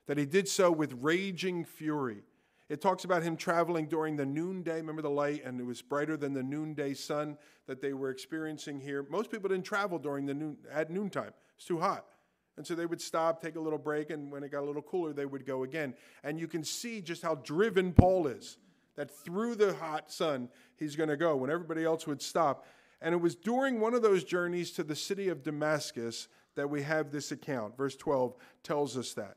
that 0.07 0.17
he 0.17 0.25
did 0.25 0.47
so 0.49 0.71
with 0.71 0.93
raging 1.01 1.63
fury. 1.63 2.23
It 2.67 2.81
talks 2.81 3.05
about 3.05 3.23
him 3.23 3.37
traveling 3.37 3.87
during 3.87 4.15
the 4.15 4.25
noonday. 4.25 4.77
Remember 4.77 5.03
the 5.03 5.09
light, 5.09 5.43
and 5.45 5.59
it 5.59 5.65
was 5.65 5.81
brighter 5.81 6.17
than 6.17 6.33
the 6.33 6.43
noonday 6.43 6.95
sun 6.95 7.37
that 7.67 7.79
they 7.79 7.93
were 7.93 8.09
experiencing 8.09 8.81
here. 8.81 9.05
Most 9.09 9.31
people 9.31 9.49
didn't 9.49 9.65
travel 9.65 9.99
during 9.99 10.25
the 10.25 10.33
noon 10.33 10.57
at 10.71 10.89
noontime. 10.89 11.31
It's 11.55 11.65
too 11.65 11.79
hot. 11.79 12.05
And 12.57 12.65
so 12.65 12.73
they 12.73 12.85
would 12.85 13.01
stop, 13.01 13.41
take 13.41 13.55
a 13.55 13.59
little 13.59 13.79
break, 13.79 14.09
and 14.09 14.31
when 14.31 14.43
it 14.43 14.51
got 14.51 14.63
a 14.63 14.65
little 14.65 14.81
cooler, 14.81 15.11
they 15.11 15.25
would 15.25 15.45
go 15.45 15.63
again. 15.63 15.93
And 16.23 16.39
you 16.39 16.47
can 16.47 16.63
see 16.63 17.01
just 17.01 17.21
how 17.21 17.35
driven 17.35 17.91
Paul 17.91 18.27
is. 18.27 18.57
That 18.95 19.11
through 19.11 19.55
the 19.55 19.73
hot 19.73 20.09
sun, 20.09 20.47
he's 20.77 20.95
going 20.95 21.09
to 21.09 21.17
go 21.17 21.35
when 21.35 21.49
everybody 21.49 21.83
else 21.83 22.07
would 22.07 22.21
stop. 22.21 22.65
And 23.01 23.13
it 23.13 23.19
was 23.19 23.35
during 23.35 23.81
one 23.81 23.93
of 23.93 24.01
those 24.01 24.23
journeys 24.23 24.71
to 24.71 24.83
the 24.83 24.95
city 24.95 25.27
of 25.27 25.43
Damascus 25.43 26.29
that 26.55 26.69
we 26.69 26.81
have 26.83 27.11
this 27.11 27.33
account. 27.33 27.75
Verse 27.75 27.97
12 27.97 28.35
tells 28.63 28.97
us 28.97 29.13
that. 29.15 29.35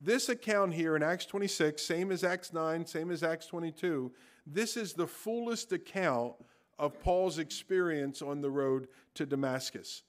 This 0.00 0.28
account 0.28 0.74
here 0.74 0.94
in 0.94 1.02
Acts 1.02 1.24
26, 1.26 1.80
same 1.80 2.12
as 2.12 2.24
Acts 2.24 2.52
9, 2.52 2.84
same 2.84 3.10
as 3.10 3.22
Acts 3.22 3.46
22, 3.46 4.12
this 4.46 4.76
is 4.76 4.92
the 4.92 5.06
fullest 5.06 5.72
account 5.72 6.34
of 6.78 7.00
Paul's 7.00 7.38
experience 7.38 8.20
on 8.20 8.40
the 8.40 8.50
road 8.50 8.88
to 9.14 9.24
Damascus. 9.24 10.02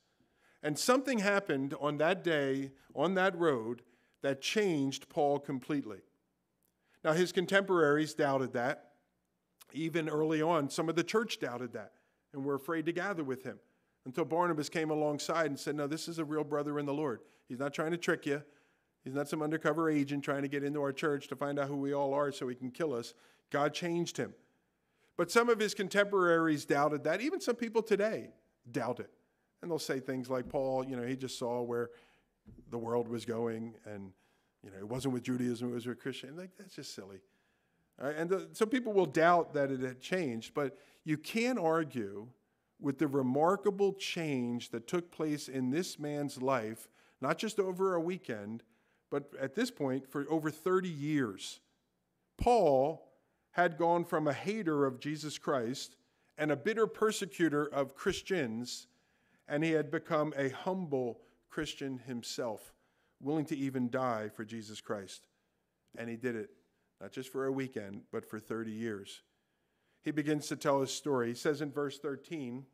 And 0.64 0.80
something 0.80 1.20
happened 1.20 1.76
on 1.80 1.98
that 1.98 2.24
day, 2.24 2.72
on 2.96 3.16
that 3.16 3.38
road, 3.38 3.82
that 4.22 4.42
changed 4.42 5.10
Paul 5.10 5.38
completely. 5.38 6.00
Now, 7.04 7.12
his 7.12 7.34
contemporaries 7.34 8.14
doubted 8.14 8.54
that. 8.54 8.92
Even 9.74 10.08
early 10.08 10.42
on, 10.42 10.70
some 10.70 10.88
of 10.88 10.96
the 10.96 11.04
church 11.04 11.40
doubted 11.40 11.74
that 11.74 11.92
and 12.34 12.46
were 12.46 12.56
afraid 12.56 12.86
to 12.86 12.94
gather 12.94 13.24
with 13.24 13.44
him 13.44 13.60
until 14.06 14.24
Barnabas 14.24 14.70
came 14.70 14.90
alongside 14.90 15.48
and 15.48 15.60
said, 15.60 15.76
No, 15.76 15.88
this 15.88 16.08
is 16.08 16.20
a 16.20 16.26
real 16.26 16.44
brother 16.44 16.80
in 16.80 16.86
the 16.86 16.94
Lord. 16.94 17.22
He's 17.50 17.60
not 17.60 17.74
trying 17.74 17.92
to 17.92 17.98
trick 17.98 18.26
you. 18.26 18.42
He's 19.04 19.14
not 19.14 19.28
some 19.28 19.42
undercover 19.42 19.90
agent 19.90 20.24
trying 20.24 20.44
to 20.44 20.48
get 20.48 20.64
into 20.64 20.82
our 20.82 20.94
church 20.94 21.28
to 21.28 21.36
find 21.36 21.60
out 21.60 21.68
who 21.68 21.76
we 21.76 21.94
all 21.94 22.14
are 22.14 22.32
so 22.32 22.48
he 22.48 22.56
can 22.56 22.72
kill 22.72 22.94
us. 22.94 23.14
God 23.50 23.74
changed 23.74 24.16
him. 24.16 24.34
But 25.18 25.30
some 25.30 25.50
of 25.50 25.60
his 25.60 25.74
contemporaries 25.74 26.66
doubted 26.66 27.04
that. 27.04 27.20
Even 27.20 27.42
some 27.42 27.56
people 27.56 27.82
today 27.82 28.30
doubt 28.72 29.00
it. 29.00 29.10
And 29.64 29.72
they'll 29.72 29.80
say 29.80 30.00
things 30.00 30.30
like, 30.30 30.50
Paul, 30.50 30.86
you 30.86 30.96
know, 30.96 31.04
he 31.04 31.16
just 31.16 31.40
saw 31.40 31.62
where 31.62 31.90
the 32.70 32.78
world 32.78 33.08
was 33.08 33.24
going 33.24 33.74
and, 33.86 34.12
you 34.62 34.70
know, 34.70 34.78
it 34.78 34.88
wasn't 34.88 35.14
with 35.14 35.24
Judaism, 35.24 35.72
it 35.72 35.74
was 35.74 35.88
with 35.88 36.00
Christian. 36.00 36.36
Like, 36.36 36.52
that's 36.58 36.76
just 36.76 36.94
silly. 36.94 37.22
Right? 37.98 38.16
And 38.16 38.30
the, 38.30 38.50
some 38.52 38.70
people 38.70 38.94
will 38.94 39.06
doubt 39.06 39.54
that 39.54 39.72
it 39.72 39.80
had 39.80 40.02
changed, 40.02 40.54
but 40.54 40.78
you 41.06 41.18
can't 41.18 41.58
argue 41.58 42.28
with 42.80 42.98
the 42.98 43.08
remarkable 43.08 43.94
change 43.94 44.70
that 44.72 44.88
took 44.88 45.10
place 45.12 45.48
in 45.48 45.72
this 45.72 45.98
man's 45.98 46.42
life, 46.42 46.90
not 47.22 47.38
just 47.38 47.58
over 47.58 47.96
a 47.96 48.02
weekend, 48.02 48.64
but 49.10 49.32
at 49.40 49.56
this 49.56 49.72
point 49.72 50.12
for 50.12 50.26
over 50.30 50.52
30 50.52 50.90
years. 50.90 51.62
Paul 52.38 53.14
had 53.52 53.78
gone 53.78 54.04
from 54.04 54.28
a 54.28 54.34
hater 54.34 54.86
of 54.86 55.00
Jesus 55.00 55.38
Christ 55.38 55.96
and 56.38 56.52
a 56.52 56.58
bitter 56.58 56.88
persecutor 56.88 57.68
of 57.68 57.96
Christians, 57.96 58.88
and 59.48 59.64
he 59.64 59.72
had 59.72 59.92
become 59.92 60.34
a 60.38 60.50
humble 60.50 61.20
Christian 61.50 62.00
himself 62.00 62.74
willing 63.20 63.46
to 63.46 63.58
even 63.58 63.90
die 63.90 64.30
for 64.36 64.44
Jesus 64.44 64.82
Christ. 64.82 65.28
And 65.98 66.10
he 66.10 66.16
did 66.16 66.36
it, 66.36 66.50
not 67.02 67.12
just 67.12 67.32
for 67.32 67.46
a 67.46 67.52
weekend, 67.52 68.02
but 68.12 68.30
for 68.30 68.40
30 68.40 68.72
years. 68.72 69.22
He 70.02 70.12
begins 70.12 70.48
to 70.48 70.56
tell 70.56 70.82
his 70.82 70.92
story. 70.92 71.30
He 71.30 71.36
says 71.36 71.62
in 71.62 71.72
verse 71.72 72.00
13 72.00 72.66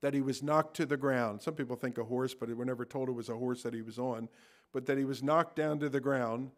that 0.00 0.14
he 0.14 0.20
was 0.20 0.42
knocked 0.42 0.76
to 0.76 0.86
the 0.86 0.96
ground. 0.96 1.42
Some 1.42 1.54
people 1.54 1.76
think 1.76 1.98
a 1.98 2.04
horse, 2.04 2.34
but 2.34 2.54
we're 2.54 2.64
never 2.64 2.84
told 2.84 3.08
it 3.08 3.12
was 3.12 3.28
a 3.28 3.36
horse 3.36 3.62
that 3.62 3.74
he 3.74 3.82
was 3.82 3.98
on, 3.98 4.28
but 4.72 4.86
that 4.86 4.98
he 4.98 5.04
was 5.04 5.22
knocked 5.22 5.56
down 5.56 5.78
to 5.80 5.88
the 5.88 6.00
ground 6.00 6.50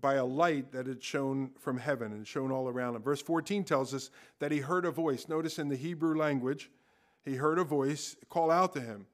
by 0.00 0.14
a 0.14 0.24
light 0.24 0.72
that 0.72 0.86
had 0.86 1.02
shone 1.02 1.50
from 1.60 1.78
heaven 1.78 2.12
and 2.12 2.26
shone 2.26 2.50
all 2.50 2.68
around 2.68 2.96
him. 2.96 3.02
Verse 3.02 3.22
14 3.22 3.64
tells 3.64 3.94
us 3.94 4.10
that 4.38 4.50
he 4.50 4.58
heard 4.58 4.84
a 4.84 4.90
voice. 4.90 5.28
Notice 5.28 5.58
in 5.58 5.68
the 5.68 5.76
Hebrew 5.76 6.16
language, 6.16 6.70
he 7.24 7.34
heard 7.36 7.58
a 7.58 7.64
voice 7.64 8.16
call 8.28 8.50
out 8.50 8.72
to 8.74 8.80
him. 8.80 9.06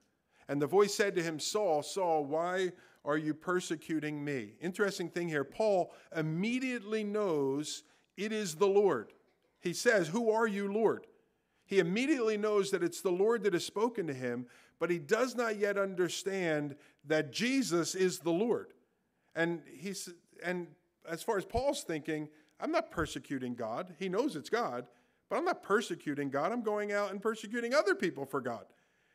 And 0.49 0.61
the 0.61 0.67
voice 0.67 0.95
said 0.95 1.15
to 1.15 1.23
him, 1.23 1.39
Saul, 1.39 1.83
Saul, 1.83 2.25
why 2.25 2.73
are 3.05 3.17
you 3.17 3.35
persecuting 3.35 4.25
me? 4.25 4.55
Interesting 4.61 5.09
thing 5.09 5.29
here. 5.29 5.45
Paul 5.45 5.93
immediately 6.15 7.05
knows 7.05 7.85
it 8.17 8.33
is 8.33 8.57
the 8.57 8.67
Lord. 8.67 9.13
He 9.61 9.73
says, 9.73 10.09
Who 10.09 10.31
are 10.31 10.47
you, 10.47 10.73
Lord? 10.73 11.07
He 11.67 11.79
immediately 11.79 12.37
knows 12.37 12.73
that 12.73 12.83
it's 12.83 13.01
the 13.01 13.13
Lord 13.13 13.45
that 13.45 13.53
has 13.53 13.65
spoken 13.65 14.09
to 14.09 14.15
him, 14.15 14.47
but 14.81 14.91
he 14.91 14.99
does 14.99 15.37
not 15.37 15.57
yet 15.57 15.79
understand 15.79 16.75
that 17.07 17.31
Jesus 17.33 17.95
is 17.95 18.19
the 18.19 18.33
Lord. 18.33 18.73
And 19.37 19.63
he's 19.73 20.09
and 20.45 20.67
as 21.09 21.23
far 21.23 21.39
as 21.39 21.45
Paul's 21.45 21.83
thinking, 21.83 22.29
I'm 22.61 22.73
not 22.73 22.91
persecuting 22.91 23.55
God. 23.55 23.95
He 23.99 24.09
knows 24.09 24.37
it's 24.37 24.51
God, 24.51 24.87
but 25.31 25.37
I'm 25.37 25.45
not 25.45 25.63
persecuting 25.63 26.29
God. 26.29 26.53
I'm 26.53 26.63
going 26.63 26.93
out 26.93 27.13
and 27.13 27.23
persecuting 27.23 27.73
other 27.73 27.95
people 27.95 28.27
for 28.27 28.41
God. 28.41 28.67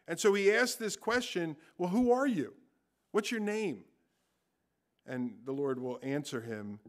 And 0.08 0.20
so 0.20 0.34
he 0.34 0.52
asked 0.52 0.80
this 0.80 0.96
question 0.96 1.58
Well, 1.78 1.90
who 1.90 2.12
are 2.12 2.26
you? 2.26 2.54
What's 3.12 3.32
your 3.32 3.42
name? 3.42 3.84
And 5.06 5.36
the 5.46 5.52
Lord 5.52 5.80
will 5.80 6.00
answer 6.02 6.42
him 6.42 6.80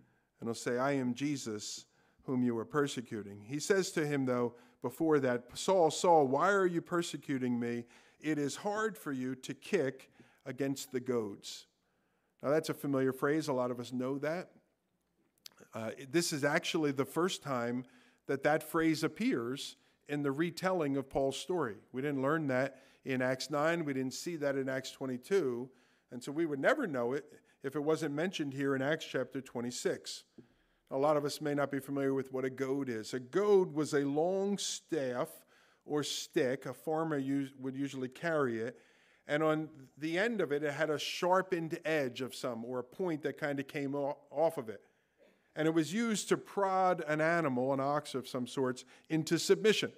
and 0.41 0.49
he'll 0.49 0.55
say, 0.55 0.79
I 0.79 0.93
am 0.93 1.13
Jesus 1.13 1.85
whom 2.23 2.43
you 2.43 2.57
are 2.59 2.65
persecuting. 2.65 3.45
He 3.47 3.61
says 3.61 3.91
to 3.93 4.07
him, 4.07 4.25
though, 4.25 4.55
before 4.83 5.19
that, 5.21 5.45
Saul, 5.55 5.91
Saul, 5.91 6.27
why 6.27 6.51
are 6.51 6.67
you 6.67 6.81
persecuting 6.81 7.59
me? 7.59 7.85
It 8.21 8.39
is 8.39 8.57
hard 8.57 8.97
for 8.97 9.13
you 9.13 9.35
to 9.37 9.55
kick 9.55 10.11
against 10.45 10.93
the 10.93 11.01
goads. 11.01 11.67
Now, 12.43 12.51
that's 12.51 12.69
a 12.69 12.75
familiar 12.75 13.13
phrase. 13.13 13.49
A 13.49 13.53
lot 13.53 13.71
of 13.71 13.81
us 13.81 13.93
know 13.93 14.19
that. 14.19 14.51
Uh, 15.75 15.91
this 16.11 16.33
is 16.33 16.45
actually 16.45 16.93
the 16.93 17.05
first 17.05 17.43
time 17.43 17.85
that 18.27 18.43
that 18.43 18.63
phrase 18.63 19.03
appears 19.03 19.77
in 20.09 20.23
the 20.23 20.33
retelling 20.33 20.97
of 20.97 21.09
Paul's 21.09 21.37
story. 21.37 21.77
We 21.93 22.03
didn't 22.03 22.23
learn 22.23 22.47
that 22.49 22.83
in 23.05 23.23
Acts 23.23 23.51
9, 23.51 23.85
we 23.85 23.93
didn't 23.93 24.15
see 24.15 24.37
that 24.37 24.57
in 24.57 24.69
Acts 24.69 24.91
22, 24.91 25.69
and 26.11 26.23
so 26.23 26.33
we 26.33 26.47
would 26.47 26.59
never 26.59 26.87
know 26.87 27.13
it 27.13 27.25
if 27.63 27.77
it 27.77 27.81
wasn't 27.81 28.15
mentioned 28.15 28.53
here 28.53 28.75
in 28.75 28.83
Acts 28.83 29.07
chapter 29.07 29.41
26. 29.41 30.25
A 30.91 30.97
lot 30.97 31.17
of 31.17 31.25
us 31.25 31.41
may 31.41 31.55
not 31.55 31.71
be 31.71 31.81
familiar 31.81 32.15
with 32.15 32.33
what 32.33 32.45
a 32.45 32.51
goad 32.51 32.89
is. 32.89 33.15
A 33.15 33.21
goad 33.21 33.73
was 33.73 33.95
a 33.95 34.05
long 34.05 34.59
staff 34.59 35.29
or 35.85 36.03
stick, 36.03 36.67
a 36.67 36.75
farmer 36.75 37.23
would 37.61 37.77
usually 37.77 38.09
carry 38.09 38.61
it, 38.61 38.79
and 39.29 39.43
on 39.43 39.69
the 39.99 40.19
end 40.19 40.41
of 40.41 40.53
it, 40.53 40.63
it 40.63 40.73
had 40.73 40.91
a 40.91 40.99
sharpened 40.99 41.79
edge 41.85 42.21
of 42.21 42.35
some, 42.35 42.65
or 42.65 42.79
a 42.79 42.85
point 42.85 43.23
that 43.23 43.39
kind 43.39 43.59
of 43.59 43.67
came 43.67 43.95
off 43.95 44.59
of 44.59 44.69
it. 44.69 44.83
And 45.57 45.67
it 45.67 45.75
was 45.75 45.93
used 45.93 46.29
to 46.29 46.37
prod 46.37 47.03
an 47.09 47.21
animal, 47.21 47.73
an 47.73 47.81
ox 47.81 48.15
of 48.15 48.29
some 48.29 48.47
sorts, 48.47 48.85
into 49.09 49.39
submission. 49.39 49.91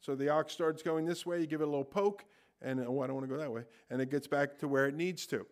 So 0.00 0.16
the 0.16 0.30
ox 0.30 0.52
starts 0.52 0.82
going 0.82 1.04
this 1.04 1.24
way, 1.24 1.40
you 1.40 1.46
give 1.46 1.60
it 1.60 1.64
a 1.64 1.70
little 1.70 1.84
poke, 1.84 2.24
and 2.60 2.80
oh, 2.80 3.00
I 3.02 3.06
don't 3.06 3.14
want 3.14 3.28
to 3.28 3.32
go 3.32 3.38
that 3.38 3.52
way, 3.52 3.62
and 3.90 4.00
it 4.00 4.10
gets 4.10 4.26
back 4.26 4.58
to 4.58 4.68
where 4.68 4.86
it 4.86 4.96
needs 4.96 5.26
to. 5.26 5.46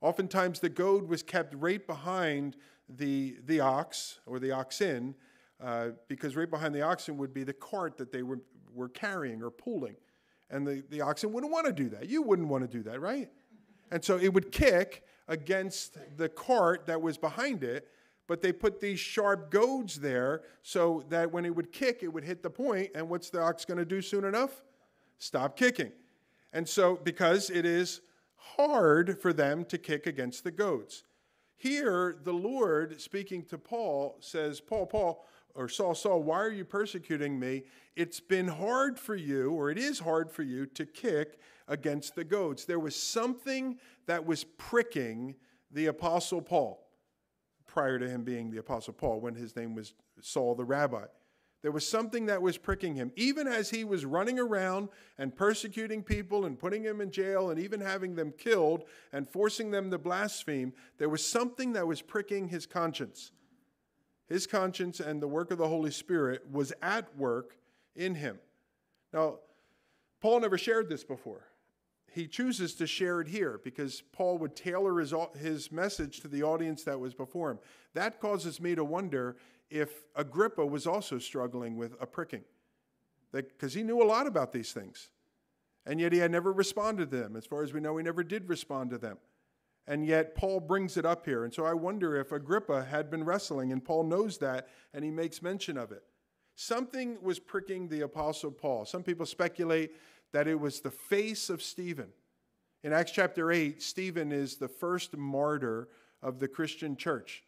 Oftentimes, 0.00 0.60
the 0.60 0.68
goad 0.68 1.08
was 1.08 1.22
kept 1.22 1.54
right 1.54 1.86
behind 1.86 2.56
the, 2.88 3.36
the 3.46 3.60
ox 3.60 4.18
or 4.26 4.38
the 4.38 4.50
oxen, 4.50 5.14
uh, 5.62 5.90
because 6.08 6.36
right 6.36 6.50
behind 6.50 6.74
the 6.74 6.82
oxen 6.82 7.16
would 7.16 7.32
be 7.32 7.44
the 7.44 7.54
cart 7.54 7.96
that 7.96 8.12
they 8.12 8.22
were, 8.22 8.40
were 8.74 8.88
carrying 8.88 9.42
or 9.42 9.50
pulling. 9.50 9.96
And 10.50 10.66
the, 10.66 10.84
the 10.90 11.00
oxen 11.00 11.32
wouldn't 11.32 11.52
want 11.52 11.66
to 11.66 11.72
do 11.72 11.88
that. 11.90 12.08
You 12.08 12.20
wouldn't 12.20 12.48
want 12.48 12.70
to 12.70 12.76
do 12.76 12.82
that, 12.82 13.00
right? 13.00 13.30
And 13.90 14.04
so 14.04 14.18
it 14.18 14.34
would 14.34 14.52
kick 14.52 15.04
against 15.28 15.96
the 16.16 16.28
cart 16.28 16.86
that 16.86 17.00
was 17.00 17.16
behind 17.16 17.64
it, 17.64 17.88
but 18.26 18.40
they 18.40 18.52
put 18.52 18.80
these 18.80 18.98
sharp 18.98 19.50
goads 19.50 20.00
there 20.00 20.42
so 20.62 21.04
that 21.08 21.30
when 21.30 21.44
it 21.44 21.54
would 21.54 21.72
kick, 21.72 22.02
it 22.02 22.08
would 22.08 22.24
hit 22.24 22.42
the 22.42 22.50
point, 22.50 22.90
and 22.94 23.08
what's 23.08 23.30
the 23.30 23.40
ox 23.40 23.64
going 23.64 23.78
to 23.78 23.84
do 23.84 24.00
soon 24.00 24.24
enough? 24.24 24.62
Stop 25.18 25.56
kicking. 25.56 25.92
And 26.52 26.68
so, 26.68 26.98
because 27.02 27.50
it 27.50 27.66
is 27.66 28.00
hard 28.36 29.20
for 29.20 29.32
them 29.32 29.64
to 29.66 29.78
kick 29.78 30.06
against 30.06 30.44
the 30.44 30.50
goads. 30.50 31.04
Here, 31.56 32.16
the 32.22 32.32
Lord, 32.32 33.00
speaking 33.00 33.44
to 33.46 33.58
Paul, 33.58 34.16
says, 34.20 34.60
Paul, 34.60 34.86
Paul, 34.86 35.24
or 35.54 35.68
Saul, 35.68 35.94
Saul, 35.94 36.22
why 36.22 36.40
are 36.40 36.50
you 36.50 36.64
persecuting 36.64 37.38
me? 37.38 37.64
It's 37.96 38.20
been 38.20 38.48
hard 38.48 38.98
for 38.98 39.14
you, 39.14 39.52
or 39.52 39.70
it 39.70 39.78
is 39.78 39.98
hard 39.98 40.30
for 40.30 40.42
you, 40.42 40.66
to 40.66 40.84
kick 40.84 41.38
against 41.68 42.14
the 42.14 42.24
goads. 42.24 42.64
There 42.64 42.80
was 42.80 42.96
something 42.96 43.78
that 44.06 44.24
was 44.24 44.44
pricking 44.44 45.36
the 45.70 45.86
Apostle 45.86 46.42
Paul 46.42 46.83
prior 47.74 47.98
to 47.98 48.08
him 48.08 48.22
being 48.22 48.52
the 48.52 48.58
Apostle 48.58 48.92
Paul 48.92 49.18
when 49.20 49.34
his 49.34 49.56
name 49.56 49.74
was 49.74 49.94
Saul 50.20 50.54
the 50.54 50.64
rabbi. 50.64 51.06
There 51.60 51.72
was 51.72 51.84
something 51.84 52.26
that 52.26 52.40
was 52.40 52.56
pricking 52.56 52.94
him. 52.94 53.10
Even 53.16 53.48
as 53.48 53.68
he 53.68 53.82
was 53.82 54.04
running 54.04 54.38
around 54.38 54.90
and 55.18 55.34
persecuting 55.34 56.04
people 56.04 56.44
and 56.44 56.56
putting 56.56 56.84
them 56.84 57.00
in 57.00 57.10
jail 57.10 57.50
and 57.50 57.58
even 57.58 57.80
having 57.80 58.14
them 58.14 58.32
killed 58.38 58.84
and 59.12 59.28
forcing 59.28 59.72
them 59.72 59.90
to 59.90 59.98
blaspheme, 59.98 60.72
there 60.98 61.08
was 61.08 61.26
something 61.26 61.72
that 61.72 61.84
was 61.84 62.00
pricking 62.00 62.46
his 62.46 62.64
conscience. 62.64 63.32
His 64.28 64.46
conscience 64.46 65.00
and 65.00 65.20
the 65.20 65.26
work 65.26 65.50
of 65.50 65.58
the 65.58 65.66
Holy 65.66 65.90
Spirit 65.90 66.42
was 66.48 66.72
at 66.80 67.16
work 67.16 67.56
in 67.96 68.14
him. 68.14 68.38
Now, 69.12 69.40
Paul 70.20 70.40
never 70.40 70.58
shared 70.58 70.88
this 70.88 71.02
before. 71.02 71.44
He 72.14 72.28
chooses 72.28 72.74
to 72.76 72.86
share 72.86 73.20
it 73.20 73.26
here 73.26 73.60
because 73.64 74.00
Paul 74.12 74.38
would 74.38 74.54
tailor 74.54 75.00
his, 75.00 75.12
his 75.36 75.72
message 75.72 76.20
to 76.20 76.28
the 76.28 76.44
audience 76.44 76.84
that 76.84 77.00
was 77.00 77.12
before 77.12 77.50
him. 77.50 77.58
That 77.94 78.20
causes 78.20 78.60
me 78.60 78.76
to 78.76 78.84
wonder 78.84 79.36
if 79.68 80.04
Agrippa 80.14 80.64
was 80.64 80.86
also 80.86 81.18
struggling 81.18 81.76
with 81.76 81.96
a 82.00 82.06
pricking, 82.06 82.44
because 83.32 83.74
he 83.74 83.82
knew 83.82 84.00
a 84.00 84.06
lot 84.06 84.28
about 84.28 84.52
these 84.52 84.72
things. 84.72 85.10
And 85.86 86.00
yet 86.00 86.12
he 86.12 86.20
had 86.20 86.30
never 86.30 86.52
responded 86.52 87.10
to 87.10 87.16
them. 87.16 87.34
As 87.34 87.46
far 87.46 87.64
as 87.64 87.72
we 87.72 87.80
know, 87.80 87.96
he 87.96 88.04
never 88.04 88.22
did 88.22 88.48
respond 88.48 88.90
to 88.90 88.98
them. 88.98 89.18
And 89.86 90.06
yet 90.06 90.36
Paul 90.36 90.60
brings 90.60 90.96
it 90.96 91.04
up 91.04 91.26
here. 91.26 91.44
And 91.44 91.52
so 91.52 91.66
I 91.66 91.74
wonder 91.74 92.16
if 92.16 92.30
Agrippa 92.30 92.84
had 92.84 93.10
been 93.10 93.24
wrestling, 93.24 93.72
and 93.72 93.84
Paul 93.84 94.04
knows 94.04 94.38
that, 94.38 94.68
and 94.94 95.04
he 95.04 95.10
makes 95.10 95.42
mention 95.42 95.76
of 95.76 95.90
it. 95.90 96.04
Something 96.54 97.18
was 97.20 97.40
pricking 97.40 97.88
the 97.88 98.02
Apostle 98.02 98.52
Paul. 98.52 98.84
Some 98.84 99.02
people 99.02 99.26
speculate 99.26 99.90
that 100.34 100.48
it 100.48 100.58
was 100.58 100.80
the 100.80 100.90
face 100.90 101.48
of 101.48 101.62
Stephen. 101.62 102.08
In 102.82 102.92
Acts 102.92 103.12
chapter 103.12 103.52
8, 103.52 103.80
Stephen 103.80 104.32
is 104.32 104.56
the 104.56 104.66
first 104.66 105.16
martyr 105.16 105.88
of 106.20 106.40
the 106.40 106.48
Christian 106.48 106.96
church. 106.96 107.44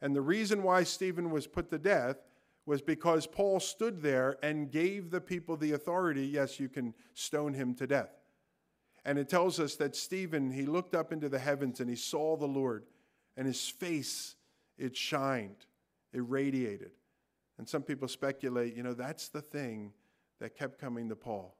And 0.00 0.16
the 0.16 0.22
reason 0.22 0.62
why 0.62 0.84
Stephen 0.84 1.30
was 1.30 1.46
put 1.46 1.68
to 1.68 1.78
death 1.78 2.16
was 2.64 2.80
because 2.80 3.26
Paul 3.26 3.60
stood 3.60 4.00
there 4.00 4.38
and 4.42 4.70
gave 4.70 5.10
the 5.10 5.20
people 5.20 5.58
the 5.58 5.72
authority 5.72 6.24
yes, 6.24 6.58
you 6.58 6.70
can 6.70 6.94
stone 7.12 7.52
him 7.52 7.74
to 7.74 7.86
death. 7.86 8.16
And 9.04 9.18
it 9.18 9.28
tells 9.28 9.60
us 9.60 9.76
that 9.76 9.94
Stephen, 9.94 10.50
he 10.50 10.64
looked 10.64 10.94
up 10.94 11.12
into 11.12 11.28
the 11.28 11.38
heavens 11.38 11.80
and 11.80 11.90
he 11.90 11.96
saw 11.96 12.38
the 12.38 12.46
Lord, 12.46 12.86
and 13.36 13.46
his 13.46 13.68
face, 13.68 14.36
it 14.78 14.96
shined, 14.96 15.66
it 16.14 16.22
radiated. 16.26 16.92
And 17.58 17.68
some 17.68 17.82
people 17.82 18.08
speculate, 18.08 18.74
you 18.74 18.82
know, 18.82 18.94
that's 18.94 19.28
the 19.28 19.42
thing 19.42 19.92
that 20.40 20.56
kept 20.56 20.78
coming 20.78 21.10
to 21.10 21.16
Paul. 21.16 21.58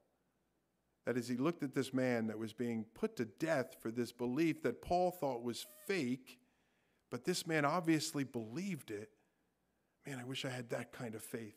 That 1.05 1.17
as 1.17 1.29
he 1.29 1.37
looked 1.37 1.63
at 1.63 1.75
this 1.75 1.93
man 1.93 2.29
that 2.29 2.39
was 2.39 2.53
being 2.53 2.85
put 2.95 3.17
to 3.17 3.25
death 3.25 3.77
for 3.81 3.91
this 3.91 4.13
belief 4.13 4.63
that 4.63 4.83
Paul 4.83 5.11
thought 5.11 5.43
was 5.43 5.67
fake, 5.87 6.39
but 7.11 7.25
this 7.25 7.47
man 7.47 7.65
obviously 7.65 8.25
believed 8.25 8.91
it. 8.91 9.11
Man, 10.07 10.19
I 10.21 10.25
wish 10.25 10.45
I 10.45 10.51
had 10.51 10.71
that 10.71 10.93
kind 10.93 11.15
of 11.15 11.23
faith. 11.23 11.57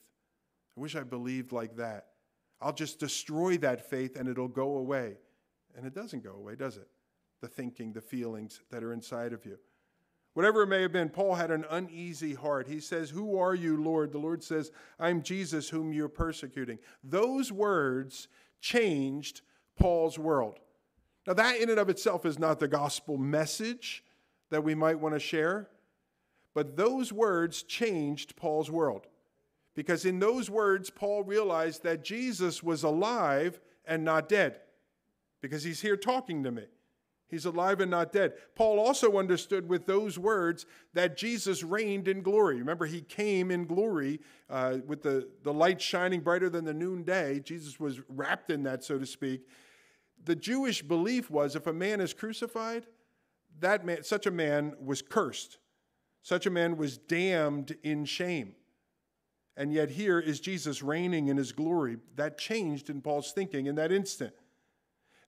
I 0.76 0.82
wish 0.82 0.96
I 0.96 1.04
believed 1.04 1.52
like 1.52 1.78
that. 1.78 2.08
I'll 2.62 2.74
just 2.74 3.00
destroy 3.00 3.58
that 3.58 3.90
faith 3.90 4.16
and 4.16 4.28
it'll 4.28 4.48
go 4.48 4.78
away. 4.78 5.18
And 5.76 5.86
it 5.86 5.94
doesn't 5.94 6.24
go 6.24 6.34
away, 6.34 6.56
does 6.56 6.78
it? 6.78 6.88
The 7.42 7.48
thinking, 7.48 7.94
the 7.94 8.02
feelings 8.02 8.62
that 8.72 8.84
are 8.84 8.94
inside 8.94 9.34
of 9.34 9.46
you. 9.46 9.58
Whatever 10.34 10.64
it 10.64 10.68
may 10.68 10.82
have 10.82 10.92
been, 10.92 11.10
Paul 11.10 11.36
had 11.36 11.50
an 11.50 11.66
uneasy 11.70 12.34
heart. 12.34 12.68
He 12.68 12.82
says, 12.82 13.10
Who 13.10 13.38
are 13.38 13.56
you, 13.56 13.82
Lord? 13.82 14.12
The 14.12 14.18
Lord 14.18 14.44
says, 14.44 14.70
I'm 15.00 15.22
Jesus 15.22 15.70
whom 15.70 15.94
you're 15.94 16.10
persecuting. 16.10 16.78
Those 17.04 17.54
words 17.54 18.28
changed 18.66 19.42
Paul's 19.78 20.18
world. 20.18 20.60
Now, 21.28 21.34
that 21.34 21.62
in 21.62 21.70
and 21.70 21.80
of 21.80 21.88
itself 21.88 22.26
is 22.26 22.40
not 22.40 22.60
the 22.60 22.68
gospel 22.68 23.16
message 23.16 24.04
that 24.50 24.64
we 24.64 24.74
might 24.74 25.00
want 25.00 25.14
to 25.14 25.20
share, 25.20 25.70
but 26.56 26.76
those 26.76 27.14
words 27.14 27.62
changed 27.62 28.36
Paul's 28.36 28.72
world. 28.72 29.06
Because 29.76 30.04
in 30.06 30.20
those 30.20 30.50
words, 30.50 30.90
Paul 30.90 31.24
realized 31.24 31.84
that 31.84 32.04
Jesus 32.04 32.64
was 32.64 32.84
alive 32.84 33.60
and 33.86 34.04
not 34.04 34.28
dead, 34.30 34.62
because 35.42 35.64
he's 35.64 35.82
here 35.82 35.98
talking 35.98 36.44
to 36.44 36.52
me. 36.52 36.66
He's 37.28 37.46
alive 37.46 37.80
and 37.80 37.90
not 37.90 38.12
dead. 38.12 38.34
Paul 38.56 38.80
also 38.80 39.18
understood 39.18 39.68
with 39.68 39.88
those 39.88 40.20
words 40.20 40.66
that 40.94 41.18
Jesus 41.18 41.64
reigned 41.64 42.08
in 42.08 42.22
glory. 42.22 42.58
Remember, 42.58 42.86
he 42.86 43.02
came 43.02 43.50
in 43.50 43.66
glory 43.66 44.20
uh, 44.50 44.78
with 44.86 45.02
the, 45.02 45.28
the 45.44 45.54
light 45.54 45.82
shining 45.82 46.22
brighter 46.22 46.50
than 46.50 46.66
the 46.66 46.74
noonday. 46.74 47.40
Jesus 47.40 47.80
was 47.80 48.00
wrapped 48.08 48.52
in 48.52 48.64
that, 48.64 48.84
so 48.84 49.00
to 49.00 49.06
speak. 49.06 49.48
The 50.24 50.36
Jewish 50.36 50.84
belief 50.84 51.32
was 51.32 51.56
if 51.56 51.66
a 51.66 51.74
man 51.74 52.00
is 52.00 52.14
crucified, 52.14 52.86
that 53.60 53.86
man, 53.86 54.04
such 54.04 54.28
a 54.28 54.32
man 54.32 54.76
was 54.80 55.02
cursed. 55.02 55.58
Such 56.22 56.46
a 56.46 56.52
man 56.52 56.78
was 56.78 56.98
damned 56.98 57.76
in 57.84 58.06
shame. 58.06 58.56
And 59.58 59.72
yet, 59.72 59.92
here 59.92 60.20
is 60.20 60.40
Jesus 60.40 60.84
reigning 60.84 61.28
in 61.28 61.38
his 61.38 61.54
glory. 61.54 61.98
That 62.16 62.38
changed 62.38 62.90
in 62.90 63.02
Paul's 63.02 63.32
thinking 63.32 63.68
in 63.68 63.76
that 63.76 63.92
instant. 63.92 64.34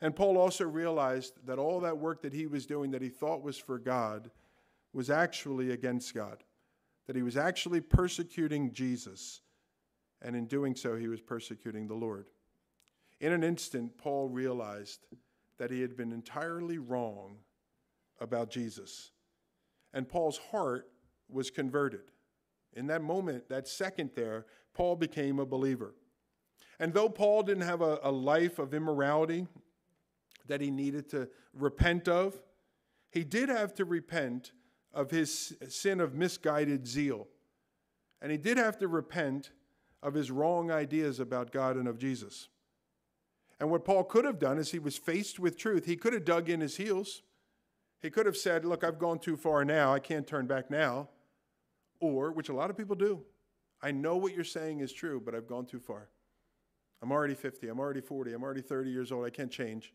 And 0.02 0.16
Paul 0.16 0.38
also 0.38 0.66
realized 0.66 1.34
that 1.46 1.58
all 1.58 1.80
that 1.82 1.98
work 1.98 2.22
that 2.22 2.34
he 2.34 2.46
was 2.46 2.66
doing 2.66 2.92
that 2.92 3.02
he 3.02 3.10
thought 3.10 3.42
was 3.42 3.58
for 3.58 3.80
God 3.80 4.30
was 4.94 5.10
actually 5.10 5.72
against 5.72 6.14
God, 6.14 6.44
that 7.08 7.16
he 7.16 7.24
was 7.24 7.38
actually 7.38 7.82
persecuting 7.82 8.74
Jesus. 8.74 9.42
And 10.22 10.36
in 10.36 10.46
doing 10.46 10.76
so, 10.76 10.96
he 10.96 11.08
was 11.08 11.22
persecuting 11.22 11.88
the 11.88 11.96
Lord. 11.96 12.28
In 13.20 13.34
an 13.34 13.44
instant, 13.44 13.98
Paul 13.98 14.30
realized 14.30 15.06
that 15.58 15.72
he 15.72 15.82
had 15.82 15.98
been 15.98 16.12
entirely 16.12 16.78
wrong 16.78 17.38
about 18.20 18.50
Jesus. 18.50 19.12
And 19.94 20.08
Paul's 20.08 20.40
heart 20.52 20.90
was 21.30 21.50
converted. 21.50 22.12
In 22.74 22.88
that 22.88 23.02
moment, 23.02 23.50
that 23.50 23.68
second 23.68 24.12
there, 24.16 24.46
Paul 24.74 24.96
became 24.96 25.40
a 25.40 25.46
believer. 25.46 25.96
And 26.80 26.94
though 26.94 27.10
Paul 27.10 27.42
didn't 27.44 27.64
have 27.64 27.82
a, 27.82 28.00
a 28.04 28.12
life 28.12 28.60
of 28.60 28.74
immorality 28.74 29.48
that 30.48 30.62
he 30.62 30.72
needed 30.72 31.10
to 31.10 31.30
repent 31.54 32.08
of, 32.08 32.42
he 33.12 33.24
did 33.24 33.50
have 33.50 33.74
to 33.76 33.86
repent 33.86 34.52
of 34.94 35.12
his 35.12 35.54
sin 35.70 36.00
of 36.00 36.14
misguided 36.14 36.88
zeal. 36.88 37.28
And 38.22 38.32
he 38.32 38.38
did 38.38 38.58
have 38.58 38.78
to 38.80 38.88
repent 38.88 39.52
of 40.02 40.14
his 40.14 40.32
wrong 40.32 40.72
ideas 40.72 41.20
about 41.20 41.52
God 41.52 41.76
and 41.76 41.88
of 41.88 41.98
Jesus. 41.98 42.50
And 43.60 43.72
what 43.72 43.86
Paul 43.86 44.04
could 44.04 44.26
have 44.26 44.40
done 44.40 44.58
is 44.58 44.72
he 44.72 44.80
was 44.80 44.98
faced 44.98 45.40
with 45.40 45.58
truth. 45.58 45.86
He 45.86 45.96
could 45.96 46.14
have 46.14 46.26
dug 46.26 46.50
in 46.50 46.62
his 46.62 46.78
heels. 46.78 47.24
He 48.02 48.10
could 48.10 48.26
have 48.26 48.38
said, 48.38 48.66
Look, 48.66 48.84
I've 48.84 49.00
gone 49.00 49.20
too 49.20 49.36
far 49.36 49.66
now. 49.66 49.94
I 49.94 50.00
can't 50.00 50.28
turn 50.28 50.46
back 50.46 50.70
now. 50.70 51.10
Or, 52.00 52.32
which 52.32 52.50
a 52.50 52.54
lot 52.54 52.70
of 52.70 52.78
people 52.78 52.96
do, 52.96 53.24
I 53.82 53.92
know 53.92 54.18
what 54.18 54.36
you're 54.36 54.44
saying 54.44 54.82
is 54.82 54.94
true, 54.94 55.22
but 55.24 55.34
I've 55.34 55.48
gone 55.48 55.66
too 55.66 55.80
far. 55.80 56.10
I'm 57.02 57.12
already 57.12 57.34
50. 57.34 57.68
I'm 57.68 57.80
already 57.80 58.02
40. 58.02 58.34
I'm 58.34 58.44
already 58.44 58.62
30 58.62 58.90
years 58.90 59.12
old. 59.12 59.26
I 59.26 59.30
can't 59.30 59.52
change. 59.52 59.94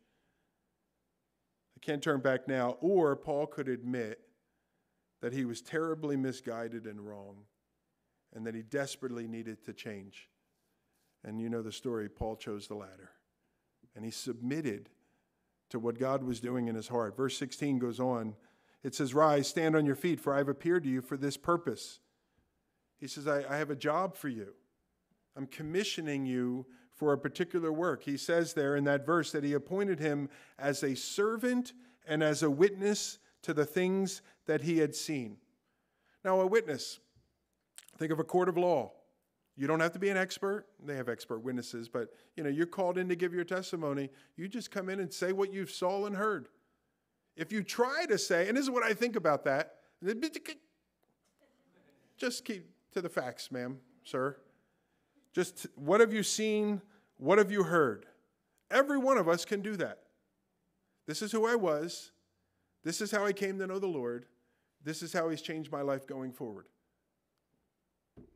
Can't 1.82 2.02
turn 2.02 2.20
back 2.20 2.48
now. 2.48 2.76
Or 2.80 3.14
Paul 3.16 3.46
could 3.46 3.68
admit 3.68 4.20
that 5.20 5.32
he 5.32 5.44
was 5.44 5.60
terribly 5.60 6.16
misguided 6.16 6.86
and 6.86 7.00
wrong 7.00 7.44
and 8.34 8.46
that 8.46 8.54
he 8.54 8.62
desperately 8.62 9.28
needed 9.28 9.64
to 9.64 9.72
change. 9.72 10.28
And 11.24 11.40
you 11.40 11.48
know 11.48 11.62
the 11.62 11.72
story. 11.72 12.08
Paul 12.08 12.36
chose 12.36 12.66
the 12.66 12.74
latter. 12.74 13.10
And 13.94 14.04
he 14.04 14.10
submitted 14.10 14.88
to 15.70 15.78
what 15.78 15.98
God 15.98 16.22
was 16.22 16.40
doing 16.40 16.68
in 16.68 16.74
his 16.74 16.88
heart. 16.88 17.16
Verse 17.16 17.36
16 17.36 17.78
goes 17.78 18.00
on. 18.00 18.34
It 18.82 18.94
says, 18.94 19.14
Rise, 19.14 19.48
stand 19.48 19.76
on 19.76 19.86
your 19.86 19.94
feet, 19.94 20.20
for 20.20 20.34
I 20.34 20.38
have 20.38 20.48
appeared 20.48 20.84
to 20.84 20.90
you 20.90 21.00
for 21.00 21.16
this 21.16 21.36
purpose. 21.36 22.00
He 22.98 23.06
says, 23.06 23.26
I, 23.26 23.44
I 23.48 23.56
have 23.58 23.70
a 23.70 23.76
job 23.76 24.16
for 24.16 24.28
you. 24.28 24.54
I'm 25.36 25.46
commissioning 25.46 26.26
you 26.26 26.66
for 27.03 27.12
a 27.12 27.18
particular 27.18 27.72
work. 27.72 28.05
He 28.05 28.16
says 28.16 28.55
there 28.55 28.76
in 28.76 28.84
that 28.84 29.05
verse 29.05 29.32
that 29.32 29.42
he 29.42 29.55
appointed 29.55 29.98
him 29.98 30.28
as 30.57 30.84
a 30.84 30.94
servant 30.94 31.72
and 32.07 32.22
as 32.22 32.44
a 32.44 32.50
witness 32.50 33.18
to 33.42 33.53
the 33.53 33.64
things 33.64 34.22
that 34.46 34.61
he 34.61 34.78
had 34.78 34.94
seen. 34.94 35.36
Now, 36.24 36.40
a 36.40 36.46
witness, 36.46 37.00
think 37.98 38.12
of 38.12 38.20
a 38.20 38.24
court 38.24 38.48
of 38.48 38.57
law. 38.57 38.92
You 39.57 39.66
don't 39.66 39.80
have 39.80 39.92
to 39.94 39.98
be 39.98 40.11
an 40.11 40.16
expert. 40.16 40.66
They 40.86 40.94
have 40.94 41.09
expert 41.09 41.40
witnesses, 41.40 41.88
but 41.88 42.11
you 42.36 42.44
know, 42.44 42.50
you're 42.50 42.66
called 42.66 42.98
in 42.98 43.09
to 43.09 43.16
give 43.16 43.34
your 43.34 43.42
testimony. 43.42 44.09
You 44.36 44.46
just 44.46 44.70
come 44.70 44.88
in 44.88 45.00
and 45.00 45.12
say 45.12 45.32
what 45.32 45.53
you've 45.53 45.72
saw 45.72 46.07
and 46.07 46.14
heard. 46.14 46.46
If 47.36 47.50
you 47.50 47.64
try 47.64 48.07
to 48.07 48.16
say, 48.16 48.46
and 48.46 48.57
this 48.57 48.62
is 48.62 48.70
what 48.70 48.84
I 48.84 48.94
think 48.94 49.16
about 49.16 49.44
that, 49.46 49.78
just 52.16 52.44
keep 52.44 52.70
to 52.92 53.03
the 53.03 53.09
facts, 53.09 53.50
ma'am, 53.50 53.80
sir. 54.05 54.36
Just 55.32 55.66
what 55.76 56.00
have 56.00 56.12
you 56.12 56.22
seen? 56.22 56.82
What 57.22 57.38
have 57.38 57.52
you 57.52 57.62
heard? 57.62 58.06
Every 58.68 58.98
one 58.98 59.16
of 59.16 59.28
us 59.28 59.44
can 59.44 59.62
do 59.62 59.76
that. 59.76 60.00
This 61.06 61.22
is 61.22 61.30
who 61.30 61.46
I 61.46 61.54
was. 61.54 62.10
This 62.82 63.00
is 63.00 63.12
how 63.12 63.24
I 63.24 63.32
came 63.32 63.60
to 63.60 63.66
know 63.68 63.78
the 63.78 63.86
Lord. 63.86 64.26
This 64.82 65.04
is 65.04 65.12
how 65.12 65.28
He's 65.28 65.40
changed 65.40 65.70
my 65.70 65.82
life 65.82 66.04
going 66.04 66.32
forward. 66.32 66.66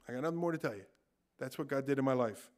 I 0.08 0.12
got 0.12 0.22
nothing 0.22 0.38
more 0.38 0.52
to 0.52 0.58
tell 0.58 0.74
you. 0.74 0.84
That's 1.40 1.58
what 1.58 1.66
God 1.66 1.84
did 1.84 1.98
in 1.98 2.04
my 2.04 2.12
life. 2.12 2.48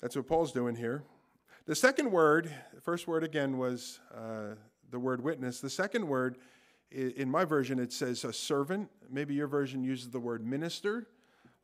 That's 0.00 0.16
what 0.16 0.26
Paul's 0.26 0.52
doing 0.52 0.74
here. 0.74 1.04
The 1.66 1.74
second 1.74 2.10
word, 2.10 2.50
the 2.72 2.80
first 2.80 3.06
word 3.06 3.24
again 3.24 3.58
was 3.58 4.00
uh, 4.16 4.54
the 4.90 4.98
word 4.98 5.22
witness. 5.22 5.60
The 5.60 5.68
second 5.68 6.08
word, 6.08 6.38
in 6.90 7.30
my 7.30 7.44
version, 7.44 7.78
it 7.78 7.92
says 7.92 8.24
a 8.24 8.32
servant. 8.32 8.88
Maybe 9.10 9.34
your 9.34 9.48
version 9.48 9.84
uses 9.84 10.08
the 10.08 10.20
word 10.20 10.46
minister. 10.46 11.08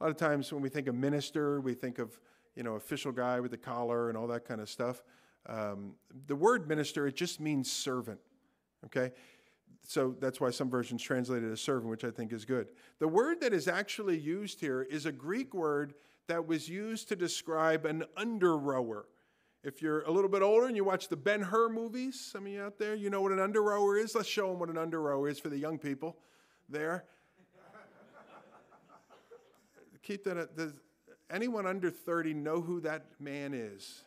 A 0.02 0.06
lot 0.06 0.10
of 0.10 0.16
times 0.16 0.52
when 0.52 0.60
we 0.60 0.68
think 0.68 0.88
of 0.88 0.96
minister, 0.96 1.60
we 1.60 1.74
think 1.74 2.00
of 2.00 2.18
you 2.56 2.64
know 2.64 2.74
official 2.74 3.12
guy 3.12 3.38
with 3.38 3.52
the 3.52 3.56
collar 3.56 4.08
and 4.08 4.18
all 4.18 4.26
that 4.26 4.44
kind 4.44 4.60
of 4.60 4.68
stuff. 4.68 5.04
Um, 5.46 5.94
the 6.26 6.34
word 6.34 6.68
minister 6.68 7.06
it 7.06 7.14
just 7.14 7.38
means 7.38 7.70
servant. 7.70 8.18
Okay, 8.84 9.12
so 9.86 10.16
that's 10.18 10.40
why 10.40 10.50
some 10.50 10.68
versions 10.68 11.02
translate 11.02 11.44
it 11.44 11.52
as 11.52 11.60
servant, 11.60 11.88
which 11.88 12.02
I 12.02 12.10
think 12.10 12.32
is 12.32 12.44
good. 12.44 12.70
The 12.98 13.06
word 13.06 13.40
that 13.42 13.52
is 13.52 13.68
actually 13.68 14.18
used 14.18 14.58
here 14.58 14.82
is 14.82 15.06
a 15.06 15.12
Greek 15.12 15.54
word 15.54 15.94
that 16.26 16.48
was 16.48 16.68
used 16.68 17.08
to 17.10 17.14
describe 17.14 17.86
an 17.86 18.02
under 18.16 18.58
rower. 18.58 19.06
If 19.62 19.82
you're 19.82 20.02
a 20.02 20.10
little 20.10 20.28
bit 20.28 20.42
older 20.42 20.66
and 20.66 20.74
you 20.74 20.82
watch 20.82 21.10
the 21.10 21.16
Ben 21.16 21.42
Hur 21.42 21.68
movies, 21.68 22.18
some 22.18 22.46
of 22.46 22.50
you 22.50 22.60
out 22.60 22.76
there, 22.76 22.96
you 22.96 23.08
know 23.08 23.20
what 23.20 23.30
an 23.30 23.38
under 23.38 23.62
rower 23.62 23.96
is. 23.96 24.16
Let's 24.16 24.28
show 24.28 24.50
them 24.50 24.58
what 24.58 24.68
an 24.68 24.78
under 24.78 25.00
rower 25.00 25.28
is 25.28 25.38
for 25.38 25.48
the 25.48 25.58
young 25.58 25.78
people 25.78 26.16
there 26.68 27.04
keep 30.02 30.24
that. 30.24 30.56
Does 30.56 30.72
anyone 31.30 31.66
under 31.66 31.90
30 31.90 32.34
know 32.34 32.60
who 32.60 32.80
that 32.80 33.06
man 33.18 33.54
is? 33.54 34.02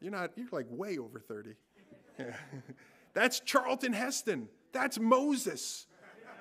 You're 0.00 0.12
not, 0.12 0.32
you're 0.36 0.48
like 0.50 0.66
way 0.68 0.98
over 0.98 1.20
30. 1.20 1.54
That's 3.14 3.40
Charlton 3.40 3.92
Heston. 3.92 4.48
That's 4.72 4.98
Moses, 4.98 5.86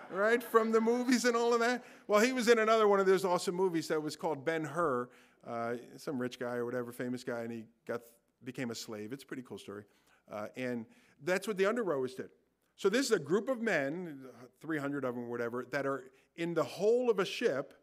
right? 0.09 0.41
From 0.41 0.71
the 0.71 0.81
movies 0.81 1.25
and 1.25 1.35
all 1.35 1.53
of 1.53 1.59
that. 1.59 1.83
Well, 2.07 2.21
he 2.21 2.33
was 2.33 2.47
in 2.47 2.59
another 2.59 2.87
one 2.87 2.99
of 2.99 3.05
those 3.05 3.23
awesome 3.23 3.55
movies 3.55 3.87
that 3.89 4.01
was 4.01 4.15
called 4.15 4.43
Ben 4.43 4.63
Hur, 4.63 5.09
uh, 5.45 5.73
some 5.97 6.17
rich 6.17 6.39
guy 6.39 6.55
or 6.55 6.65
whatever, 6.65 6.91
famous 6.91 7.23
guy, 7.23 7.41
and 7.41 7.51
he 7.51 7.65
got 7.87 8.01
became 8.43 8.71
a 8.71 8.75
slave. 8.75 9.13
It's 9.13 9.23
a 9.23 9.27
pretty 9.27 9.43
cool 9.43 9.59
story. 9.59 9.83
Uh, 10.31 10.47
and 10.55 10.85
that's 11.23 11.47
what 11.47 11.57
the 11.57 11.65
under 11.65 11.83
rowers 11.83 12.15
did. 12.15 12.29
So 12.75 12.89
this 12.89 13.05
is 13.05 13.11
a 13.11 13.19
group 13.19 13.49
of 13.49 13.61
men, 13.61 14.21
300 14.61 15.05
of 15.05 15.13
them 15.13 15.25
or 15.25 15.27
whatever, 15.27 15.67
that 15.71 15.85
are 15.85 16.05
in 16.35 16.53
the 16.53 16.63
whole 16.63 17.09
of 17.09 17.19
a 17.19 17.25
ship 17.25 17.73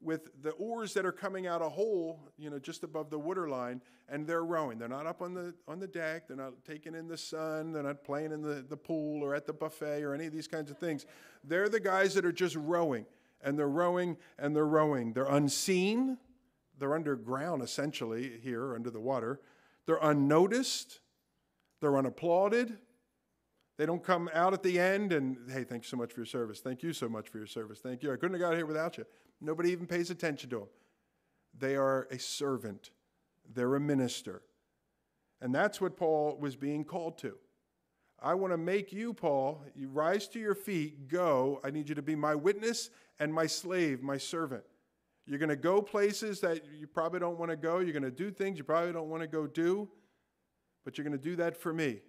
with 0.00 0.42
the 0.42 0.50
oars 0.52 0.94
that 0.94 1.04
are 1.04 1.12
coming 1.12 1.46
out 1.46 1.60
a 1.60 1.68
hole, 1.68 2.20
you 2.38 2.50
know, 2.50 2.58
just 2.58 2.84
above 2.84 3.10
the 3.10 3.18
waterline, 3.18 3.82
and 4.08 4.26
they're 4.26 4.44
rowing. 4.44 4.78
They're 4.78 4.88
not 4.88 5.06
up 5.06 5.22
on 5.22 5.34
the 5.34 5.54
on 5.66 5.80
the 5.80 5.86
deck. 5.86 6.28
They're 6.28 6.36
not 6.36 6.64
taking 6.64 6.94
in 6.94 7.08
the 7.08 7.16
sun. 7.16 7.72
They're 7.72 7.82
not 7.82 8.04
playing 8.04 8.32
in 8.32 8.42
the, 8.42 8.64
the 8.68 8.76
pool 8.76 9.22
or 9.22 9.34
at 9.34 9.46
the 9.46 9.52
buffet 9.52 10.02
or 10.02 10.14
any 10.14 10.26
of 10.26 10.32
these 10.32 10.48
kinds 10.48 10.70
of 10.70 10.78
things. 10.78 11.04
They're 11.42 11.68
the 11.68 11.80
guys 11.80 12.14
that 12.14 12.24
are 12.24 12.32
just 12.32 12.56
rowing, 12.56 13.06
and 13.42 13.58
they're 13.58 13.68
rowing 13.68 14.16
and 14.38 14.54
they're 14.54 14.66
rowing. 14.66 15.12
They're 15.12 15.24
unseen. 15.24 16.18
They're 16.78 16.94
underground 16.94 17.62
essentially 17.62 18.38
here 18.40 18.74
under 18.74 18.90
the 18.90 19.00
water. 19.00 19.40
They're 19.86 19.98
unnoticed. 20.00 21.00
They're 21.80 21.96
unapplauded. 21.96 22.78
They 23.78 23.86
don't 23.86 24.02
come 24.02 24.28
out 24.34 24.52
at 24.54 24.62
the 24.62 24.78
end 24.78 25.12
and, 25.12 25.38
hey, 25.50 25.64
thanks 25.64 25.88
so 25.88 25.96
much 25.96 26.12
for 26.12 26.20
your 26.20 26.26
service. 26.26 26.60
Thank 26.60 26.82
you 26.82 26.92
so 26.92 27.08
much 27.08 27.28
for 27.28 27.38
your 27.38 27.46
service. 27.46 27.78
Thank 27.80 28.02
you. 28.02 28.12
I 28.12 28.16
couldn't 28.16 28.34
have 28.34 28.40
got 28.40 28.56
here 28.56 28.66
without 28.66 28.98
you. 28.98 29.04
Nobody 29.40 29.70
even 29.70 29.86
pays 29.86 30.10
attention 30.10 30.50
to 30.50 30.58
them. 30.60 30.68
They 31.58 31.76
are 31.76 32.06
a 32.10 32.18
servant, 32.18 32.90
they're 33.54 33.74
a 33.74 33.80
minister. 33.80 34.42
And 35.40 35.54
that's 35.54 35.80
what 35.80 35.96
Paul 35.96 36.36
was 36.40 36.56
being 36.56 36.84
called 36.84 37.18
to. 37.18 37.36
I 38.20 38.34
want 38.34 38.52
to 38.52 38.58
make 38.58 38.92
you, 38.92 39.12
Paul, 39.12 39.64
you 39.76 39.88
rise 39.88 40.26
to 40.28 40.40
your 40.40 40.56
feet, 40.56 41.06
go. 41.06 41.60
I 41.62 41.70
need 41.70 41.88
you 41.88 41.94
to 41.94 42.02
be 42.02 42.16
my 42.16 42.34
witness 42.34 42.90
and 43.20 43.32
my 43.32 43.46
slave, 43.46 44.02
my 44.02 44.18
servant. 44.18 44.64
You're 45.26 45.38
going 45.38 45.50
to 45.50 45.56
go 45.56 45.80
places 45.80 46.40
that 46.40 46.62
you 46.76 46.88
probably 46.88 47.20
don't 47.20 47.38
want 47.38 47.50
to 47.52 47.56
go. 47.56 47.78
You're 47.78 47.92
going 47.92 48.02
to 48.02 48.10
do 48.10 48.30
things 48.30 48.58
you 48.58 48.64
probably 48.64 48.92
don't 48.92 49.08
want 49.08 49.22
to 49.22 49.28
go 49.28 49.46
do, 49.46 49.88
but 50.84 50.98
you're 50.98 51.04
going 51.04 51.16
to 51.16 51.22
do 51.22 51.36
that 51.36 51.56
for 51.56 51.72
me. 51.72 52.00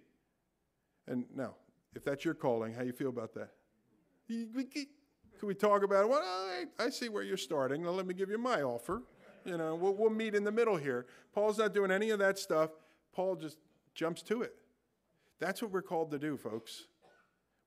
And 1.06 1.26
now, 1.34 1.54
if 1.94 2.04
that's 2.04 2.24
your 2.24 2.34
calling, 2.34 2.74
how 2.74 2.82
you 2.82 2.92
feel 2.92 3.10
about 3.10 3.34
that? 3.34 3.50
Can 5.40 5.48
we 5.48 5.54
talk 5.54 5.82
about 5.82 6.04
it? 6.04 6.08
Well, 6.10 6.20
I, 6.22 6.64
I 6.78 6.90
see 6.90 7.08
where 7.08 7.22
you're 7.22 7.38
starting. 7.38 7.82
Now 7.82 7.92
let 7.92 8.06
me 8.06 8.12
give 8.12 8.28
you 8.28 8.36
my 8.36 8.60
offer. 8.60 9.02
You 9.46 9.56
know, 9.56 9.74
we'll, 9.74 9.94
we'll 9.94 10.10
meet 10.10 10.34
in 10.34 10.44
the 10.44 10.52
middle 10.52 10.76
here. 10.76 11.06
Paul's 11.34 11.56
not 11.56 11.72
doing 11.72 11.90
any 11.90 12.10
of 12.10 12.18
that 12.18 12.38
stuff. 12.38 12.72
Paul 13.14 13.36
just 13.36 13.56
jumps 13.94 14.20
to 14.24 14.42
it. 14.42 14.52
That's 15.38 15.62
what 15.62 15.70
we're 15.70 15.80
called 15.80 16.10
to 16.10 16.18
do, 16.18 16.36
folks. 16.36 16.88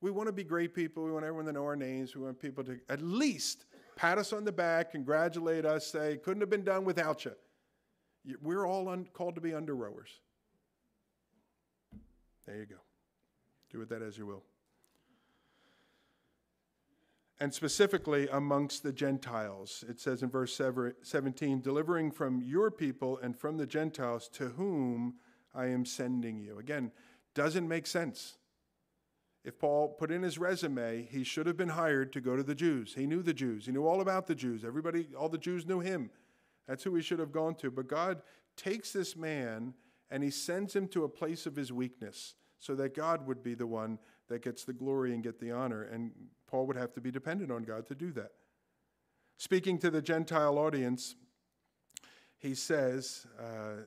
We 0.01 0.11
want 0.11 0.28
to 0.28 0.32
be 0.32 0.43
great 0.43 0.76
people. 0.76 1.03
We 1.03 1.11
want 1.11 1.26
everyone 1.26 1.45
to 1.45 1.51
know 1.51 1.63
our 1.63 1.76
names. 1.76 2.15
We 2.15 2.21
want 2.21 2.39
people 2.39 2.63
to 2.65 2.80
at 2.89 3.01
least 3.01 3.65
pat 3.95 4.19
us 4.19 4.34
on 4.34 4.43
the 4.43 4.51
back, 4.51 4.91
congratulate 4.91 5.65
us, 5.65 5.88
say, 5.88 6.17
couldn't 6.17 6.41
have 6.41 6.51
been 6.51 6.63
done 6.63 6.86
without 6.86 7.26
you. 7.26 7.34
We're 8.39 8.67
all 8.67 8.88
un- 8.88 9.07
called 9.13 9.34
to 9.34 9.41
be 9.41 9.55
under 9.55 9.76
rowers. 9.76 10.09
There 12.45 12.55
you 12.55 12.67
go. 12.67 12.76
Do 13.71 13.80
with 13.80 13.89
that 13.89 14.03
as 14.03 14.15
you 14.15 14.28
will. 14.28 14.43
And 17.43 17.53
specifically 17.53 18.29
amongst 18.29 18.83
the 18.83 18.93
Gentiles, 18.93 19.83
it 19.89 19.99
says 19.99 20.23
in 20.23 20.29
verse 20.29 20.55
17, 20.55 21.59
delivering 21.59 22.09
from 22.09 22.41
your 22.41 22.71
people 22.71 23.19
and 23.21 23.37
from 23.37 23.57
the 23.57 23.67
Gentiles 23.67 24.29
to 24.35 24.47
whom 24.47 25.15
I 25.53 25.65
am 25.65 25.83
sending 25.83 26.39
you. 26.39 26.59
Again, 26.59 26.93
doesn't 27.35 27.67
make 27.67 27.85
sense. 27.85 28.37
If 29.43 29.59
Paul 29.59 29.89
put 29.89 30.09
in 30.09 30.23
his 30.23 30.37
resume, 30.37 31.05
he 31.11 31.25
should 31.25 31.45
have 31.45 31.57
been 31.57 31.67
hired 31.67 32.13
to 32.13 32.21
go 32.21 32.37
to 32.37 32.43
the 32.43 32.55
Jews. 32.55 32.93
He 32.95 33.05
knew 33.05 33.21
the 33.21 33.33
Jews. 33.33 33.65
He 33.65 33.73
knew 33.73 33.85
all 33.85 33.99
about 33.99 34.25
the 34.25 34.35
Jews. 34.35 34.63
Everybody, 34.63 35.07
all 35.13 35.27
the 35.27 35.37
Jews 35.37 35.65
knew 35.65 35.81
him. 35.81 36.11
That's 36.65 36.85
who 36.85 36.95
he 36.95 37.01
should 37.01 37.19
have 37.19 37.33
gone 37.33 37.55
to. 37.55 37.69
But 37.69 37.89
God 37.89 38.21
takes 38.55 38.93
this 38.93 39.17
man 39.17 39.73
and 40.09 40.23
he 40.23 40.29
sends 40.29 40.73
him 40.73 40.87
to 40.87 41.03
a 41.03 41.09
place 41.09 41.45
of 41.45 41.57
his 41.57 41.73
weakness 41.73 42.35
so 42.59 42.73
that 42.75 42.95
God 42.95 43.27
would 43.27 43.43
be 43.43 43.53
the 43.53 43.67
one 43.67 43.99
that 44.30 44.41
gets 44.41 44.63
the 44.63 44.74
glory 44.74 45.13
and 45.13 45.24
get 45.24 45.39
the 45.39 45.51
honor. 45.51 45.84
And 45.84 46.11
Paul 46.47 46.65
would 46.67 46.78
have 46.78 46.93
to 46.93 47.01
be 47.01 47.11
dependent 47.11 47.51
on 47.51 47.63
God 47.63 47.88
to 47.88 47.95
do 47.95 48.11
that. 48.13 48.32
Speaking 49.38 49.78
to 49.80 49.89
the 49.89 50.01
Gentile 50.01 50.57
audience, 50.57 51.15
he 52.38 52.55
says, 52.55 53.26
uh, 53.39 53.86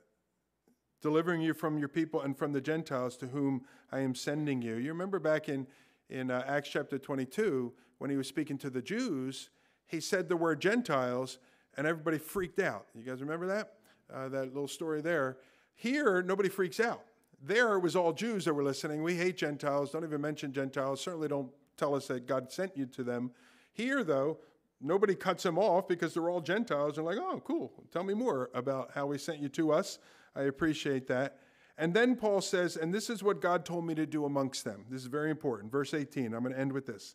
delivering 1.01 1.41
you 1.41 1.55
from 1.55 1.79
your 1.79 1.89
people 1.89 2.23
and 2.23 2.37
from 2.37 2.53
the 2.53 2.61
Gentiles 2.61 3.17
to 3.19 3.27
whom 3.27 3.65
I 3.93 4.01
am 4.01 4.15
sending 4.15 4.63
you. 4.63 4.77
You 4.77 4.89
remember 4.89 5.19
back 5.19 5.49
in, 5.49 5.67
in 6.11 6.31
uh, 6.31 6.45
Acts 6.47 6.71
chapter 6.71 6.99
22, 6.99 7.73
when 7.99 8.11
he 8.11 8.17
was 8.17 8.27
speaking 8.27 8.59
to 8.59 8.71
the 8.71 8.83
Jews, 8.83 9.51
he 9.87 10.01
said 10.01 10.29
the 10.29 10.37
word 10.37 10.61
Gentiles, 10.61 11.39
and 11.77 11.87
everybody 11.87 12.19
freaked 12.19 12.59
out. 12.59 12.87
You 12.95 13.05
guys 13.05 13.21
remember 13.21 13.47
that? 13.47 13.75
Uh, 14.13 14.29
that 14.31 14.47
little 14.47 14.69
story 14.69 15.01
there. 15.01 15.39
Here, 15.75 16.23
nobody 16.23 16.49
freaks 16.49 16.81
out. 16.81 17.03
There, 17.47 17.75
it 17.75 17.81
was 17.81 17.95
all 17.95 18.13
Jews 18.13 18.45
that 18.45 18.55
were 18.55 18.65
listening. 18.65 19.03
We 19.03 19.15
hate 19.15 19.37
Gentiles. 19.37 19.93
Don't 19.93 20.03
even 20.03 20.21
mention 20.21 20.53
Gentiles. 20.53 21.01
Certainly 21.01 21.29
don't 21.29 21.51
tell 21.77 21.95
us 21.95 22.09
that 22.09 22.27
God 22.27 22.51
sent 22.51 22.77
you 22.77 22.87
to 22.87 23.05
them. 23.05 23.31
Here, 23.73 24.03
though, 24.03 24.39
nobody 24.81 25.15
cuts 25.15 25.45
them 25.45 25.57
off 25.57 25.87
because 25.87 26.15
they're 26.15 26.29
all 26.29 26.41
Gentiles 26.41 26.97
and 26.97 27.07
like, 27.07 27.19
oh, 27.19 27.41
cool. 27.45 27.73
Tell 27.93 28.03
me 28.03 28.15
more 28.15 28.51
about 28.53 28.91
how 28.95 29.11
he 29.13 29.19
sent 29.19 29.39
you 29.39 29.49
to 29.51 29.73
us. 29.73 29.99
I 30.35 30.43
appreciate 30.43 31.07
that. 31.07 31.39
And 31.79 31.95
then 31.95 32.17
Paul 32.17 32.41
says, 32.41 32.77
and 32.77 32.93
this 32.93 33.09
is 33.11 33.23
what 33.23 33.41
God 33.41 33.65
told 33.65 33.87
me 33.87 33.95
to 33.95 34.07
do 34.07 34.25
amongst 34.25 34.65
them. 34.65 34.85
This 34.91 35.03
is 35.03 35.07
very 35.07 35.31
important. 35.31 35.71
Verse 35.71 35.95
18. 35.95 36.35
I'm 36.35 36.43
going 36.43 36.55
to 36.55 36.59
end 36.59 36.73
with 36.73 36.87
this. 36.87 37.15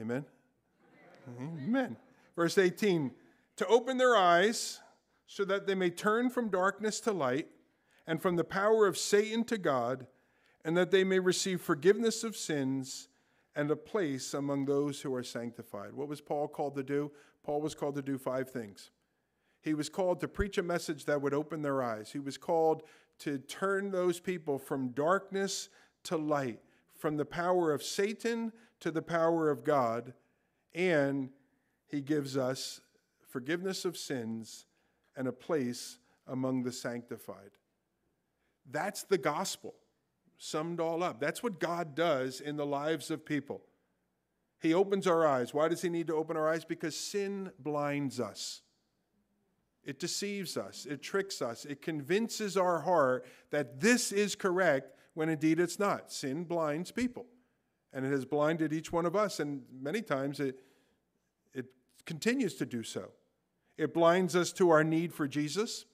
Amen. 0.00 0.24
Amen. 1.38 1.96
Verse 2.34 2.58
18 2.58 3.12
to 3.56 3.66
open 3.68 3.98
their 3.98 4.16
eyes 4.16 4.80
so 5.26 5.44
that 5.44 5.66
they 5.66 5.76
may 5.76 5.90
turn 5.90 6.28
from 6.28 6.48
darkness 6.48 6.98
to 7.00 7.12
light 7.12 7.46
and 8.06 8.20
from 8.20 8.36
the 8.36 8.44
power 8.44 8.86
of 8.86 8.98
Satan 8.98 9.44
to 9.44 9.58
God, 9.58 10.06
and 10.64 10.76
that 10.76 10.90
they 10.90 11.04
may 11.04 11.18
receive 11.18 11.60
forgiveness 11.60 12.24
of 12.24 12.36
sins 12.36 13.08
and 13.54 13.70
a 13.70 13.76
place 13.76 14.34
among 14.34 14.64
those 14.64 15.00
who 15.00 15.14
are 15.14 15.22
sanctified. 15.22 15.92
What 15.92 16.08
was 16.08 16.20
Paul 16.20 16.48
called 16.48 16.74
to 16.76 16.82
do? 16.82 17.10
Paul 17.44 17.60
was 17.60 17.74
called 17.74 17.94
to 17.96 18.02
do 18.02 18.18
five 18.18 18.50
things. 18.50 18.90
He 19.60 19.74
was 19.74 19.88
called 19.88 20.20
to 20.20 20.28
preach 20.28 20.58
a 20.58 20.62
message 20.62 21.04
that 21.04 21.20
would 21.22 21.34
open 21.34 21.62
their 21.62 21.82
eyes. 21.82 22.10
He 22.10 22.18
was 22.18 22.36
called 22.36 22.82
to 23.20 23.38
turn 23.38 23.90
those 23.90 24.20
people 24.20 24.58
from 24.58 24.88
darkness 24.88 25.68
to 26.04 26.16
light, 26.16 26.60
from 26.98 27.16
the 27.16 27.24
power 27.24 27.72
of 27.72 27.82
Satan 27.82 28.52
to 28.80 28.90
the 28.90 29.02
power 29.02 29.50
of 29.50 29.64
God. 29.64 30.12
And 30.74 31.30
he 31.86 32.00
gives 32.00 32.36
us 32.36 32.80
forgiveness 33.28 33.84
of 33.84 33.96
sins 33.96 34.66
and 35.16 35.28
a 35.28 35.32
place 35.32 35.98
among 36.26 36.62
the 36.62 36.72
sanctified. 36.72 37.52
That's 38.70 39.02
the 39.02 39.18
gospel, 39.18 39.74
summed 40.38 40.80
all 40.80 41.02
up. 41.02 41.20
That's 41.20 41.42
what 41.42 41.60
God 41.60 41.94
does 41.94 42.40
in 42.40 42.56
the 42.56 42.66
lives 42.66 43.10
of 43.10 43.24
people. 43.24 43.62
He 44.60 44.72
opens 44.72 45.06
our 45.06 45.26
eyes. 45.26 45.52
Why 45.52 45.68
does 45.68 45.82
He 45.82 45.88
need 45.90 46.06
to 46.06 46.14
open 46.14 46.36
our 46.36 46.48
eyes? 46.48 46.64
Because 46.64 46.96
sin 46.96 47.50
blinds 47.58 48.18
us. 48.18 48.62
It 49.84 50.00
deceives 50.00 50.56
us, 50.56 50.86
it 50.86 51.02
tricks 51.02 51.42
us, 51.42 51.66
it 51.66 51.82
convinces 51.82 52.56
our 52.56 52.80
heart 52.80 53.26
that 53.50 53.80
this 53.80 54.12
is 54.12 54.34
correct 54.34 54.96
when 55.12 55.28
indeed 55.28 55.60
it's 55.60 55.78
not. 55.78 56.10
Sin 56.10 56.44
blinds 56.44 56.90
people, 56.90 57.26
and 57.92 58.06
it 58.06 58.10
has 58.10 58.24
blinded 58.24 58.72
each 58.72 58.92
one 58.92 59.04
of 59.04 59.14
us, 59.14 59.40
and 59.40 59.62
many 59.78 60.00
times 60.00 60.40
it, 60.40 60.60
it 61.52 61.66
continues 62.06 62.54
to 62.54 62.64
do 62.64 62.82
so. 62.82 63.10
It 63.76 63.92
blinds 63.92 64.34
us 64.34 64.52
to 64.54 64.70
our 64.70 64.82
need 64.82 65.12
for 65.12 65.28
Jesus, 65.28 65.84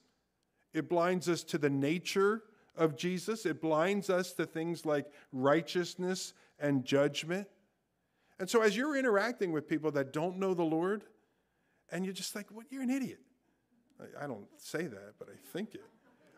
it 0.73 0.87
blinds 0.87 1.27
us 1.27 1.43
to 1.43 1.57
the 1.57 1.69
nature 1.69 2.43
of 2.75 2.95
Jesus. 2.95 3.45
It 3.45 3.61
blinds 3.61 4.09
us 4.09 4.33
to 4.33 4.45
things 4.45 4.85
like 4.85 5.11
righteousness 5.31 6.33
and 6.59 6.85
judgment. 6.85 7.47
And 8.39 8.49
so, 8.49 8.61
as 8.61 8.75
you're 8.75 8.95
interacting 8.95 9.51
with 9.51 9.67
people 9.67 9.91
that 9.91 10.13
don't 10.13 10.37
know 10.37 10.53
the 10.53 10.63
Lord, 10.63 11.03
and 11.91 12.05
you're 12.05 12.13
just 12.13 12.35
like, 12.35 12.47
what? 12.51 12.65
You're 12.69 12.83
an 12.83 12.89
idiot. 12.89 13.19
I 14.19 14.25
don't 14.25 14.47
say 14.57 14.87
that, 14.87 15.13
but 15.19 15.29
I 15.29 15.37
think 15.53 15.75
it. 15.75 15.83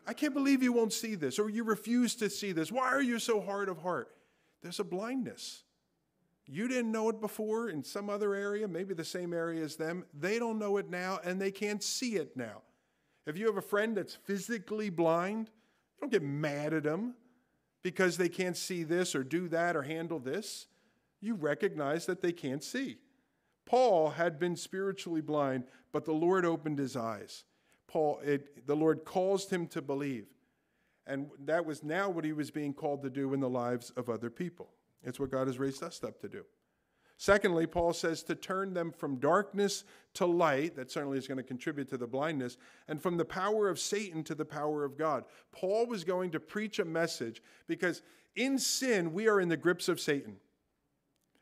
I 0.06 0.12
can't 0.12 0.34
believe 0.34 0.62
you 0.62 0.72
won't 0.72 0.92
see 0.92 1.14
this, 1.14 1.38
or 1.38 1.48
you 1.48 1.64
refuse 1.64 2.14
to 2.16 2.28
see 2.28 2.52
this. 2.52 2.70
Why 2.70 2.88
are 2.88 3.00
you 3.00 3.18
so 3.18 3.40
hard 3.40 3.70
of 3.70 3.78
heart? 3.78 4.08
There's 4.62 4.80
a 4.80 4.84
blindness. 4.84 5.62
You 6.46 6.68
didn't 6.68 6.92
know 6.92 7.08
it 7.08 7.22
before 7.22 7.70
in 7.70 7.82
some 7.82 8.10
other 8.10 8.34
area, 8.34 8.68
maybe 8.68 8.92
the 8.92 9.04
same 9.04 9.32
area 9.32 9.64
as 9.64 9.76
them. 9.76 10.04
They 10.12 10.38
don't 10.38 10.58
know 10.58 10.76
it 10.76 10.90
now, 10.90 11.20
and 11.24 11.40
they 11.40 11.50
can't 11.50 11.82
see 11.82 12.16
it 12.16 12.36
now. 12.36 12.62
If 13.26 13.38
you 13.38 13.46
have 13.46 13.56
a 13.56 13.62
friend 13.62 13.96
that's 13.96 14.14
physically 14.14 14.90
blind, 14.90 15.50
don't 16.00 16.12
get 16.12 16.22
mad 16.22 16.74
at 16.74 16.82
them 16.84 17.14
because 17.82 18.16
they 18.16 18.28
can't 18.28 18.56
see 18.56 18.82
this 18.82 19.14
or 19.14 19.22
do 19.22 19.48
that 19.48 19.76
or 19.76 19.82
handle 19.82 20.18
this. 20.18 20.66
You 21.20 21.34
recognize 21.34 22.06
that 22.06 22.22
they 22.22 22.32
can't 22.32 22.62
see. 22.62 22.98
Paul 23.66 24.10
had 24.10 24.38
been 24.38 24.56
spiritually 24.56 25.20
blind, 25.20 25.64
but 25.92 26.04
the 26.04 26.12
Lord 26.12 26.44
opened 26.44 26.78
his 26.78 26.96
eyes. 26.96 27.44
Paul, 27.86 28.20
it, 28.24 28.66
the 28.66 28.76
Lord 28.76 29.04
caused 29.04 29.50
him 29.50 29.66
to 29.68 29.80
believe. 29.80 30.26
And 31.06 31.30
that 31.44 31.64
was 31.64 31.82
now 31.82 32.08
what 32.08 32.24
he 32.24 32.32
was 32.32 32.50
being 32.50 32.72
called 32.72 33.02
to 33.02 33.10
do 33.10 33.34
in 33.34 33.40
the 33.40 33.48
lives 33.48 33.90
of 33.90 34.08
other 34.08 34.30
people. 34.30 34.70
It's 35.02 35.20
what 35.20 35.30
God 35.30 35.46
has 35.46 35.58
raised 35.58 35.82
us 35.82 36.02
up 36.02 36.18
to 36.20 36.28
do. 36.28 36.44
Secondly, 37.16 37.66
Paul 37.66 37.92
says 37.92 38.22
to 38.24 38.34
turn 38.34 38.74
them 38.74 38.90
from 38.90 39.16
darkness 39.16 39.84
to 40.14 40.26
light. 40.26 40.76
That 40.76 40.90
certainly 40.90 41.18
is 41.18 41.28
going 41.28 41.38
to 41.38 41.44
contribute 41.44 41.88
to 41.90 41.96
the 41.96 42.06
blindness. 42.06 42.56
And 42.88 43.00
from 43.00 43.16
the 43.16 43.24
power 43.24 43.68
of 43.68 43.78
Satan 43.78 44.24
to 44.24 44.34
the 44.34 44.44
power 44.44 44.84
of 44.84 44.98
God. 44.98 45.24
Paul 45.52 45.86
was 45.86 46.04
going 46.04 46.30
to 46.32 46.40
preach 46.40 46.78
a 46.78 46.84
message 46.84 47.42
because 47.66 48.02
in 48.36 48.58
sin, 48.58 49.12
we 49.12 49.28
are 49.28 49.40
in 49.40 49.48
the 49.48 49.56
grips 49.56 49.88
of 49.88 50.00
Satan. 50.00 50.36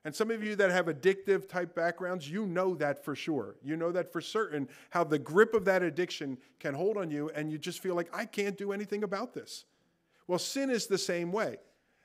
And 0.05 0.15
some 0.15 0.31
of 0.31 0.43
you 0.43 0.57
that 0.57 0.71
have 0.71 0.87
addictive 0.87 1.49
type 1.49 1.75
backgrounds, 1.75 2.29
you 2.29 2.45
know 2.45 2.75
that 2.75 3.05
for 3.05 3.15
sure. 3.15 3.55
You 3.63 3.77
know 3.77 3.93
that 3.93 4.13
for 4.13 4.21
certain, 4.21 4.69
how 4.91 5.05
the 5.05 5.19
grip 5.19 5.55
of 5.55 5.65
that 5.67 5.83
addiction 5.83 6.39
can 6.59 6.75
hold 6.75 6.97
on 6.97 7.11
you, 7.11 7.31
and 7.35 7.53
you 7.53 7.57
just 7.57 7.81
feel 7.81 7.95
like, 7.95 8.09
I 8.13 8.25
can't 8.25 8.59
do 8.59 8.73
anything 8.73 9.05
about 9.05 9.33
this. 9.33 9.65
Well, 10.27 10.41
sin 10.41 10.71
is 10.71 10.87
the 10.87 10.99
same 10.99 11.31
way. 11.31 11.59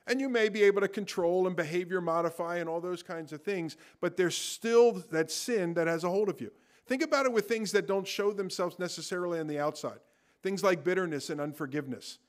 And 0.07 0.21
you 0.21 0.29
may 0.29 0.49
be 0.49 0.63
able 0.63 0.81
to 0.81 0.87
control 0.87 1.47
and 1.47 1.55
behavior 1.55 2.01
modify 2.01 2.57
and 2.57 2.69
all 2.69 2.79
those 2.79 3.03
kinds 3.03 3.33
of 3.33 3.41
things, 3.41 3.77
but 3.99 4.15
there's 4.15 4.37
still 4.37 5.03
that 5.11 5.29
sin 5.29 5.73
that 5.73 5.87
has 5.87 6.03
a 6.03 6.09
hold 6.09 6.29
of 6.29 6.39
you. 6.39 6.51
Think 6.85 7.03
about 7.03 7.25
it 7.25 7.33
with 7.33 7.47
things 7.47 7.73
that 7.73 7.87
don't 7.87 8.07
show 8.07 8.31
themselves 8.31 8.79
necessarily 8.79 9.39
on 9.39 9.47
the 9.47 9.59
outside. 9.59 9.99
Things 10.41 10.63
like 10.63 10.85
bitterness 10.85 11.29
and 11.29 11.41
unforgiveness 11.41 12.19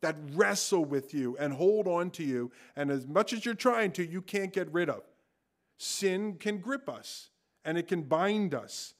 that 0.00 0.16
wrestle 0.32 0.84
with 0.84 1.12
you 1.12 1.36
and 1.38 1.52
hold 1.52 1.86
on 1.86 2.10
to 2.10 2.24
you. 2.24 2.50
And 2.76 2.90
as 2.90 3.06
much 3.06 3.32
as 3.32 3.44
you're 3.44 3.54
trying 3.54 3.92
to, 3.92 4.06
you 4.06 4.22
can't 4.22 4.52
get 4.52 4.72
rid 4.72 4.88
of. 4.88 5.02
Sin 5.76 6.36
can 6.38 6.58
grip 6.58 6.88
us 6.88 7.30
and 7.64 7.76
it 7.76 7.88
can 7.88 8.02
bind 8.02 8.54
us. 8.54 8.94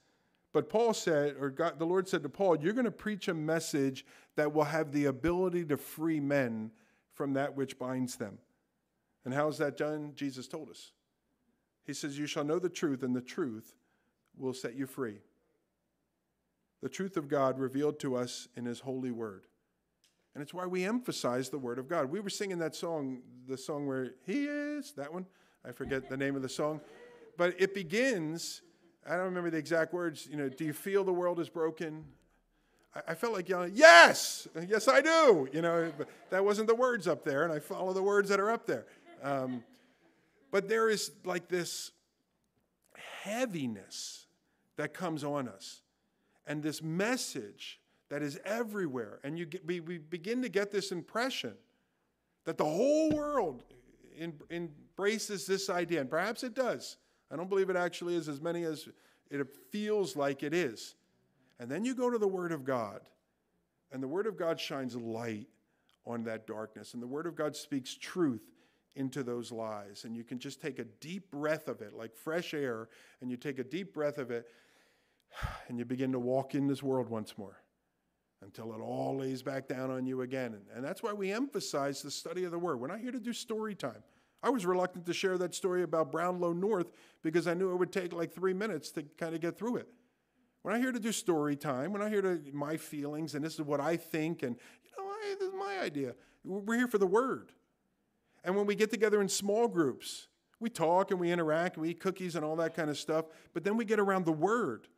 But 0.52 0.68
Paul 0.68 0.94
said, 0.94 1.36
or 1.38 1.50
God, 1.50 1.78
the 1.78 1.86
Lord 1.86 2.08
said 2.08 2.22
to 2.22 2.28
Paul, 2.28 2.58
You're 2.58 2.72
going 2.72 2.84
to 2.84 2.90
preach 2.90 3.28
a 3.28 3.34
message 3.34 4.04
that 4.36 4.52
will 4.52 4.64
have 4.64 4.92
the 4.92 5.06
ability 5.06 5.64
to 5.66 5.76
free 5.76 6.20
men 6.20 6.70
from 7.18 7.34
that 7.34 7.56
which 7.56 7.78
binds 7.78 8.16
them. 8.16 8.38
And 9.24 9.34
how 9.34 9.48
is 9.48 9.58
that 9.58 9.76
done? 9.76 10.12
Jesus 10.14 10.46
told 10.46 10.70
us. 10.70 10.92
He 11.84 11.92
says, 11.92 12.16
You 12.16 12.26
shall 12.26 12.44
know 12.44 12.60
the 12.60 12.68
truth, 12.68 13.02
and 13.02 13.14
the 13.14 13.20
truth 13.20 13.74
will 14.38 14.54
set 14.54 14.76
you 14.76 14.86
free. 14.86 15.16
The 16.80 16.88
truth 16.88 17.16
of 17.16 17.28
God 17.28 17.58
revealed 17.58 17.98
to 18.00 18.14
us 18.14 18.46
in 18.56 18.64
His 18.64 18.78
holy 18.78 19.10
word. 19.10 19.46
And 20.34 20.42
it's 20.42 20.54
why 20.54 20.66
we 20.66 20.84
emphasize 20.84 21.50
the 21.50 21.58
word 21.58 21.80
of 21.80 21.88
God. 21.88 22.08
We 22.08 22.20
were 22.20 22.30
singing 22.30 22.58
that 22.58 22.76
song, 22.76 23.22
the 23.48 23.58
song 23.58 23.86
where 23.88 24.12
He 24.24 24.44
is, 24.44 24.92
that 24.92 25.12
one. 25.12 25.26
I 25.64 25.72
forget 25.72 26.08
the 26.08 26.16
name 26.16 26.36
of 26.36 26.42
the 26.42 26.48
song. 26.48 26.80
But 27.36 27.56
it 27.58 27.74
begins, 27.74 28.62
I 29.04 29.16
don't 29.16 29.24
remember 29.24 29.50
the 29.50 29.58
exact 29.58 29.92
words, 29.92 30.28
you 30.30 30.36
know, 30.36 30.48
do 30.48 30.64
you 30.64 30.72
feel 30.72 31.02
the 31.02 31.12
world 31.12 31.40
is 31.40 31.48
broken? 31.48 32.04
I, 33.06 33.14
felt 33.14 33.32
like 33.32 33.48
yelling, 33.48 33.72
Yes, 33.74 34.48
yes, 34.66 34.88
I 34.88 35.00
do. 35.00 35.48
You 35.52 35.62
know, 35.62 35.92
but 35.96 36.08
that 36.30 36.44
wasn't 36.44 36.68
the 36.68 36.74
words 36.74 37.06
up 37.06 37.24
there, 37.24 37.44
and 37.44 37.52
I 37.52 37.58
follow 37.58 37.92
the 37.92 38.02
words 38.02 38.28
that 38.30 38.40
are 38.40 38.50
up 38.50 38.66
there. 38.66 38.86
Um, 39.22 39.62
but 40.50 40.68
there 40.68 40.88
is 40.88 41.12
like 41.24 41.48
this 41.48 41.92
heaviness 43.22 44.26
that 44.76 44.94
comes 44.94 45.24
on 45.24 45.48
us, 45.48 45.82
and 46.46 46.62
this 46.62 46.82
message 46.82 47.80
that 48.08 48.22
is 48.22 48.38
everywhere. 48.44 49.20
And 49.22 49.38
you 49.38 49.46
get, 49.46 49.66
we, 49.66 49.80
we 49.80 49.98
begin 49.98 50.42
to 50.42 50.48
get 50.48 50.70
this 50.70 50.92
impression 50.92 51.54
that 52.44 52.56
the 52.56 52.64
whole 52.64 53.10
world 53.10 53.64
in, 54.16 54.32
embraces 54.50 55.46
this 55.46 55.68
idea, 55.68 56.00
and 56.00 56.10
perhaps 56.10 56.42
it 56.42 56.54
does. 56.54 56.96
I 57.30 57.36
don't 57.36 57.50
believe 57.50 57.68
it 57.68 57.76
actually 57.76 58.16
is 58.16 58.28
as 58.28 58.40
many 58.40 58.64
as 58.64 58.88
it 59.30 59.46
feels 59.70 60.16
like 60.16 60.42
it 60.42 60.54
is. 60.54 60.94
And 61.60 61.70
then 61.70 61.84
you 61.84 61.94
go 61.94 62.10
to 62.10 62.18
the 62.18 62.28
Word 62.28 62.52
of 62.52 62.64
God, 62.64 63.00
and 63.90 64.02
the 64.02 64.08
Word 64.08 64.26
of 64.26 64.36
God 64.36 64.60
shines 64.60 64.94
light 64.94 65.48
on 66.06 66.24
that 66.24 66.46
darkness, 66.46 66.94
and 66.94 67.02
the 67.02 67.06
Word 67.06 67.26
of 67.26 67.34
God 67.34 67.56
speaks 67.56 67.96
truth 67.96 68.42
into 68.96 69.22
those 69.22 69.52
lies. 69.52 70.04
And 70.04 70.16
you 70.16 70.24
can 70.24 70.38
just 70.38 70.60
take 70.60 70.78
a 70.78 70.84
deep 70.84 71.30
breath 71.30 71.68
of 71.68 71.82
it, 71.82 71.94
like 71.94 72.14
fresh 72.14 72.54
air, 72.54 72.88
and 73.20 73.30
you 73.30 73.36
take 73.36 73.58
a 73.58 73.64
deep 73.64 73.92
breath 73.92 74.18
of 74.18 74.30
it, 74.30 74.46
and 75.68 75.78
you 75.78 75.84
begin 75.84 76.12
to 76.12 76.18
walk 76.18 76.54
in 76.54 76.66
this 76.66 76.82
world 76.82 77.08
once 77.08 77.36
more 77.36 77.62
until 78.42 78.72
it 78.72 78.80
all 78.80 79.16
lays 79.18 79.42
back 79.42 79.66
down 79.66 79.90
on 79.90 80.06
you 80.06 80.22
again. 80.22 80.56
And, 80.74 80.84
that's 80.84 81.02
why 81.02 81.12
we 81.12 81.32
emphasize 81.32 82.02
the 82.02 82.10
study 82.10 82.44
of 82.44 82.52
the 82.52 82.58
Word. 82.58 82.80
We're 82.80 82.86
not 82.86 83.00
here 83.00 83.10
to 83.10 83.20
do 83.20 83.32
story 83.32 83.74
time. 83.74 84.02
I 84.42 84.50
was 84.50 84.64
reluctant 84.64 85.06
to 85.06 85.12
share 85.12 85.36
that 85.38 85.54
story 85.54 85.82
about 85.82 86.12
Brownlow 86.12 86.52
North 86.52 86.92
because 87.22 87.48
I 87.48 87.54
knew 87.54 87.72
it 87.72 87.76
would 87.76 87.92
take 87.92 88.12
like 88.12 88.32
three 88.32 88.52
minutes 88.52 88.90
to 88.92 89.02
kind 89.18 89.34
of 89.34 89.40
get 89.40 89.58
through 89.58 89.78
it. 89.78 89.88
We're 90.62 90.72
not 90.72 90.80
here 90.80 90.92
to 90.92 91.00
do 91.00 91.12
story 91.12 91.56
time. 91.56 91.92
We're 91.92 92.00
not 92.00 92.10
here 92.10 92.22
to 92.22 92.40
my 92.52 92.76
feelings 92.76 93.34
and 93.34 93.44
this 93.44 93.54
is 93.54 93.62
what 93.62 93.80
I 93.80 93.96
think 93.96 94.42
and 94.42 94.56
you 94.84 94.90
know 94.98 95.08
I, 95.08 95.34
this 95.38 95.48
is 95.48 95.54
my 95.54 95.78
idea. 95.80 96.14
We're 96.44 96.76
here 96.76 96.88
for 96.88 96.98
the 96.98 97.06
Word. 97.06 97.52
And 98.44 98.56
when 98.56 98.66
we 98.66 98.74
get 98.74 98.90
together 98.90 99.20
in 99.20 99.28
small 99.28 99.68
groups, 99.68 100.28
we 100.60 100.70
talk 100.70 101.10
and 101.10 101.20
we 101.20 101.30
interact 101.30 101.76
and 101.76 101.82
we 101.82 101.90
eat 101.90 102.00
cookies 102.00 102.34
and 102.36 102.44
all 102.44 102.56
that 102.56 102.74
kind 102.74 102.90
of 102.90 102.98
stuff. 102.98 103.26
But 103.52 103.64
then 103.64 103.76
we 103.76 103.84
get 103.84 104.00
around 104.00 104.24
the 104.24 104.32
Word 104.32 104.88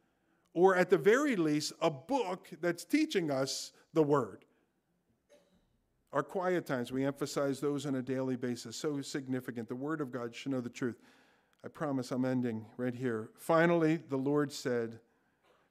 or 0.53 0.77
at 0.77 0.91
the 0.91 0.99
very 0.99 1.37
least, 1.37 1.73
a 1.81 1.91
book 1.91 2.49
that's 2.61 2.85
teaching 2.85 3.31
us 3.31 3.73
the 3.93 4.03
Word. 4.03 4.45
Our 6.13 6.25
quiet 6.25 6.67
times, 6.67 6.91
we 6.91 7.05
emphasize 7.05 7.61
those 7.61 7.87
on 7.87 7.95
a 7.95 8.03
daily 8.03 8.37
basis. 8.37 8.77
So 8.77 9.01
significant. 9.01 9.69
The 9.69 9.77
Word 9.77 10.01
of 10.01 10.11
God 10.11 10.35
should 10.35 10.53
know 10.53 10.61
the 10.61 10.69
truth. 10.69 10.97
I 11.65 11.69
promise 11.69 12.11
I'm 12.11 12.25
ending 12.25 12.67
right 12.77 12.95
here. 12.95 13.31
Finally, 13.37 14.01
the 14.09 14.17
Lord 14.17 14.51
said 14.51 14.99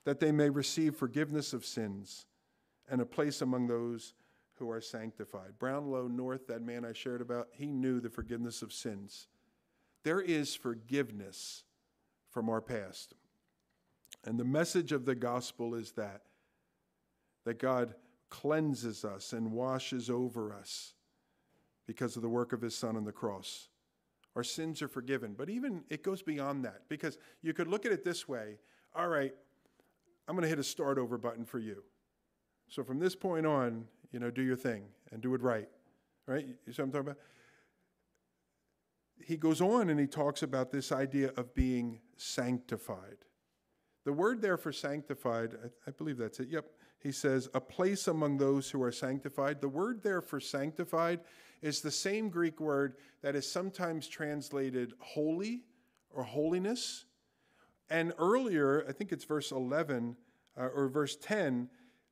that 0.10 0.20
they 0.20 0.32
may 0.32 0.50
receive 0.50 0.96
forgiveness 0.96 1.54
of 1.54 1.64
sins 1.64 2.26
and 2.90 3.00
a 3.00 3.06
place 3.06 3.44
among 3.44 3.68
those 3.68 4.16
who 4.56 4.68
are 4.72 4.82
sanctified. 4.82 5.60
Brownlow 5.60 6.08
North, 6.08 6.48
that 6.48 6.64
man 6.64 6.84
I 6.84 6.94
shared 6.94 7.22
about, 7.22 7.50
he 7.52 7.68
knew 7.68 8.00
the 8.00 8.10
forgiveness 8.10 8.64
of 8.64 8.74
sins. 8.74 9.28
There 10.04 10.20
is 10.20 10.56
forgiveness 10.56 11.64
from 12.32 12.50
our 12.50 12.60
past. 12.60 13.14
And 14.26 14.40
the 14.40 14.46
message 14.46 14.94
of 14.94 15.06
the 15.06 15.14
gospel 15.14 15.76
is 15.76 15.92
that 15.92 16.24
that 17.46 17.60
God 17.60 17.94
cleanses 18.32 19.06
us 19.06 19.32
and 19.32 19.52
washes 19.52 20.10
over 20.10 20.52
us 20.52 20.96
because 21.86 22.16
of 22.16 22.24
the 22.24 22.30
work 22.30 22.52
of 22.52 22.62
his 22.62 22.76
son 22.76 22.98
on 22.98 23.06
the 23.06 23.12
cross. 23.12 23.70
Our 24.36 24.44
sins 24.44 24.82
are 24.82 24.88
forgiven, 24.88 25.36
but 25.38 25.52
even 25.52 25.84
it 25.88 26.02
goes 26.02 26.24
beyond 26.24 26.66
that 26.66 26.90
because 26.90 27.20
you 27.44 27.54
could 27.54 27.68
look 27.68 27.86
at 27.86 27.92
it 27.92 28.04
this 28.04 28.28
way, 28.28 28.58
all 28.96 29.08
right, 29.08 29.36
I'm 30.30 30.36
going 30.36 30.44
to 30.44 30.48
hit 30.50 30.60
a 30.60 30.64
start 30.64 31.00
over 31.00 31.18
button 31.18 31.44
for 31.44 31.58
you. 31.58 31.82
So 32.68 32.84
from 32.84 33.00
this 33.00 33.16
point 33.16 33.48
on, 33.48 33.86
you 34.12 34.20
know, 34.20 34.30
do 34.30 34.44
your 34.44 34.56
thing 34.56 34.84
and 35.12 35.24
do 35.24 35.34
it 35.34 35.42
right. 35.42 35.68
Right? 36.28 36.46
You 36.46 36.72
see 36.72 36.84
what 36.84 36.86
I'm 36.86 36.92
talking 36.92 37.08
about? 37.08 37.18
He 39.26 39.38
goes 39.38 39.60
on 39.60 39.90
and 39.90 40.00
he 40.00 40.06
talks 40.06 40.44
about 40.44 40.72
this 40.72 40.92
idea 40.92 41.32
of 41.36 41.56
being 41.56 42.00
sanctified. 42.16 43.18
The 44.06 44.14
word 44.14 44.40
there 44.40 44.58
for 44.58 44.72
sanctified, 44.72 45.56
I, 45.64 45.90
I, 45.90 45.92
believe 45.92 46.18
that's 46.20 46.40
it. 46.40 46.50
Yep. 46.50 46.66
He 47.00 47.12
says, 47.12 47.50
a 47.56 47.60
place 47.60 48.08
among 48.08 48.38
those 48.38 48.70
who 48.70 48.84
are 48.84 48.92
sanctified. 48.92 49.60
The 49.60 49.68
word 49.68 50.04
there 50.04 50.22
for 50.22 50.40
sanctified 50.40 51.22
is 51.64 51.82
the 51.82 51.90
same 51.90 52.30
Greek 52.30 52.60
word 52.60 52.98
that 53.24 53.36
is 53.36 53.52
sometimes 53.52 54.08
translated 54.08 54.94
holy 55.00 55.64
or 56.12 56.22
holiness. 56.22 57.06
And 57.90 58.14
earlier, 58.18 58.86
I 58.88 58.92
think 58.92 59.12
it's 59.12 59.24
verse 59.24 59.52
11 59.52 60.16
uh, 60.60 60.68
or 60.68 60.88
verse 60.90 61.16
10, 61.16 61.70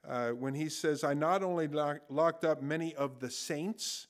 uh, 0.07 0.29
when 0.29 0.53
he 0.53 0.69
says, 0.69 1.03
I 1.03 1.13
not 1.13 1.43
only 1.43 1.67
lock, 1.67 1.99
locked 2.09 2.45
up 2.45 2.61
many 2.61 2.95
of 2.95 3.19
the 3.19 3.29
saints, 3.29 4.07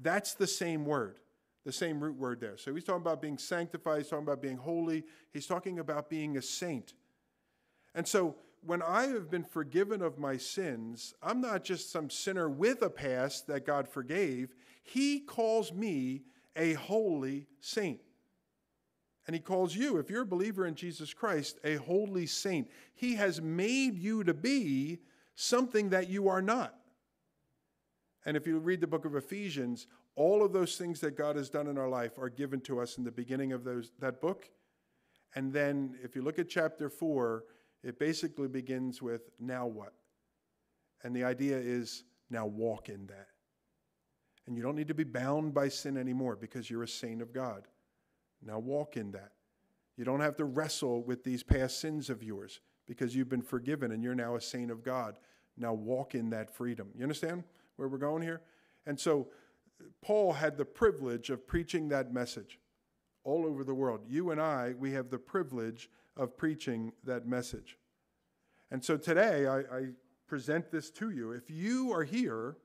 that's 0.00 0.34
the 0.34 0.46
same 0.46 0.84
word, 0.84 1.16
the 1.64 1.72
same 1.72 2.00
root 2.00 2.16
word 2.16 2.40
there. 2.40 2.56
So 2.56 2.74
he's 2.74 2.84
talking 2.84 3.02
about 3.02 3.20
being 3.20 3.38
sanctified, 3.38 3.98
he's 3.98 4.08
talking 4.08 4.24
about 4.24 4.42
being 4.42 4.56
holy, 4.56 5.04
he's 5.32 5.46
talking 5.46 5.78
about 5.78 6.08
being 6.08 6.36
a 6.36 6.42
saint. 6.42 6.94
And 7.94 8.08
so 8.08 8.36
when 8.62 8.82
I 8.82 9.08
have 9.08 9.30
been 9.30 9.44
forgiven 9.44 10.02
of 10.02 10.18
my 10.18 10.36
sins, 10.36 11.14
I'm 11.22 11.40
not 11.40 11.64
just 11.64 11.92
some 11.92 12.08
sinner 12.08 12.48
with 12.48 12.82
a 12.82 12.90
past 12.90 13.46
that 13.48 13.66
God 13.66 13.86
forgave. 13.86 14.54
He 14.82 15.20
calls 15.20 15.72
me 15.72 16.22
a 16.56 16.72
holy 16.74 17.46
saint. 17.60 18.00
And 19.26 19.34
he 19.34 19.40
calls 19.40 19.74
you, 19.74 19.96
if 19.96 20.10
you're 20.10 20.22
a 20.22 20.26
believer 20.26 20.66
in 20.66 20.74
Jesus 20.74 21.14
Christ, 21.14 21.58
a 21.64 21.76
holy 21.76 22.26
saint. 22.26 22.70
He 22.94 23.14
has 23.14 23.40
made 23.40 23.98
you 23.98 24.22
to 24.24 24.34
be 24.34 24.98
something 25.34 25.90
that 25.90 26.08
you 26.10 26.28
are 26.28 26.42
not. 26.42 26.74
And 28.26 28.36
if 28.36 28.46
you 28.46 28.58
read 28.58 28.80
the 28.80 28.86
book 28.86 29.04
of 29.04 29.16
Ephesians, 29.16 29.86
all 30.16 30.44
of 30.44 30.52
those 30.52 30.76
things 30.76 31.00
that 31.00 31.16
God 31.16 31.36
has 31.36 31.48
done 31.50 31.66
in 31.66 31.78
our 31.78 31.88
life 31.88 32.18
are 32.18 32.28
given 32.28 32.60
to 32.62 32.80
us 32.80 32.98
in 32.98 33.04
the 33.04 33.10
beginning 33.10 33.52
of 33.52 33.64
those, 33.64 33.92
that 33.98 34.20
book. 34.20 34.50
And 35.34 35.52
then 35.52 35.96
if 36.02 36.14
you 36.14 36.22
look 36.22 36.38
at 36.38 36.48
chapter 36.48 36.88
4, 36.88 37.44
it 37.82 37.98
basically 37.98 38.48
begins 38.48 39.02
with 39.02 39.30
now 39.40 39.66
what? 39.66 39.92
And 41.02 41.14
the 41.14 41.24
idea 41.24 41.58
is 41.58 42.04
now 42.30 42.46
walk 42.46 42.88
in 42.88 43.06
that. 43.06 43.28
And 44.46 44.56
you 44.56 44.62
don't 44.62 44.76
need 44.76 44.88
to 44.88 44.94
be 44.94 45.04
bound 45.04 45.54
by 45.54 45.68
sin 45.68 45.96
anymore 45.96 46.36
because 46.36 46.70
you're 46.70 46.82
a 46.82 46.88
saint 46.88 47.22
of 47.22 47.32
God. 47.32 47.66
Now 48.44 48.58
walk 48.58 48.96
in 48.96 49.12
that. 49.12 49.32
You 49.96 50.04
don't 50.04 50.20
have 50.20 50.36
to 50.36 50.44
wrestle 50.44 51.02
with 51.02 51.24
these 51.24 51.42
past 51.42 51.80
sins 51.80 52.10
of 52.10 52.22
yours 52.22 52.60
because 52.86 53.14
you've 53.14 53.28
been 53.28 53.42
forgiven 53.42 53.92
and 53.92 54.02
you're 54.02 54.14
now 54.14 54.36
a 54.36 54.40
saint 54.40 54.70
of 54.70 54.82
God. 54.82 55.16
Now 55.56 55.72
walk 55.72 56.14
in 56.14 56.30
that 56.30 56.50
freedom. 56.50 56.88
You 56.96 57.02
understand 57.04 57.44
where 57.76 57.88
we're 57.88 57.98
going 57.98 58.22
here? 58.22 58.42
And 58.86 58.98
so 58.98 59.28
Paul 60.02 60.32
had 60.32 60.56
the 60.56 60.64
privilege 60.64 61.30
of 61.30 61.46
preaching 61.46 61.88
that 61.88 62.12
message 62.12 62.58
all 63.22 63.46
over 63.46 63.64
the 63.64 63.74
world. 63.74 64.00
You 64.06 64.30
and 64.30 64.40
I, 64.40 64.74
we 64.78 64.92
have 64.92 65.10
the 65.10 65.18
privilege 65.18 65.88
of 66.16 66.36
preaching 66.36 66.92
that 67.04 67.26
message. 67.26 67.78
And 68.70 68.84
so 68.84 68.96
today 68.96 69.46
I, 69.46 69.58
I, 69.58 69.86
present 70.26 70.70
this 70.70 70.90
to 70.90 71.10
you. 71.10 71.32
If 71.32 71.50
you 71.50 71.92
are 71.92 72.02
here 72.02 72.56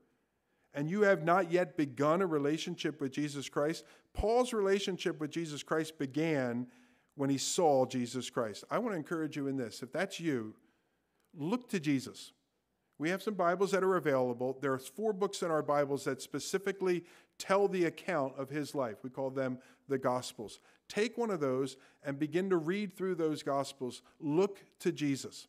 and 0.72 0.88
you 0.88 1.02
have 1.02 1.22
not 1.22 1.52
yet 1.52 1.76
begun 1.76 2.22
a 2.22 2.26
relationship 2.26 3.00
with 3.00 3.12
Jesus 3.12 3.48
Christ, 3.48 3.84
Paul's 4.14 4.52
relationship 4.52 5.20
with 5.20 5.30
Jesus 5.30 5.62
Christ 5.62 5.98
began 5.98 6.66
when 7.14 7.30
he 7.30 7.38
saw 7.38 7.86
Jesus 7.86 8.30
Christ. 8.30 8.64
I 8.70 8.78
want 8.78 8.92
to 8.92 8.96
encourage 8.96 9.36
you 9.36 9.46
in 9.46 9.56
this. 9.56 9.82
If 9.82 9.92
that's 9.92 10.20
you, 10.20 10.54
look 11.34 11.68
to 11.70 11.80
Jesus. 11.80 12.32
We 12.98 13.08
have 13.10 13.22
some 13.22 13.34
Bibles 13.34 13.70
that 13.70 13.82
are 13.82 13.96
available. 13.96 14.58
There 14.60 14.72
are 14.72 14.78
four 14.78 15.12
books 15.12 15.42
in 15.42 15.50
our 15.50 15.62
Bibles 15.62 16.04
that 16.04 16.20
specifically 16.20 17.04
tell 17.38 17.66
the 17.66 17.86
account 17.86 18.34
of 18.36 18.50
his 18.50 18.74
life. 18.74 18.98
We 19.02 19.10
call 19.10 19.30
them 19.30 19.58
the 19.88 19.98
Gospels. 19.98 20.60
Take 20.88 21.16
one 21.16 21.30
of 21.30 21.40
those 21.40 21.76
and 22.04 22.18
begin 22.18 22.50
to 22.50 22.56
read 22.56 22.92
through 22.92 23.14
those 23.14 23.42
Gospels. 23.42 24.02
Look 24.20 24.58
to 24.80 24.92
Jesus 24.92 25.46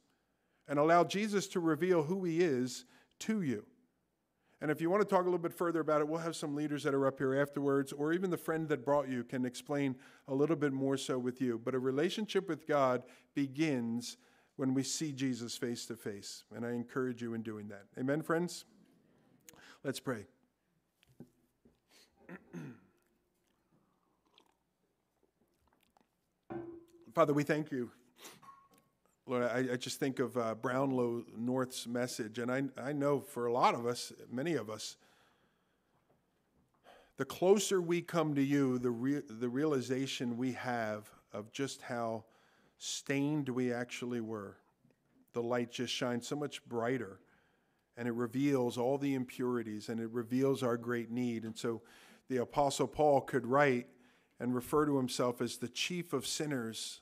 and 0.68 0.80
allow 0.80 1.03
Jesus 1.03 1.47
to 1.49 1.59
reveal 1.59 2.03
who 2.03 2.24
he 2.24 2.41
is 2.41 2.86
to 3.20 3.41
you. 3.41 3.66
And 4.62 4.70
if 4.70 4.80
you 4.80 4.91
want 4.91 5.01
to 5.01 5.09
talk 5.09 5.22
a 5.22 5.26
little 5.26 5.39
bit 5.39 5.53
further 5.53 5.80
about 5.80 6.01
it, 6.01 6.07
we'll 6.07 6.20
have 6.20 6.36
some 6.36 6.55
leaders 6.55 6.84
that 6.84 6.93
are 6.93 7.07
up 7.07 7.18
here 7.18 7.36
afterwards, 7.36 7.91
or 7.91 8.14
even 8.14 8.30
the 8.30 8.38
friend 8.38 8.70
that 8.70 8.86
brought 8.86 9.09
you 9.09 9.24
can 9.24 9.43
explain 9.43 9.95
a 10.28 10.36
little 10.36 10.55
bit 10.55 10.72
more 10.72 10.97
so 10.97 11.18
with 11.18 11.41
you. 11.41 11.59
But 11.64 11.74
a 11.74 11.80
relationship 11.80 12.47
with 12.47 12.68
God 12.68 13.01
begins 13.34 14.18
when 14.57 14.76
we 14.76 14.84
see 14.84 15.12
Jesus 15.12 15.57
face 15.57 15.88
to 15.88 15.95
face. 15.95 16.43
And 16.55 16.64
I 16.64 16.74
encourage 16.74 17.24
you 17.24 17.34
in 17.34 17.41
doing 17.41 17.70
that. 17.70 17.86
Amen, 17.99 18.22
friends? 18.22 18.66
Let's 19.84 19.99
pray. 19.99 20.28
Father, 27.16 27.34
we 27.34 27.43
thank 27.43 27.72
you. 27.72 27.89
Lord, 29.32 29.44
I, 29.46 29.60
I 29.72 29.78
just 29.78 29.98
think 29.98 30.20
of 30.20 30.36
uh, 30.36 30.56
Brownlow 30.56 31.24
North's 31.38 31.88
message, 31.88 32.38
and 32.38 32.52
I, 32.52 32.64
I 32.78 32.92
know 32.92 33.22
for 33.22 33.46
a 33.46 33.54
lot 33.54 33.76
of 33.76 33.86
us, 33.86 34.12
many 34.30 34.56
of 34.56 34.70
us, 34.70 34.98
the 37.16 37.24
closer 37.24 37.82
we 37.82 38.02
come 38.02 38.36
to 38.36 38.44
you, 38.44 38.78
the, 38.78 38.92
re- 38.92 39.22
the 39.30 39.48
realization 39.48 40.36
we 40.36 40.52
have 40.52 41.10
of 41.32 41.50
just 41.54 41.82
how 41.82 42.26
stained 42.78 43.48
we 43.48 43.72
actually 43.72 44.20
were, 44.20 44.58
the 45.32 45.42
light 45.42 45.72
just 45.72 45.94
shines 45.94 46.28
so 46.28 46.36
much 46.36 46.62
brighter 46.66 47.22
and 47.96 48.10
it 48.10 48.14
reveals 48.14 48.78
all 48.78 48.98
the 48.98 49.14
impurities 49.14 49.88
and 49.88 50.02
it 50.02 50.10
reveals 50.10 50.62
our 50.62 50.76
great 50.76 51.10
need. 51.10 51.46
And 51.46 51.58
so 51.58 51.82
the 52.28 52.38
Apostle 52.38 52.88
Paul 52.88 53.22
could 53.22 53.48
write 53.48 53.88
and 54.42 54.54
refer 54.54 54.86
to 54.86 54.98
himself 54.98 55.40
as 55.40 55.56
the 55.56 55.70
chief 55.70 56.12
of 56.12 56.28
sinners 56.28 57.00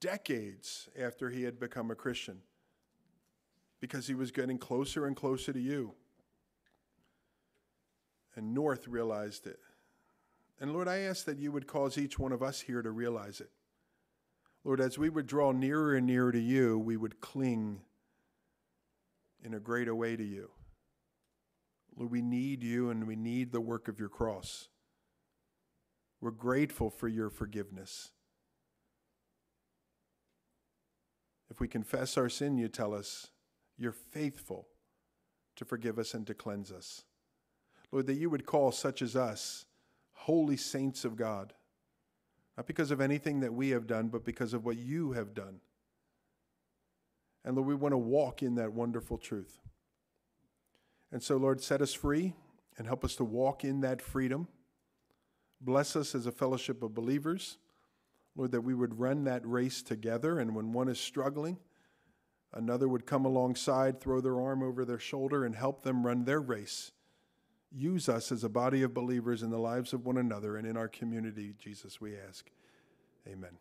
decades 0.00 0.88
after 0.98 1.30
he 1.30 1.42
had 1.42 1.58
become 1.58 1.90
a 1.90 1.94
Christian 1.94 2.40
because 3.80 4.06
he 4.06 4.14
was 4.14 4.30
getting 4.30 4.58
closer 4.58 5.06
and 5.06 5.16
closer 5.16 5.52
to 5.52 5.60
you. 5.60 5.94
And 8.34 8.54
North 8.54 8.86
realized 8.86 9.46
it. 9.46 9.58
And 10.60 10.72
Lord, 10.72 10.88
I 10.88 10.98
ask 11.00 11.24
that 11.26 11.38
you 11.38 11.52
would 11.52 11.66
cause 11.66 11.98
each 11.98 12.18
one 12.18 12.32
of 12.32 12.42
us 12.42 12.60
here 12.60 12.82
to 12.82 12.90
realize 12.90 13.40
it. 13.40 13.50
Lord, 14.64 14.80
as 14.80 14.98
we 14.98 15.08
would 15.08 15.26
draw 15.26 15.52
nearer 15.52 15.94
and 15.94 16.06
nearer 16.06 16.32
to 16.32 16.40
you, 16.40 16.78
we 16.78 16.96
would 16.96 17.20
cling 17.20 17.80
in 19.42 19.54
a 19.54 19.60
greater 19.60 19.94
way 19.94 20.16
to 20.16 20.24
you. 20.24 20.50
Lord, 21.96 22.10
we 22.10 22.22
need 22.22 22.62
you 22.62 22.90
and 22.90 23.06
we 23.06 23.16
need 23.16 23.52
the 23.52 23.60
work 23.60 23.88
of 23.88 23.98
your 23.98 24.08
cross. 24.08 24.68
We're 26.20 26.32
grateful 26.32 26.90
for 26.90 27.08
your 27.08 27.30
forgiveness. 27.30 28.10
If 31.50 31.60
we 31.60 31.68
confess 31.68 32.16
our 32.16 32.28
sin, 32.28 32.58
you 32.58 32.68
tell 32.68 32.94
us, 32.94 33.28
you're 33.76 33.92
faithful 33.92 34.66
to 35.56 35.64
forgive 35.64 35.98
us 35.98 36.14
and 36.14 36.26
to 36.26 36.34
cleanse 36.34 36.70
us. 36.70 37.04
Lord, 37.90 38.06
that 38.06 38.14
you 38.14 38.30
would 38.30 38.46
call 38.46 38.70
such 38.70 39.02
as 39.02 39.16
us 39.16 39.64
holy 40.12 40.56
saints 40.56 41.04
of 41.04 41.16
God, 41.16 41.54
not 42.56 42.66
because 42.66 42.90
of 42.90 43.00
anything 43.00 43.40
that 43.40 43.54
we 43.54 43.70
have 43.70 43.86
done, 43.86 44.08
but 44.08 44.24
because 44.24 44.52
of 44.52 44.64
what 44.64 44.76
you 44.76 45.12
have 45.12 45.32
done. 45.32 45.60
And 47.44 47.56
Lord, 47.56 47.68
we 47.68 47.74
want 47.74 47.92
to 47.92 47.98
walk 47.98 48.42
in 48.42 48.56
that 48.56 48.72
wonderful 48.72 49.16
truth. 49.16 49.58
And 51.10 51.22
so, 51.22 51.36
Lord, 51.36 51.62
set 51.62 51.80
us 51.80 51.94
free 51.94 52.34
and 52.76 52.86
help 52.86 53.04
us 53.04 53.16
to 53.16 53.24
walk 53.24 53.64
in 53.64 53.80
that 53.80 54.02
freedom. 54.02 54.48
Bless 55.60 55.96
us 55.96 56.14
as 56.14 56.26
a 56.26 56.32
fellowship 56.32 56.82
of 56.82 56.94
believers. 56.94 57.56
Lord, 58.38 58.52
that 58.52 58.60
we 58.60 58.72
would 58.72 59.00
run 59.00 59.24
that 59.24 59.44
race 59.44 59.82
together, 59.82 60.38
and 60.38 60.54
when 60.54 60.72
one 60.72 60.88
is 60.88 61.00
struggling, 61.00 61.58
another 62.52 62.86
would 62.86 63.04
come 63.04 63.24
alongside, 63.24 64.00
throw 64.00 64.20
their 64.20 64.40
arm 64.40 64.62
over 64.62 64.84
their 64.84 65.00
shoulder, 65.00 65.44
and 65.44 65.56
help 65.56 65.82
them 65.82 66.06
run 66.06 66.24
their 66.24 66.40
race. 66.40 66.92
Use 67.72 68.08
us 68.08 68.30
as 68.30 68.44
a 68.44 68.48
body 68.48 68.82
of 68.82 68.94
believers 68.94 69.42
in 69.42 69.50
the 69.50 69.58
lives 69.58 69.92
of 69.92 70.06
one 70.06 70.16
another 70.16 70.56
and 70.56 70.66
in 70.66 70.76
our 70.76 70.88
community, 70.88 71.52
Jesus, 71.58 72.00
we 72.00 72.16
ask. 72.16 72.48
Amen. 73.26 73.58